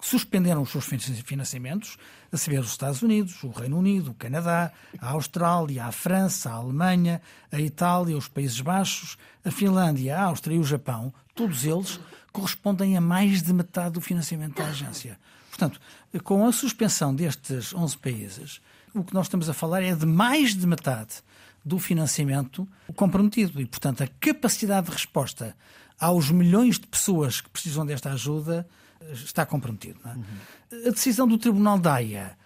suspenderam 0.00 0.62
os 0.62 0.70
seus 0.70 0.84
financiamentos, 1.24 1.96
a 2.32 2.36
saber 2.36 2.58
os 2.58 2.70
Estados 2.70 3.02
Unidos, 3.02 3.42
o 3.44 3.50
Reino 3.50 3.78
Unido, 3.78 4.10
o 4.10 4.14
Canadá, 4.14 4.72
a 4.98 5.10
Austrália, 5.10 5.84
a 5.84 5.92
França, 5.92 6.50
a 6.50 6.54
Alemanha, 6.54 7.22
a 7.52 7.60
Itália, 7.60 8.16
os 8.16 8.26
Países 8.26 8.60
Baixos, 8.60 9.16
a 9.44 9.50
Finlândia, 9.50 10.18
a 10.18 10.24
Áustria 10.24 10.56
e 10.56 10.58
o 10.58 10.64
Japão, 10.64 11.14
todos 11.34 11.64
eles 11.64 12.00
correspondem 12.32 12.96
a 12.96 13.00
mais 13.00 13.42
de 13.42 13.52
metade 13.52 13.94
do 13.94 14.00
financiamento 14.00 14.56
da 14.56 14.68
agência. 14.68 15.18
Portanto, 15.50 15.80
com 16.24 16.46
a 16.46 16.52
suspensão 16.52 17.14
destes 17.14 17.74
11 17.74 17.98
países, 17.98 18.60
o 18.94 19.04
que 19.04 19.14
nós 19.14 19.26
estamos 19.26 19.48
a 19.48 19.54
falar 19.54 19.82
é 19.82 19.94
de 19.94 20.06
mais 20.06 20.54
de 20.54 20.66
metade 20.66 21.22
do 21.64 21.78
financiamento 21.78 22.66
comprometido 22.96 23.60
e, 23.60 23.66
portanto, 23.66 24.02
a 24.02 24.08
capacidade 24.20 24.86
de 24.86 24.92
resposta 24.92 25.56
aos 25.98 26.30
milhões 26.30 26.78
de 26.78 26.86
pessoas 26.86 27.40
que 27.40 27.48
precisam 27.48 27.86
desta 27.86 28.10
ajuda 28.10 28.66
eh, 29.00 29.12
está 29.12 29.46
comprometido. 29.46 30.00
É? 30.04 30.08
Uhum. 30.08 30.88
A 30.88 30.90
decisão 30.90 31.28
do 31.28 31.38
Tribunal 31.38 31.78
da 31.78 31.94
Haia 31.94 32.36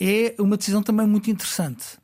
é 0.00 0.34
uma 0.38 0.56
decisão 0.56 0.82
também 0.82 1.06
muito 1.06 1.30
interessante, 1.30 1.98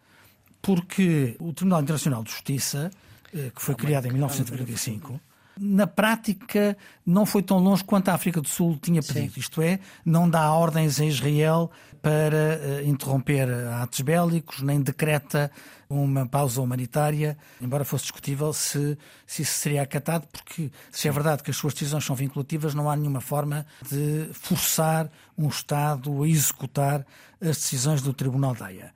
porque 0.62 1.37
o 1.40 1.53
Tribunal 1.53 1.83
Internacional 1.83 2.22
de 2.22 2.31
Justiça, 2.31 2.90
eh, 3.35 3.50
que 3.55 3.61
foi 3.61 3.74
criado 3.74 4.07
em 4.07 4.12
1945, 4.12 5.20
na 5.61 5.87
prática 5.87 6.77
não 7.05 7.27
foi 7.27 7.42
tão 7.42 7.59
longe 7.59 7.85
quanto 7.85 8.09
a 8.09 8.14
África 8.14 8.40
do 8.40 8.49
Sul 8.49 8.79
tinha 8.81 9.03
pedido. 9.03 9.35
Sim. 9.35 9.40
Isto 9.40 9.61
é, 9.61 9.79
não 10.05 10.29
dá 10.29 10.51
ordens 10.53 10.99
a 10.99 11.05
Israel 11.05 11.70
para 12.01 12.59
uh, 12.83 12.88
interromper 12.88 13.46
atos 13.75 14.01
bélicos, 14.01 14.62
nem 14.62 14.81
decreta 14.81 15.51
uma 15.88 16.25
pausa 16.25 16.62
humanitária, 16.62 17.37
embora 17.61 17.85
fosse 17.85 18.05
discutível 18.05 18.53
se, 18.53 18.96
se 19.27 19.42
isso 19.42 19.59
seria 19.59 19.83
acatado, 19.83 20.27
porque 20.33 20.70
se 20.90 21.09
é 21.09 21.12
verdade 21.12 21.42
que 21.42 21.51
as 21.51 21.57
suas 21.57 21.75
decisões 21.75 22.05
são 22.05 22.16
vinculativas, 22.16 22.75
não 22.75 22.88
há 22.88 22.96
nenhuma 22.96 23.20
forma 23.20 23.66
de 23.90 24.31
forçar 24.33 25.11
um 25.37 25.49
Estado 25.49 26.23
a 26.23 26.29
executar 26.29 27.05
as 27.40 27.57
decisões 27.57 28.01
do 28.01 28.14
Tribunal 28.14 28.55
da 28.55 28.66
Haia. 28.66 28.94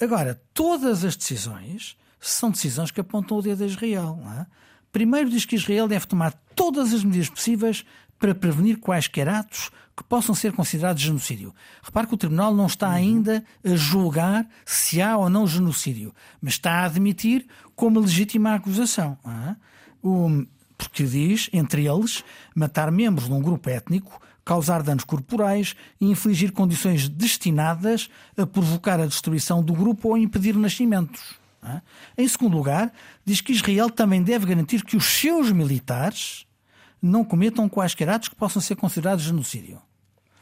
Agora, 0.00 0.40
todas 0.54 1.04
as 1.04 1.16
decisões 1.16 1.96
são 2.20 2.50
decisões 2.50 2.90
que 2.90 3.00
apontam 3.00 3.38
o 3.38 3.42
dedo 3.42 3.64
a 3.64 3.66
Israel. 3.66 4.18
Não 4.22 4.32
é? 4.32 4.46
Primeiro 4.96 5.28
diz 5.28 5.44
que 5.44 5.56
Israel 5.56 5.86
deve 5.86 6.06
tomar 6.06 6.32
todas 6.54 6.94
as 6.94 7.04
medidas 7.04 7.28
possíveis 7.28 7.84
para 8.18 8.34
prevenir 8.34 8.78
quaisquer 8.78 9.28
atos 9.28 9.70
que 9.94 10.02
possam 10.02 10.34
ser 10.34 10.54
considerados 10.54 11.02
genocídio. 11.02 11.54
Repare 11.82 12.06
que 12.06 12.14
o 12.14 12.16
Tribunal 12.16 12.54
não 12.54 12.64
está 12.64 12.88
ainda 12.88 13.44
a 13.62 13.76
julgar 13.76 14.48
se 14.64 15.02
há 15.02 15.18
ou 15.18 15.28
não 15.28 15.46
genocídio, 15.46 16.14
mas 16.40 16.54
está 16.54 16.76
a 16.76 16.84
admitir 16.86 17.46
como 17.74 18.00
legítima 18.00 18.54
acusação. 18.54 19.18
porque 20.78 21.04
diz, 21.04 21.50
entre 21.52 21.86
eles, 21.86 22.24
matar 22.54 22.90
membros 22.90 23.28
de 23.28 23.34
um 23.34 23.42
grupo 23.42 23.68
étnico, 23.68 24.18
causar 24.46 24.82
danos 24.82 25.04
corporais 25.04 25.76
e 26.00 26.06
infligir 26.06 26.52
condições 26.52 27.06
destinadas 27.06 28.08
a 28.34 28.46
provocar 28.46 28.98
a 28.98 29.04
destruição 29.04 29.62
do 29.62 29.74
grupo 29.74 30.08
ou 30.08 30.16
impedir 30.16 30.56
nascimentos. 30.56 31.45
Em 32.16 32.26
segundo 32.28 32.56
lugar, 32.56 32.92
diz 33.24 33.40
que 33.40 33.52
Israel 33.52 33.90
também 33.90 34.22
deve 34.22 34.46
garantir 34.46 34.84
que 34.84 34.96
os 34.96 35.04
seus 35.04 35.50
militares 35.52 36.46
não 37.00 37.24
cometam 37.24 37.68
quaisquer 37.68 38.08
atos 38.08 38.28
que 38.28 38.36
possam 38.36 38.60
ser 38.60 38.76
considerados 38.76 39.24
genocídio. 39.24 39.80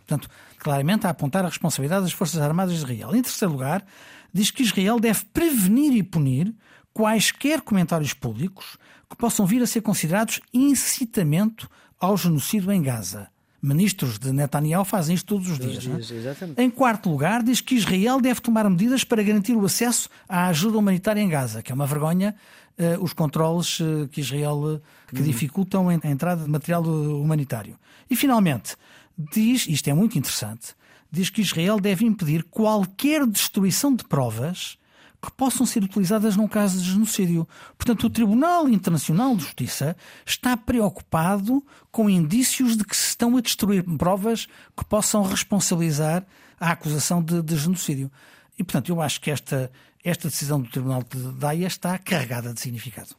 Portanto, 0.06 0.28
claramente 0.58 1.06
a 1.06 1.10
apontar 1.10 1.44
a 1.44 1.48
responsabilidade 1.48 2.02
das 2.02 2.12
Forças 2.12 2.40
Armadas 2.40 2.74
de 2.74 2.78
Israel. 2.78 3.14
Em 3.14 3.22
terceiro 3.22 3.52
lugar, 3.52 3.84
diz 4.32 4.50
que 4.50 4.62
Israel 4.62 5.00
deve 5.00 5.24
prevenir 5.32 5.92
e 5.94 6.02
punir 6.02 6.54
quaisquer 6.92 7.60
comentários 7.62 8.12
públicos 8.12 8.76
que 9.08 9.16
possam 9.16 9.46
vir 9.46 9.62
a 9.62 9.66
ser 9.66 9.80
considerados 9.80 10.40
incitamento 10.52 11.68
ao 11.98 12.16
genocídio 12.16 12.70
em 12.70 12.82
Gaza 12.82 13.33
ministros 13.64 14.18
de 14.18 14.30
Netanyahu 14.30 14.84
fazem 14.84 15.14
isto 15.14 15.26
todos 15.26 15.50
os 15.50 15.58
todos 15.58 15.80
dias. 15.80 16.10
É? 16.10 16.20
dias 16.20 16.36
em 16.58 16.68
quarto 16.68 17.08
lugar, 17.08 17.42
diz 17.42 17.62
que 17.62 17.74
Israel 17.74 18.20
deve 18.20 18.40
tomar 18.40 18.68
medidas 18.68 19.04
para 19.04 19.22
garantir 19.22 19.54
o 19.54 19.64
acesso 19.64 20.10
à 20.28 20.48
ajuda 20.48 20.76
humanitária 20.78 21.20
em 21.20 21.28
Gaza, 21.28 21.62
que 21.62 21.72
é 21.72 21.74
uma 21.74 21.86
vergonha 21.86 22.34
uh, 22.78 23.02
os 23.02 23.14
controles 23.14 23.80
uh, 23.80 24.06
que 24.12 24.20
Israel 24.20 24.56
uh, 24.56 24.82
que 25.08 25.20
uhum. 25.20 25.26
dificultam 25.26 25.88
a 25.88 25.94
entrada 25.94 26.44
de 26.44 26.50
material 26.50 26.82
humanitário. 26.82 27.78
E 28.10 28.14
finalmente, 28.14 28.76
diz, 29.16 29.66
isto 29.66 29.88
é 29.88 29.94
muito 29.94 30.18
interessante, 30.18 30.74
diz 31.10 31.30
que 31.30 31.40
Israel 31.40 31.80
deve 31.80 32.04
impedir 32.04 32.44
qualquer 32.44 33.26
destruição 33.26 33.94
de 33.94 34.04
provas 34.04 34.76
que 35.24 35.32
possam 35.32 35.66
ser 35.66 35.82
utilizadas 35.82 36.36
num 36.36 36.48
caso 36.48 36.78
de 36.78 36.90
genocídio. 36.90 37.48
Portanto, 37.76 38.04
o 38.04 38.10
Tribunal 38.10 38.68
Internacional 38.68 39.34
de 39.36 39.42
Justiça 39.42 39.96
está 40.24 40.56
preocupado 40.56 41.64
com 41.90 42.10
indícios 42.10 42.76
de 42.76 42.84
que 42.84 42.96
se 42.96 43.08
estão 43.08 43.36
a 43.36 43.40
destruir 43.40 43.82
provas 43.96 44.46
que 44.76 44.84
possam 44.84 45.22
responsabilizar 45.22 46.26
a 46.58 46.70
acusação 46.70 47.22
de, 47.22 47.42
de 47.42 47.56
genocídio. 47.56 48.10
E, 48.58 48.62
portanto, 48.62 48.90
eu 48.90 49.00
acho 49.00 49.20
que 49.20 49.30
esta, 49.30 49.70
esta 50.02 50.28
decisão 50.28 50.60
do 50.60 50.68
Tribunal 50.68 51.02
de 51.02 51.32
Daia 51.32 51.66
está 51.66 51.98
carregada 51.98 52.52
de 52.52 52.60
significado. 52.60 53.16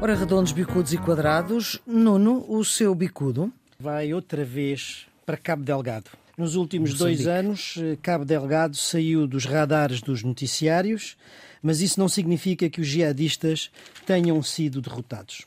Ora, 0.00 0.14
redondos, 0.14 0.52
bicudos 0.52 0.92
e 0.92 0.98
quadrados. 0.98 1.80
Nuno, 1.86 2.44
o 2.48 2.64
seu 2.64 2.94
bicudo? 2.94 3.52
Vai 3.78 4.14
outra 4.14 4.44
vez 4.44 5.06
para 5.24 5.36
Cabo 5.36 5.62
Delgado. 5.62 6.10
Nos 6.36 6.54
últimos 6.54 6.92
Moçambique. 6.92 7.24
dois 7.24 7.28
anos, 7.28 7.74
eh, 7.78 7.96
Cabo 8.02 8.24
Delgado 8.24 8.76
saiu 8.76 9.26
dos 9.26 9.44
radares 9.44 10.00
dos 10.00 10.22
noticiários, 10.22 11.16
mas 11.62 11.80
isso 11.80 11.98
não 11.98 12.08
significa 12.08 12.68
que 12.68 12.80
os 12.80 12.86
jihadistas 12.86 13.70
tenham 14.04 14.42
sido 14.42 14.80
derrotados. 14.80 15.46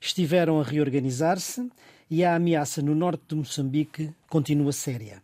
Estiveram 0.00 0.60
a 0.60 0.62
reorganizar-se 0.62 1.70
e 2.10 2.22
a 2.24 2.34
ameaça 2.34 2.80
no 2.82 2.94
norte 2.94 3.22
de 3.28 3.34
Moçambique 3.34 4.10
continua 4.28 4.72
séria. 4.72 5.22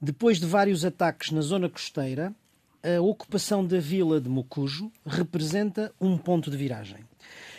Depois 0.00 0.38
de 0.38 0.46
vários 0.46 0.84
ataques 0.84 1.30
na 1.30 1.40
zona 1.40 1.68
costeira, 1.68 2.34
a 2.82 3.00
ocupação 3.00 3.64
da 3.64 3.80
vila 3.80 4.20
de 4.20 4.28
Mocujo 4.28 4.92
representa 5.06 5.90
um 5.98 6.18
ponto 6.18 6.50
de 6.50 6.56
viragem. 6.56 6.98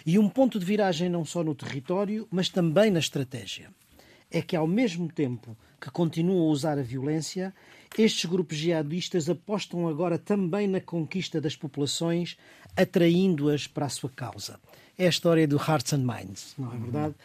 E 0.05 0.19
um 0.19 0.29
ponto 0.29 0.59
de 0.59 0.65
viragem 0.65 1.09
não 1.09 1.25
só 1.25 1.43
no 1.43 1.55
território, 1.55 2.27
mas 2.31 2.47
também 2.47 2.91
na 2.91 2.99
estratégia. 2.99 3.69
É 4.35 4.41
que, 4.41 4.53
ao 4.53 4.67
mesmo 4.67 5.07
tempo 5.07 5.55
que 5.79 5.89
continuam 5.89 6.41
a 6.41 6.51
usar 6.51 6.77
a 6.77 6.81
violência, 6.81 7.53
estes 7.97 8.25
grupos 8.25 8.57
jihadistas 8.57 9.29
apostam 9.29 9.87
agora 9.87 10.17
também 10.17 10.67
na 10.67 10.81
conquista 10.81 11.39
das 11.39 11.55
populações, 11.55 12.35
atraindo-as 12.75 13.65
para 13.65 13.85
a 13.85 13.89
sua 13.89 14.09
causa. 14.09 14.59
É 14.97 15.05
a 15.05 15.09
história 15.09 15.47
do 15.47 15.55
Hearts 15.55 15.93
and 15.93 15.99
Minds, 15.99 16.53
não 16.57 16.73
é 16.73 16.77
verdade? 16.77 17.15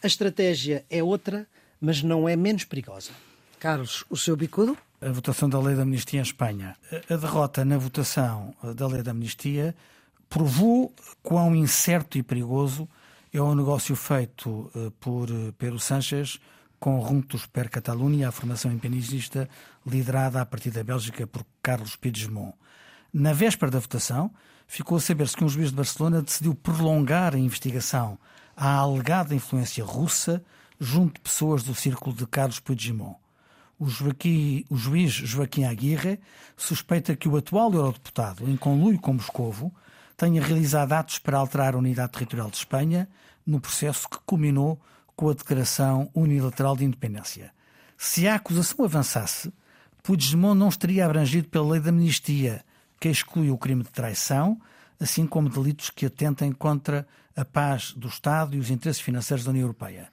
A 0.00 0.06
estratégia 0.06 0.84
é 0.88 1.02
outra, 1.02 1.44
mas 1.80 2.04
não 2.04 2.28
é 2.28 2.36
menos 2.36 2.62
perigosa. 2.62 3.10
Carlos, 3.58 4.04
o 4.08 4.16
seu 4.16 4.36
bicudo? 4.36 4.78
A 5.00 5.10
votação 5.10 5.48
da 5.48 5.58
lei 5.58 5.74
da 5.74 5.82
amnistia 5.82 6.20
em 6.20 6.22
Espanha. 6.22 6.76
A 7.10 7.16
derrota 7.16 7.64
na 7.64 7.78
votação 7.78 8.54
da 8.76 8.86
lei 8.86 9.02
da 9.02 9.10
amnistia 9.10 9.74
provou 10.28 10.94
quão 11.20 11.56
incerto 11.56 12.16
e 12.16 12.22
perigoso 12.22 12.88
é 13.32 13.40
o 13.40 13.56
negócio 13.56 13.96
feito 13.96 14.70
eh, 14.76 14.92
por 15.00 15.28
eh, 15.28 15.52
Pedro 15.58 15.80
Sánchez 15.80 16.38
com 16.80 17.06
Juntos 17.06 17.46
per 17.46 17.68
Catalunya, 17.68 18.28
a 18.28 18.32
formação 18.32 18.72
independentista 18.72 19.46
liderada 19.86 20.40
a 20.40 20.46
partir 20.46 20.70
da 20.70 20.82
Bélgica 20.82 21.26
por 21.26 21.44
Carlos 21.62 21.94
Puigdemont. 21.94 22.54
Na 23.12 23.34
véspera 23.34 23.70
da 23.70 23.78
votação, 23.78 24.30
ficou 24.66 24.96
a 24.96 25.00
saber-se 25.00 25.36
que 25.36 25.44
um 25.44 25.48
juiz 25.48 25.68
de 25.68 25.76
Barcelona 25.76 26.22
decidiu 26.22 26.54
prolongar 26.54 27.34
a 27.34 27.38
investigação 27.38 28.18
à 28.56 28.76
alegada 28.76 29.34
influência 29.34 29.84
russa 29.84 30.42
junto 30.80 31.14
de 31.14 31.20
pessoas 31.20 31.62
do 31.62 31.74
círculo 31.74 32.16
de 32.16 32.26
Carlos 32.26 32.60
Puigdemont. 32.60 33.16
O, 33.78 33.86
Joaquim, 33.86 34.64
o 34.70 34.76
juiz 34.76 35.12
Joaquim 35.12 35.64
Aguirre 35.64 36.18
suspeita 36.56 37.14
que 37.14 37.28
o 37.28 37.36
atual 37.36 37.74
eurodeputado, 37.74 38.48
em 38.48 38.56
conluio 38.56 38.98
com 38.98 39.12
Moscovo, 39.12 39.74
tenha 40.16 40.42
realizado 40.42 40.92
atos 40.92 41.18
para 41.18 41.38
alterar 41.38 41.74
a 41.74 41.78
unidade 41.78 42.12
territorial 42.12 42.50
de 42.50 42.56
Espanha 42.56 43.06
no 43.46 43.60
processo 43.60 44.08
que 44.08 44.18
culminou 44.24 44.80
com 45.20 45.28
a 45.28 45.34
declaração 45.34 46.10
unilateral 46.14 46.74
de 46.74 46.82
independência. 46.82 47.52
Se 47.98 48.26
a 48.26 48.36
acusação 48.36 48.86
avançasse, 48.86 49.52
Puigdemont 50.02 50.58
não 50.58 50.70
estaria 50.70 51.04
abrangido 51.04 51.46
pela 51.46 51.72
lei 51.72 51.80
da 51.80 51.90
amnistia, 51.90 52.64
que 52.98 53.10
exclui 53.10 53.50
o 53.50 53.58
crime 53.58 53.82
de 53.82 53.90
traição, 53.90 54.58
assim 54.98 55.26
como 55.26 55.50
delitos 55.50 55.90
que 55.90 56.06
atentem 56.06 56.50
contra 56.52 57.06
a 57.36 57.44
paz 57.44 57.92
do 57.92 58.08
Estado 58.08 58.56
e 58.56 58.58
os 58.58 58.70
interesses 58.70 59.02
financeiros 59.02 59.44
da 59.44 59.50
União 59.50 59.64
Europeia. 59.64 60.08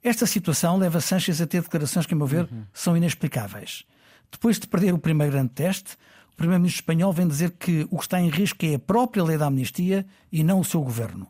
Esta 0.00 0.26
situação 0.26 0.78
leva 0.78 1.00
Sánchez 1.00 1.40
a 1.40 1.46
ter 1.48 1.60
declarações 1.60 2.06
que, 2.06 2.14
a 2.14 2.16
meu 2.16 2.28
ver, 2.28 2.44
uhum. 2.44 2.62
são 2.72 2.96
inexplicáveis. 2.96 3.84
Depois 4.30 4.60
de 4.60 4.68
perder 4.68 4.94
o 4.94 4.98
primeiro 4.98 5.32
grande 5.32 5.54
teste, 5.54 5.96
o 6.32 6.36
Primeiro-Ministro 6.36 6.82
espanhol 6.82 7.12
vem 7.12 7.26
dizer 7.26 7.50
que 7.58 7.84
o 7.90 7.98
que 7.98 8.04
está 8.04 8.20
em 8.20 8.30
risco 8.30 8.64
é 8.64 8.76
a 8.76 8.78
própria 8.78 9.24
lei 9.24 9.36
da 9.36 9.46
amnistia 9.46 10.06
e 10.30 10.44
não 10.44 10.60
o 10.60 10.64
seu 10.64 10.82
governo. 10.82 11.26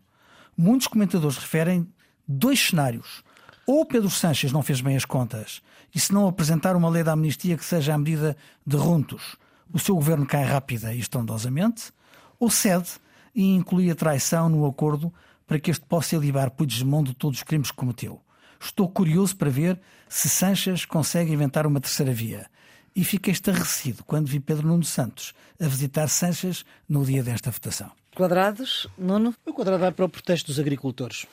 Muitos 0.55 0.87
comentadores 0.87 1.39
referem 1.39 1.89
dois 2.27 2.61
cenários. 2.61 3.23
Ou 3.67 3.85
Pedro 3.85 4.11
Sánchez 4.11 4.53
não 4.53 4.63
fez 4.63 4.81
bem 4.81 4.97
as 4.97 5.05
contas 5.05 5.61
e 5.95 5.99
se 5.99 6.13
não 6.13 6.29
apresentar 6.29 6.77
uma 6.77 6.89
lei 6.89 7.03
da 7.03 7.13
amnistia 7.13 7.57
que 7.57 7.65
seja 7.65 7.95
à 7.95 7.99
medida 7.99 8.37
de 8.67 8.77
runtos, 8.77 9.37
o 9.73 9.79
seu 9.79 9.95
governo 9.95 10.27
cai 10.27 10.45
rápida 10.45 10.95
e 10.95 11.01
estrondosamente, 11.01 11.93
ou 12.39 12.51
cede 12.51 12.91
e 13.35 13.55
inclui 13.55 13.91
a 13.91 13.95
traição 13.95 14.49
no 14.49 14.67
acordo 14.67 15.13
para 15.47 15.59
que 15.59 15.71
este 15.71 15.85
possa 15.87 16.17
elibar 16.17 16.51
Puigdemont 16.51 17.09
de 17.09 17.15
todos 17.15 17.39
os 17.39 17.45
crimes 17.45 17.71
que 17.71 17.77
cometeu. 17.77 18.21
Estou 18.61 18.89
curioso 18.89 19.37
para 19.37 19.51
ver 19.51 19.81
se 20.09 20.29
Sanches 20.29 20.85
consegue 20.85 21.33
inventar 21.33 21.67
uma 21.67 21.81
terceira 21.81 22.13
via 22.13 22.47
e 22.95 23.05
fiquei 23.05 23.33
estarrecido 23.33 24.03
quando 24.05 24.29
vi 24.29 24.41
Pedro 24.41 24.67
Nuno 24.67 24.85
Santos 24.85 25.35
a 25.61 25.69
visitar 25.69 26.09
Sanches 26.09 26.65
no 26.89 27.05
dia 27.05 27.23
desta 27.23 27.51
votação. 27.51 27.91
Quadrados, 28.15 28.89
Nuno? 28.97 29.35
O 29.45 29.53
quadrado 29.53 29.81
vai 29.81 29.93
para 29.93 30.07
o 30.07 30.09
protesto 30.09 30.47
dos 30.47 30.59
agricultores. 30.59 31.27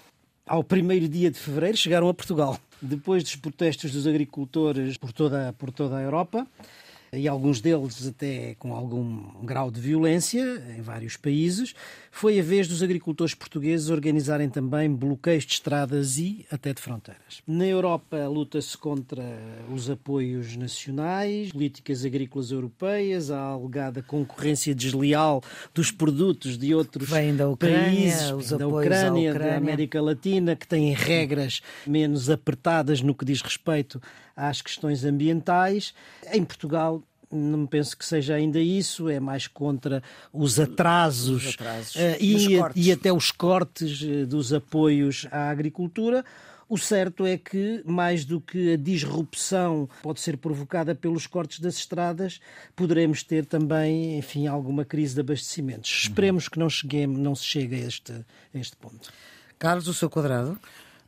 Ao 0.45 0.61
primeiro 0.61 1.07
dia 1.07 1.31
de 1.31 1.39
fevereiro 1.39 1.77
chegaram 1.77 2.09
a 2.09 2.13
Portugal. 2.13 2.59
Depois 2.81 3.23
dos 3.23 3.37
protestos 3.37 3.91
dos 3.91 4.05
agricultores 4.05 4.97
por 4.97 5.13
toda, 5.13 5.53
por 5.53 5.71
toda 5.71 5.97
a 5.97 6.01
Europa, 6.01 6.45
e 7.13 7.27
alguns 7.27 7.61
deles 7.61 8.07
até 8.07 8.55
com 8.55 8.73
algum 8.73 9.45
grau 9.45 9.69
de 9.69 9.79
violência 9.79 10.41
em 10.77 10.81
vários 10.81 11.15
países, 11.15 11.73
foi 12.11 12.39
a 12.39 12.43
vez 12.43 12.67
dos 12.67 12.83
agricultores 12.83 13.33
portugueses 13.33 13.89
organizarem 13.89 14.49
também 14.49 14.89
bloqueios 14.89 15.45
de 15.45 15.53
estradas 15.53 16.17
e 16.17 16.45
até 16.51 16.73
de 16.73 16.81
fronteiras. 16.81 17.41
Na 17.47 17.65
Europa 17.65 18.27
luta-se 18.27 18.77
contra 18.77 19.23
os 19.73 19.89
apoios 19.89 20.55
nacionais, 20.55 21.51
políticas 21.51 22.05
agrícolas 22.05 22.51
europeias, 22.51 23.31
a 23.31 23.39
alegada 23.39 24.01
concorrência 24.01 24.73
desleal 24.73 25.41
dos 25.73 25.91
produtos 25.91 26.57
de 26.57 26.73
outros 26.73 27.09
da 27.09 27.49
Ucrânia, 27.49 27.79
países, 27.85 28.49
da 28.49 28.67
Ucrânia, 28.67 29.31
Ucrânia, 29.31 29.33
da 29.33 29.55
América 29.55 30.01
Latina, 30.01 30.55
que 30.55 30.67
têm 30.67 30.93
regras 30.93 31.61
menos 31.85 32.29
apertadas 32.29 33.01
no 33.01 33.13
que 33.15 33.25
diz 33.25 33.41
respeito 33.41 34.01
às 34.35 34.61
questões 34.61 35.03
ambientais. 35.03 35.93
Em 36.31 36.43
Portugal, 36.43 37.01
não 37.33 37.65
penso 37.65 37.97
que 37.97 38.05
seja 38.05 38.35
ainda 38.35 38.59
isso, 38.59 39.09
é 39.09 39.19
mais 39.19 39.47
contra 39.47 40.03
os 40.31 40.59
atrasos, 40.59 41.45
os 41.45 41.53
atrasos. 41.55 41.95
Uh, 41.95 42.17
e, 42.19 42.59
e, 42.75 42.91
até 42.91 43.11
os 43.11 43.31
cortes 43.31 44.01
eh, 44.03 44.25
dos 44.25 44.53
apoios 44.53 45.27
à 45.31 45.49
agricultura. 45.49 46.23
O 46.69 46.77
certo 46.77 47.25
é 47.25 47.37
que, 47.37 47.83
mais 47.85 48.25
do 48.25 48.39
que 48.39 48.73
a 48.73 48.77
disrupção 48.77 49.87
pode 50.01 50.21
ser 50.21 50.37
provocada 50.37 50.95
pelos 50.95 51.27
cortes 51.27 51.59
das 51.59 51.75
estradas, 51.75 52.39
poderemos 52.75 53.21
ter 53.21 53.45
também, 53.45 54.17
enfim, 54.17 54.47
alguma 54.47 54.85
crise 54.85 55.13
de 55.13 55.21
abastecimentos. 55.21 55.91
Uhum. 55.91 56.09
Esperemos 56.09 56.47
que 56.47 56.57
não, 56.57 56.69
cheguemos, 56.69 57.19
não 57.19 57.35
se 57.35 57.43
chegue 57.43 57.75
a 57.75 57.79
este, 57.79 58.13
a 58.13 58.57
este 58.57 58.75
ponto. 58.77 59.11
Carlos, 59.59 59.87
o 59.87 59.93
seu 59.93 60.09
quadrado? 60.09 60.57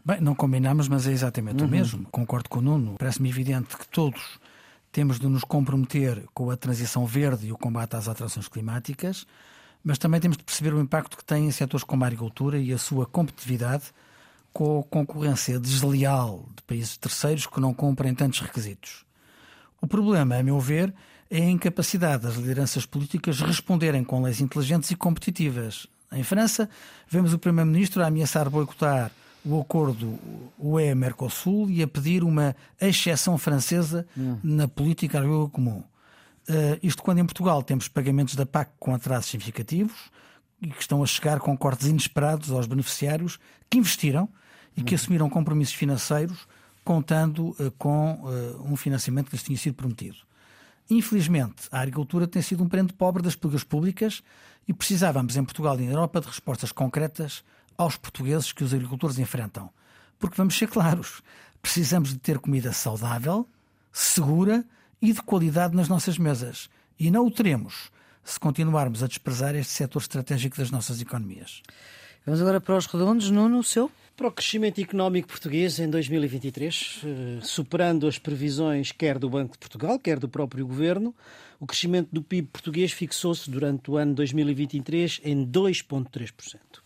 Bem, 0.06 0.22
não 0.22 0.36
combinamos, 0.36 0.88
mas 0.88 1.08
é 1.08 1.12
exatamente 1.12 1.62
uhum. 1.62 1.68
o 1.68 1.72
mesmo. 1.72 2.08
Concordo 2.12 2.48
com 2.48 2.60
o 2.60 2.62
Nuno. 2.62 2.96
Parece-me 3.00 3.28
evidente 3.28 3.76
que 3.76 3.88
todos 3.88 4.40
temos 4.92 5.20
de 5.20 5.28
nos 5.28 5.44
comprometer 5.44 6.24
com 6.32 6.52
a 6.52 6.56
transição 6.56 7.08
verde 7.08 7.48
e 7.48 7.52
o 7.52 7.58
combate 7.58 7.96
às 7.96 8.08
alterações 8.08 8.48
climáticas, 8.48 9.26
mas 9.84 9.98
também 9.98 10.22
temos 10.22 10.38
de 10.38 10.44
perceber 10.44 10.76
o 10.76 10.80
impacto 10.80 11.18
que 11.18 11.26
tem 11.26 11.48
em 11.48 11.52
setores 11.52 11.84
como 11.84 12.04
a 12.04 12.08
agricultura 12.08 12.60
e 12.60 12.72
a 12.72 12.78
sua 12.78 13.08
competitividade 13.08 13.86
com 14.54 14.80
a 14.80 14.84
concorrência 14.84 15.60
desleal 15.60 16.48
de 16.56 16.62
países 16.62 16.96
terceiros 16.98 17.48
que 17.48 17.60
não 17.60 17.74
cumprem 17.74 18.14
tantos 18.14 18.42
requisitos. 18.42 19.04
O 19.82 19.88
problema, 19.88 20.38
a 20.38 20.44
meu 20.44 20.60
ver, 20.60 20.94
é 21.32 21.42
a 21.42 21.50
incapacidade 21.50 22.24
das 22.24 22.36
lideranças 22.36 22.86
políticas 22.86 23.42
responderem 23.42 24.04
com 24.04 24.22
leis 24.22 24.40
inteligentes 24.40 24.92
e 24.92 24.96
competitivas. 24.96 25.88
Em 26.12 26.24
França, 26.24 26.70
vemos 27.10 27.34
o 27.34 27.40
Primeiro-Ministro 27.40 28.04
a 28.04 28.08
ameaçar 28.08 28.52
boicotar 28.52 29.12
o 29.46 29.62
acordo 29.62 30.20
UE-Mercosul 30.58 31.70
e 31.70 31.84
a 31.84 31.88
pedir 31.88 32.24
uma 32.24 32.56
exceção 32.82 33.38
francesa 33.38 34.06
hum. 34.18 34.38
na 34.44 34.68
política 34.68 35.20
agrícola 35.20 35.50
comum. 35.50 35.84
Uh, 36.50 36.78
isto 36.82 37.04
quando 37.04 37.20
em 37.20 37.26
Portugal 37.26 37.62
temos 37.62 37.88
pagamentos 37.88 38.36
da 38.36 38.46
PAC 38.46 38.72
com 38.80 38.94
atrasos 38.94 39.30
significativos 39.30 39.96
e 40.62 40.68
que 40.68 40.82
estão 40.82 41.04
a 41.04 41.06
chegar 41.06 41.40
com 41.40 41.56
cortes 41.58 41.88
inesperados 41.88 42.52
aos 42.52 42.66
beneficiários 42.66 43.40
que 43.70 43.78
investiram 43.78 44.28
e 44.76 44.84
que 44.84 44.94
hum. 44.94 44.96
assumiram 44.96 45.30
compromissos 45.30 45.76
financeiros 45.76 46.48
contando 46.84 47.50
uh, 47.60 47.72
com 47.78 48.14
uh, 48.14 48.72
um 48.72 48.76
financiamento 48.76 49.28
que 49.28 49.36
lhes 49.36 49.44
tinha 49.44 49.58
sido 49.58 49.76
prometido. 49.76 50.18
Infelizmente, 50.90 51.68
a 51.72 51.82
agricultura 51.82 52.28
tem 52.28 52.42
sido 52.42 52.64
um 52.64 52.70
prende 52.70 52.94
pobre 52.94 53.22
das 53.22 53.36
políticas 53.36 53.64
públicas 53.64 54.24
e 54.68 54.74
precisávamos 54.74 55.36
em 55.36 55.44
Portugal 55.44 55.80
e 55.80 55.86
na 55.86 55.92
Europa 55.92 56.22
de 56.22 56.28
respostas 56.28 56.72
concretas 56.72 57.44
aos 57.78 57.98
portugueses 57.98 58.52
que 58.52 58.64
os 58.64 58.74
agricultores 58.74 59.20
enfrentam. 59.20 59.70
Porque 60.18 60.38
vamos 60.38 60.58
ser 60.58 60.68
claros, 60.68 61.22
precisamos 61.62 62.10
de 62.10 62.20
ter 62.20 62.40
comida 62.40 62.72
saudável, 62.72 63.48
segura 63.92 64.66
e 65.02 65.12
de 65.14 65.22
qualidade 65.22 65.76
nas 65.76 65.88
nossas 65.88 66.18
mesas. 66.18 66.70
E 67.00 67.12
não 67.12 67.26
o 67.26 67.32
teremos 67.32 67.92
se 68.24 68.40
continuarmos 68.40 69.04
a 69.04 69.08
desprezar 69.08 69.56
este 69.56 69.72
setor 69.72 70.02
estratégico 70.02 70.58
das 70.58 70.72
nossas 70.72 71.00
economias. 71.00 71.62
Vamos 72.26 72.42
agora 72.42 72.60
para 72.60 72.76
os 72.76 72.88
redondos, 72.88 73.30
Nuno, 73.30 73.60
o 73.60 73.64
seu? 73.64 73.92
Para 74.18 74.28
o 74.28 74.32
crescimento 74.32 74.82
económico 74.82 75.28
português 75.28 75.78
em 75.78 75.88
2023, 75.88 77.02
eh, 77.04 77.40
superando 77.44 78.08
as 78.08 78.18
previsões 78.18 78.92
quer 78.92 79.20
do 79.20 79.30
Banco 79.30 79.54
de 79.54 79.60
Portugal, 79.60 80.00
quer 80.00 80.18
do 80.18 80.28
próprio 80.28 80.66
Governo, 80.66 81.14
o 81.60 81.68
crescimento 81.68 82.10
do 82.12 82.24
PIB 82.24 82.48
português 82.48 82.92
fixou-se 82.92 83.48
durante 83.50 83.92
o 83.92 83.98
ano 83.98 84.16
2023 84.16 85.22
em 85.24 85.46
2,3%. 85.46 86.85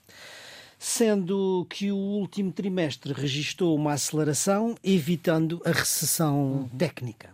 Sendo 0.79 1.67
que 1.69 1.91
o 1.91 1.97
último 1.97 2.53
trimestre 2.53 3.11
registrou 3.11 3.75
uma 3.75 3.93
aceleração, 3.93 4.75
evitando 4.81 5.61
a 5.65 5.71
recessão 5.71 6.69
técnica. 6.77 7.31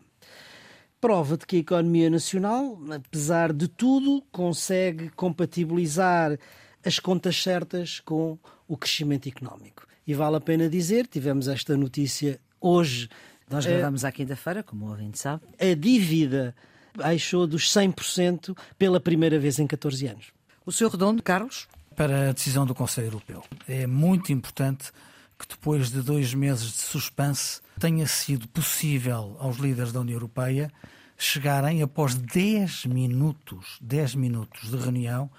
Prova 0.99 1.37
de 1.37 1.45
que 1.45 1.57
a 1.57 1.59
economia 1.59 2.09
nacional, 2.09 2.79
apesar 2.91 3.53
de 3.53 3.67
tudo, 3.67 4.23
consegue 4.31 5.11
compatibilizar 5.11 6.35
as 6.83 6.97
contas 6.97 7.41
certas 7.41 7.99
com 7.99 8.39
o 8.67 8.75
crescimento 8.75 9.29
económico. 9.29 9.85
E 10.07 10.15
vale 10.15 10.37
a 10.37 10.41
pena 10.41 10.67
dizer, 10.67 11.05
tivemos 11.05 11.47
esta 11.47 11.77
notícia 11.77 12.39
hoje. 12.59 13.07
Nós 13.47 13.65
gravamos 13.67 14.03
é, 14.03 14.07
à 14.07 14.11
quinta-feira, 14.11 14.63
como 14.63 14.87
o 14.87 14.89
ouvinte 14.89 15.19
sabe. 15.19 15.43
A 15.59 15.75
dívida 15.75 16.55
baixou 16.95 17.45
dos 17.45 17.71
100% 17.71 18.57
pela 18.77 18.99
primeira 18.99 19.37
vez 19.37 19.59
em 19.59 19.67
14 19.67 20.07
anos. 20.07 20.31
O 20.65 20.71
seu 20.71 20.89
redondo, 20.89 21.21
Carlos? 21.21 21.67
Para 21.95 22.29
a 22.29 22.33
decisão 22.33 22.65
do 22.65 22.75
Conselho 22.75 23.07
Europeu. 23.07 23.43
É 23.67 23.87
muito 23.87 24.31
importante 24.33 24.91
que 25.39 25.47
depois 25.47 25.89
de 25.89 26.01
dois 26.01 26.33
meses 26.33 26.71
de 26.71 26.79
suspense 26.79 27.61
tenha 27.79 28.07
sido 28.07 28.47
possível 28.47 29.37
aos 29.39 29.57
líderes 29.57 29.91
da 29.91 30.01
União 30.01 30.15
Europeia 30.15 30.71
chegarem, 31.17 31.81
após 31.81 32.15
10 32.15 32.85
minutos, 32.87 33.77
10 33.81 34.15
minutos 34.15 34.69
de 34.69 34.77
reunião, 34.77 35.29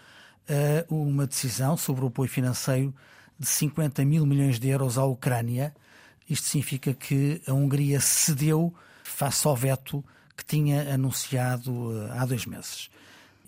a 0.48 0.94
uma 0.94 1.26
decisão 1.26 1.76
sobre 1.76 2.04
o 2.04 2.08
apoio 2.08 2.30
financeiro 2.30 2.94
de 3.38 3.46
50 3.46 4.04
mil 4.04 4.24
milhões 4.24 4.58
de 4.58 4.68
euros 4.68 4.96
à 4.96 5.04
Ucrânia. 5.04 5.74
Isto 6.28 6.48
significa 6.48 6.94
que 6.94 7.42
a 7.46 7.52
Hungria 7.52 8.00
cedeu 8.00 8.74
face 9.04 9.46
ao 9.46 9.54
veto 9.54 10.04
que 10.36 10.44
tinha 10.44 10.94
anunciado 10.94 11.92
eh, 11.96 12.18
há 12.18 12.26
dois 12.26 12.44
meses. 12.44 12.90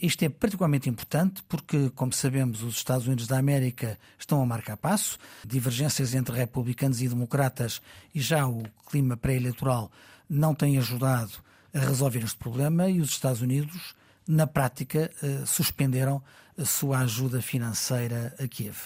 Isto 0.01 0.25
é 0.25 0.29
particularmente 0.29 0.89
importante 0.89 1.43
porque, 1.49 1.91
como 1.91 2.13
sabemos, 2.13 2.63
os 2.63 2.77
Estados 2.77 3.07
Unidos 3.07 3.27
da 3.27 3.39
América 3.39 3.99
estão 4.19 4.41
a 4.41 4.47
marcar 4.47 4.77
passo, 4.77 5.19
divergências 5.45 6.15
entre 6.15 6.37
republicanos 6.37 7.03
e 7.03 7.09
democratas 7.09 7.83
e 8.15 8.21
já 8.21 8.47
o 8.47 8.63
clima 8.89 9.17
pré-eleitoral 9.17 9.91
não 10.31 10.55
tem 10.55 10.79
ajudado 10.79 11.33
a 11.75 11.81
resolver 11.81 12.21
este 12.21 12.37
problema 12.37 12.89
e 12.89 13.01
os 13.01 13.11
Estados 13.11 13.43
Unidos, 13.43 13.95
na 14.27 14.47
prática, 14.47 15.11
eh, 15.23 15.43
suspenderam 15.45 16.23
a 16.57 16.65
sua 16.65 17.01
ajuda 17.01 17.43
financeira 17.43 18.35
a 18.39 18.47
Kiev. 18.47 18.77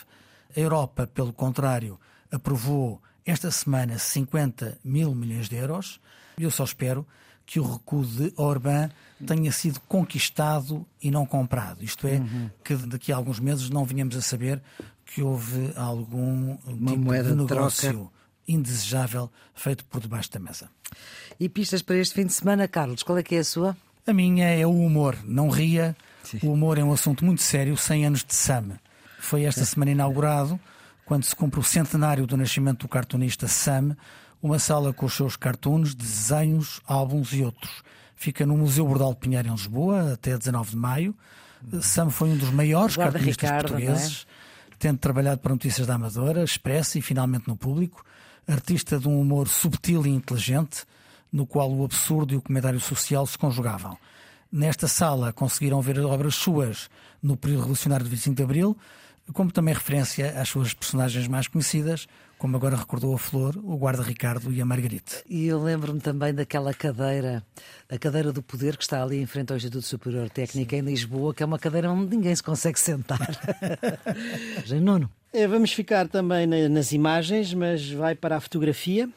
A 0.56 0.60
Europa, 0.60 1.06
pelo 1.06 1.32
contrário, 1.32 1.98
aprovou 2.30 3.02
esta 3.24 3.50
semana 3.50 3.98
50 3.98 4.78
mil 4.82 5.14
milhões 5.14 5.48
de 5.48 5.56
euros. 5.56 6.00
Eu 6.38 6.50
só 6.50 6.64
espero 6.64 7.06
que 7.52 7.60
o 7.60 7.70
recuo 7.70 8.02
de 8.02 8.32
Orbán 8.34 8.88
tenha 9.26 9.52
sido 9.52 9.78
conquistado 9.80 10.86
e 11.02 11.10
não 11.10 11.26
comprado. 11.26 11.84
Isto 11.84 12.06
é, 12.06 12.14
uhum. 12.14 12.48
que 12.64 12.74
daqui 12.74 13.12
a 13.12 13.16
alguns 13.16 13.38
meses 13.38 13.68
não 13.68 13.84
venhamos 13.84 14.16
a 14.16 14.22
saber 14.22 14.62
que 15.04 15.20
houve 15.20 15.70
algum 15.76 16.56
Uma 16.64 16.92
tipo 16.92 17.02
moeda 17.02 17.28
de 17.28 17.34
negócio 17.34 17.92
troca. 17.92 18.10
indesejável 18.48 19.30
feito 19.54 19.84
por 19.84 20.00
debaixo 20.00 20.32
da 20.32 20.40
mesa. 20.40 20.70
E 21.38 21.46
pistas 21.46 21.82
para 21.82 21.96
este 21.96 22.14
fim 22.14 22.24
de 22.24 22.32
semana, 22.32 22.66
Carlos, 22.66 23.02
qual 23.02 23.18
é 23.18 23.22
que 23.22 23.34
é 23.34 23.40
a 23.40 23.44
sua? 23.44 23.76
A 24.06 24.14
minha 24.14 24.48
é 24.48 24.66
o 24.66 24.70
humor. 24.70 25.18
Não 25.22 25.50
ria. 25.50 25.94
Sim. 26.24 26.38
O 26.44 26.54
humor 26.54 26.78
é 26.78 26.82
um 26.82 26.90
assunto 26.90 27.22
muito 27.22 27.42
sério. 27.42 27.76
100 27.76 28.06
anos 28.06 28.24
de 28.24 28.34
Sam. 28.34 28.78
Foi 29.18 29.44
esta 29.44 29.66
semana 29.66 29.90
inaugurado, 29.90 30.58
quando 31.04 31.24
se 31.24 31.36
cumpre 31.36 31.60
o 31.60 31.62
centenário 31.62 32.26
do 32.26 32.34
nascimento 32.34 32.86
do 32.86 32.88
cartunista 32.88 33.46
Sam, 33.46 33.94
uma 34.42 34.58
sala 34.58 34.92
com 34.92 35.06
os 35.06 35.14
seus 35.14 35.36
cartoons, 35.36 35.94
desenhos, 35.94 36.80
álbuns 36.86 37.32
e 37.32 37.42
outros. 37.42 37.82
Fica 38.16 38.44
no 38.44 38.56
Museu 38.56 38.86
Bordal 38.86 39.14
de 39.14 39.20
Pinheiro 39.20 39.48
em 39.48 39.52
Lisboa 39.52 40.14
até 40.14 40.36
19 40.36 40.70
de 40.70 40.76
maio. 40.76 41.14
Sam 41.80 42.10
foi 42.10 42.30
um 42.30 42.36
dos 42.36 42.50
maiores 42.50 42.96
Guarda 42.96 43.12
cartunistas 43.12 43.48
Ricardo, 43.48 43.68
portugueses, 43.68 44.26
é? 44.70 44.74
tendo 44.80 44.98
trabalhado 44.98 45.40
para 45.40 45.52
Notícias 45.52 45.86
da 45.86 45.94
Amadora, 45.94 46.42
Expresso 46.42 46.98
e 46.98 47.02
finalmente 47.02 47.46
no 47.46 47.56
público. 47.56 48.04
Artista 48.46 48.98
de 48.98 49.06
um 49.06 49.20
humor 49.20 49.46
subtil 49.46 50.04
e 50.04 50.10
inteligente, 50.10 50.84
no 51.32 51.46
qual 51.46 51.72
o 51.72 51.84
absurdo 51.84 52.34
e 52.34 52.36
o 52.36 52.42
comentário 52.42 52.80
social 52.80 53.24
se 53.24 53.38
conjugavam. 53.38 53.96
Nesta 54.50 54.88
sala 54.88 55.32
conseguiram 55.32 55.80
ver 55.80 56.00
obras 56.00 56.34
suas 56.34 56.90
no 57.22 57.36
período 57.36 57.60
revolucionário 57.60 58.04
de 58.04 58.10
25 58.10 58.36
de 58.36 58.42
Abril, 58.42 58.76
como 59.32 59.52
também 59.52 59.72
referência 59.72 60.38
às 60.40 60.48
suas 60.48 60.74
personagens 60.74 61.28
mais 61.28 61.46
conhecidas, 61.46 62.08
como 62.42 62.56
agora 62.56 62.74
recordou 62.74 63.14
a 63.14 63.18
Flor, 63.18 63.56
o 63.56 63.76
guarda 63.76 64.02
Ricardo 64.02 64.52
e 64.52 64.60
a 64.60 64.64
Margarite. 64.64 65.22
E 65.30 65.46
eu 65.46 65.62
lembro-me 65.62 66.00
também 66.00 66.34
daquela 66.34 66.74
cadeira, 66.74 67.40
a 67.88 67.96
cadeira 67.96 68.32
do 68.32 68.42
poder 68.42 68.76
que 68.76 68.82
está 68.82 69.00
ali 69.00 69.22
em 69.22 69.26
frente 69.26 69.52
ao 69.52 69.56
Instituto 69.56 69.86
Superior 69.86 70.28
Técnico 70.28 70.72
Sim. 70.72 70.78
em 70.78 70.80
Lisboa, 70.80 71.32
que 71.32 71.44
é 71.44 71.46
uma 71.46 71.56
cadeira 71.56 71.88
onde 71.88 72.16
ninguém 72.16 72.34
se 72.34 72.42
consegue 72.42 72.80
sentar. 72.80 73.20
Nuno. 74.82 75.08
É, 75.32 75.46
vamos 75.46 75.72
ficar 75.72 76.08
também 76.08 76.44
nas 76.68 76.90
imagens, 76.90 77.54
mas 77.54 77.88
vai 77.92 78.16
para 78.16 78.38
a 78.38 78.40
fotografia 78.40 79.08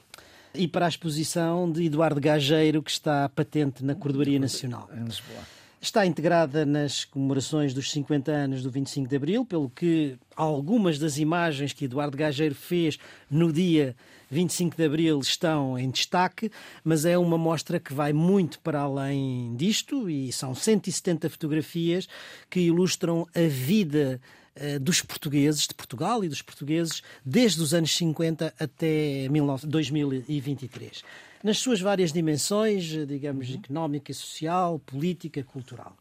e 0.53 0.67
para 0.67 0.85
a 0.85 0.89
exposição 0.89 1.71
de 1.71 1.83
Eduardo 1.83 2.21
Gageiro, 2.21 2.83
que 2.83 2.91
está 2.91 3.27
patente 3.29 3.83
na 3.83 3.95
Cordoaria 3.95 4.39
Nacional. 4.39 4.87
Em 4.95 5.03
Lisboa. 5.03 5.54
Está 5.85 6.03
integrada 6.03 6.65
nas 6.65 7.05
comemorações 7.05 7.71
dos 7.71 7.91
50 7.91 8.31
anos 8.31 8.63
do 8.63 8.71
25 8.71 9.07
de 9.07 9.15
Abril, 9.15 9.45
pelo 9.45 9.69
que 9.69 10.17
algumas 10.35 10.97
das 10.97 11.19
imagens 11.19 11.73
que 11.73 11.85
Eduardo 11.85 12.17
Gageiro 12.17 12.55
fez 12.55 12.97
no 13.29 13.53
dia 13.53 13.95
25 14.31 14.75
de 14.75 14.83
Abril 14.83 15.19
estão 15.19 15.77
em 15.77 15.91
destaque, 15.91 16.51
mas 16.83 17.05
é 17.05 17.15
uma 17.19 17.37
mostra 17.37 17.79
que 17.79 17.93
vai 17.93 18.13
muito 18.13 18.59
para 18.61 18.79
além 18.79 19.55
disto 19.55 20.09
e 20.09 20.31
são 20.31 20.55
170 20.55 21.29
fotografias 21.29 22.09
que 22.49 22.61
ilustram 22.61 23.27
a 23.35 23.47
vida 23.47 24.19
eh, 24.55 24.79
dos 24.79 25.03
portugueses, 25.03 25.67
de 25.67 25.75
Portugal 25.75 26.23
e 26.23 26.27
dos 26.27 26.41
portugueses, 26.41 27.03
desde 27.23 27.61
os 27.61 27.75
anos 27.75 27.95
50 27.95 28.55
até 28.59 29.29
2023 29.63 31.03
nas 31.45 31.59
suas 31.59 31.79
várias 31.79 32.11
dimensões, 32.11 32.85
digamos, 33.07 33.47
uhum. 33.51 33.59
económica, 33.63 34.11
social, 34.11 34.79
política, 34.83 35.43
cultural. 35.43 35.95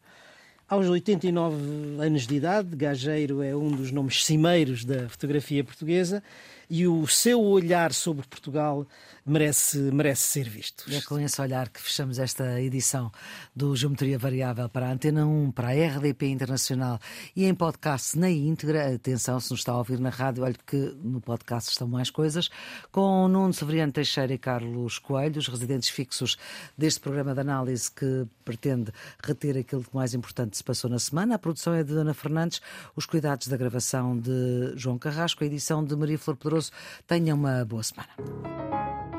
Aos 0.66 0.88
89 0.88 1.54
anos 2.00 2.26
de 2.26 2.36
idade, 2.36 2.74
Gageiro 2.74 3.42
é 3.42 3.54
um 3.54 3.70
dos 3.70 3.92
nomes 3.92 4.24
cimeiros 4.24 4.86
da 4.86 5.06
fotografia 5.06 5.62
portuguesa 5.62 6.22
e 6.68 6.86
o 6.86 7.06
seu 7.06 7.40
olhar 7.40 7.92
sobre 7.92 8.26
Portugal 8.26 8.86
merece, 9.26 9.78
merece 9.78 10.22
ser 10.22 10.48
visto. 10.48 10.84
E 10.88 10.96
é 10.96 11.00
com 11.00 11.18
esse 11.18 11.40
olhar 11.40 11.68
que 11.68 11.80
fechamos 11.80 12.18
esta 12.18 12.60
edição 12.60 13.10
do 13.54 13.74
Geometria 13.74 14.18
Variável 14.18 14.68
para 14.68 14.88
a 14.88 14.92
Antena 14.92 15.26
1, 15.26 15.52
para 15.52 15.68
a 15.68 15.72
RDP 15.72 16.26
Internacional 16.26 16.98
e 17.34 17.44
em 17.44 17.54
podcast 17.54 18.18
na 18.18 18.30
íntegra. 18.30 18.94
Atenção, 18.94 19.40
se 19.40 19.50
nos 19.50 19.60
está 19.60 19.72
a 19.72 19.78
ouvir 19.78 19.98
na 19.98 20.10
rádio, 20.10 20.44
olhe 20.44 20.56
que 20.66 20.76
no 21.02 21.20
podcast 21.20 21.70
estão 21.70 21.88
mais 21.88 22.10
coisas, 22.10 22.50
com 22.92 23.28
Nuno 23.28 23.52
Severiano 23.52 23.92
Teixeira 23.92 24.32
e 24.32 24.38
Carlos 24.38 24.98
Coelho, 24.98 25.38
os 25.38 25.48
residentes 25.48 25.88
fixos 25.88 26.36
deste 26.76 27.00
programa 27.00 27.34
de 27.34 27.40
análise 27.40 27.90
que 27.90 28.26
pretende 28.44 28.92
reter 29.22 29.56
aquilo 29.56 29.82
que 29.84 29.94
mais 29.94 30.14
importante 30.14 30.56
se 30.56 30.64
passou 30.64 30.90
na 30.90 30.98
semana. 30.98 31.36
A 31.36 31.38
produção 31.38 31.74
é 31.74 31.82
de 31.82 31.92
Ana 31.92 32.14
Fernandes, 32.14 32.60
os 32.94 33.06
cuidados 33.06 33.48
da 33.48 33.56
gravação 33.56 34.18
de 34.18 34.72
João 34.76 34.98
Carrasco, 34.98 35.42
a 35.42 35.46
edição 35.46 35.84
de 35.84 35.94
Maria 35.96 36.18
Flor 36.18 36.36
Pedro 36.36 36.53
Pedroso. 36.54 36.70
Tenha 37.06 37.34
uma 37.34 37.64
boa 37.64 37.82
semana. 37.82 39.13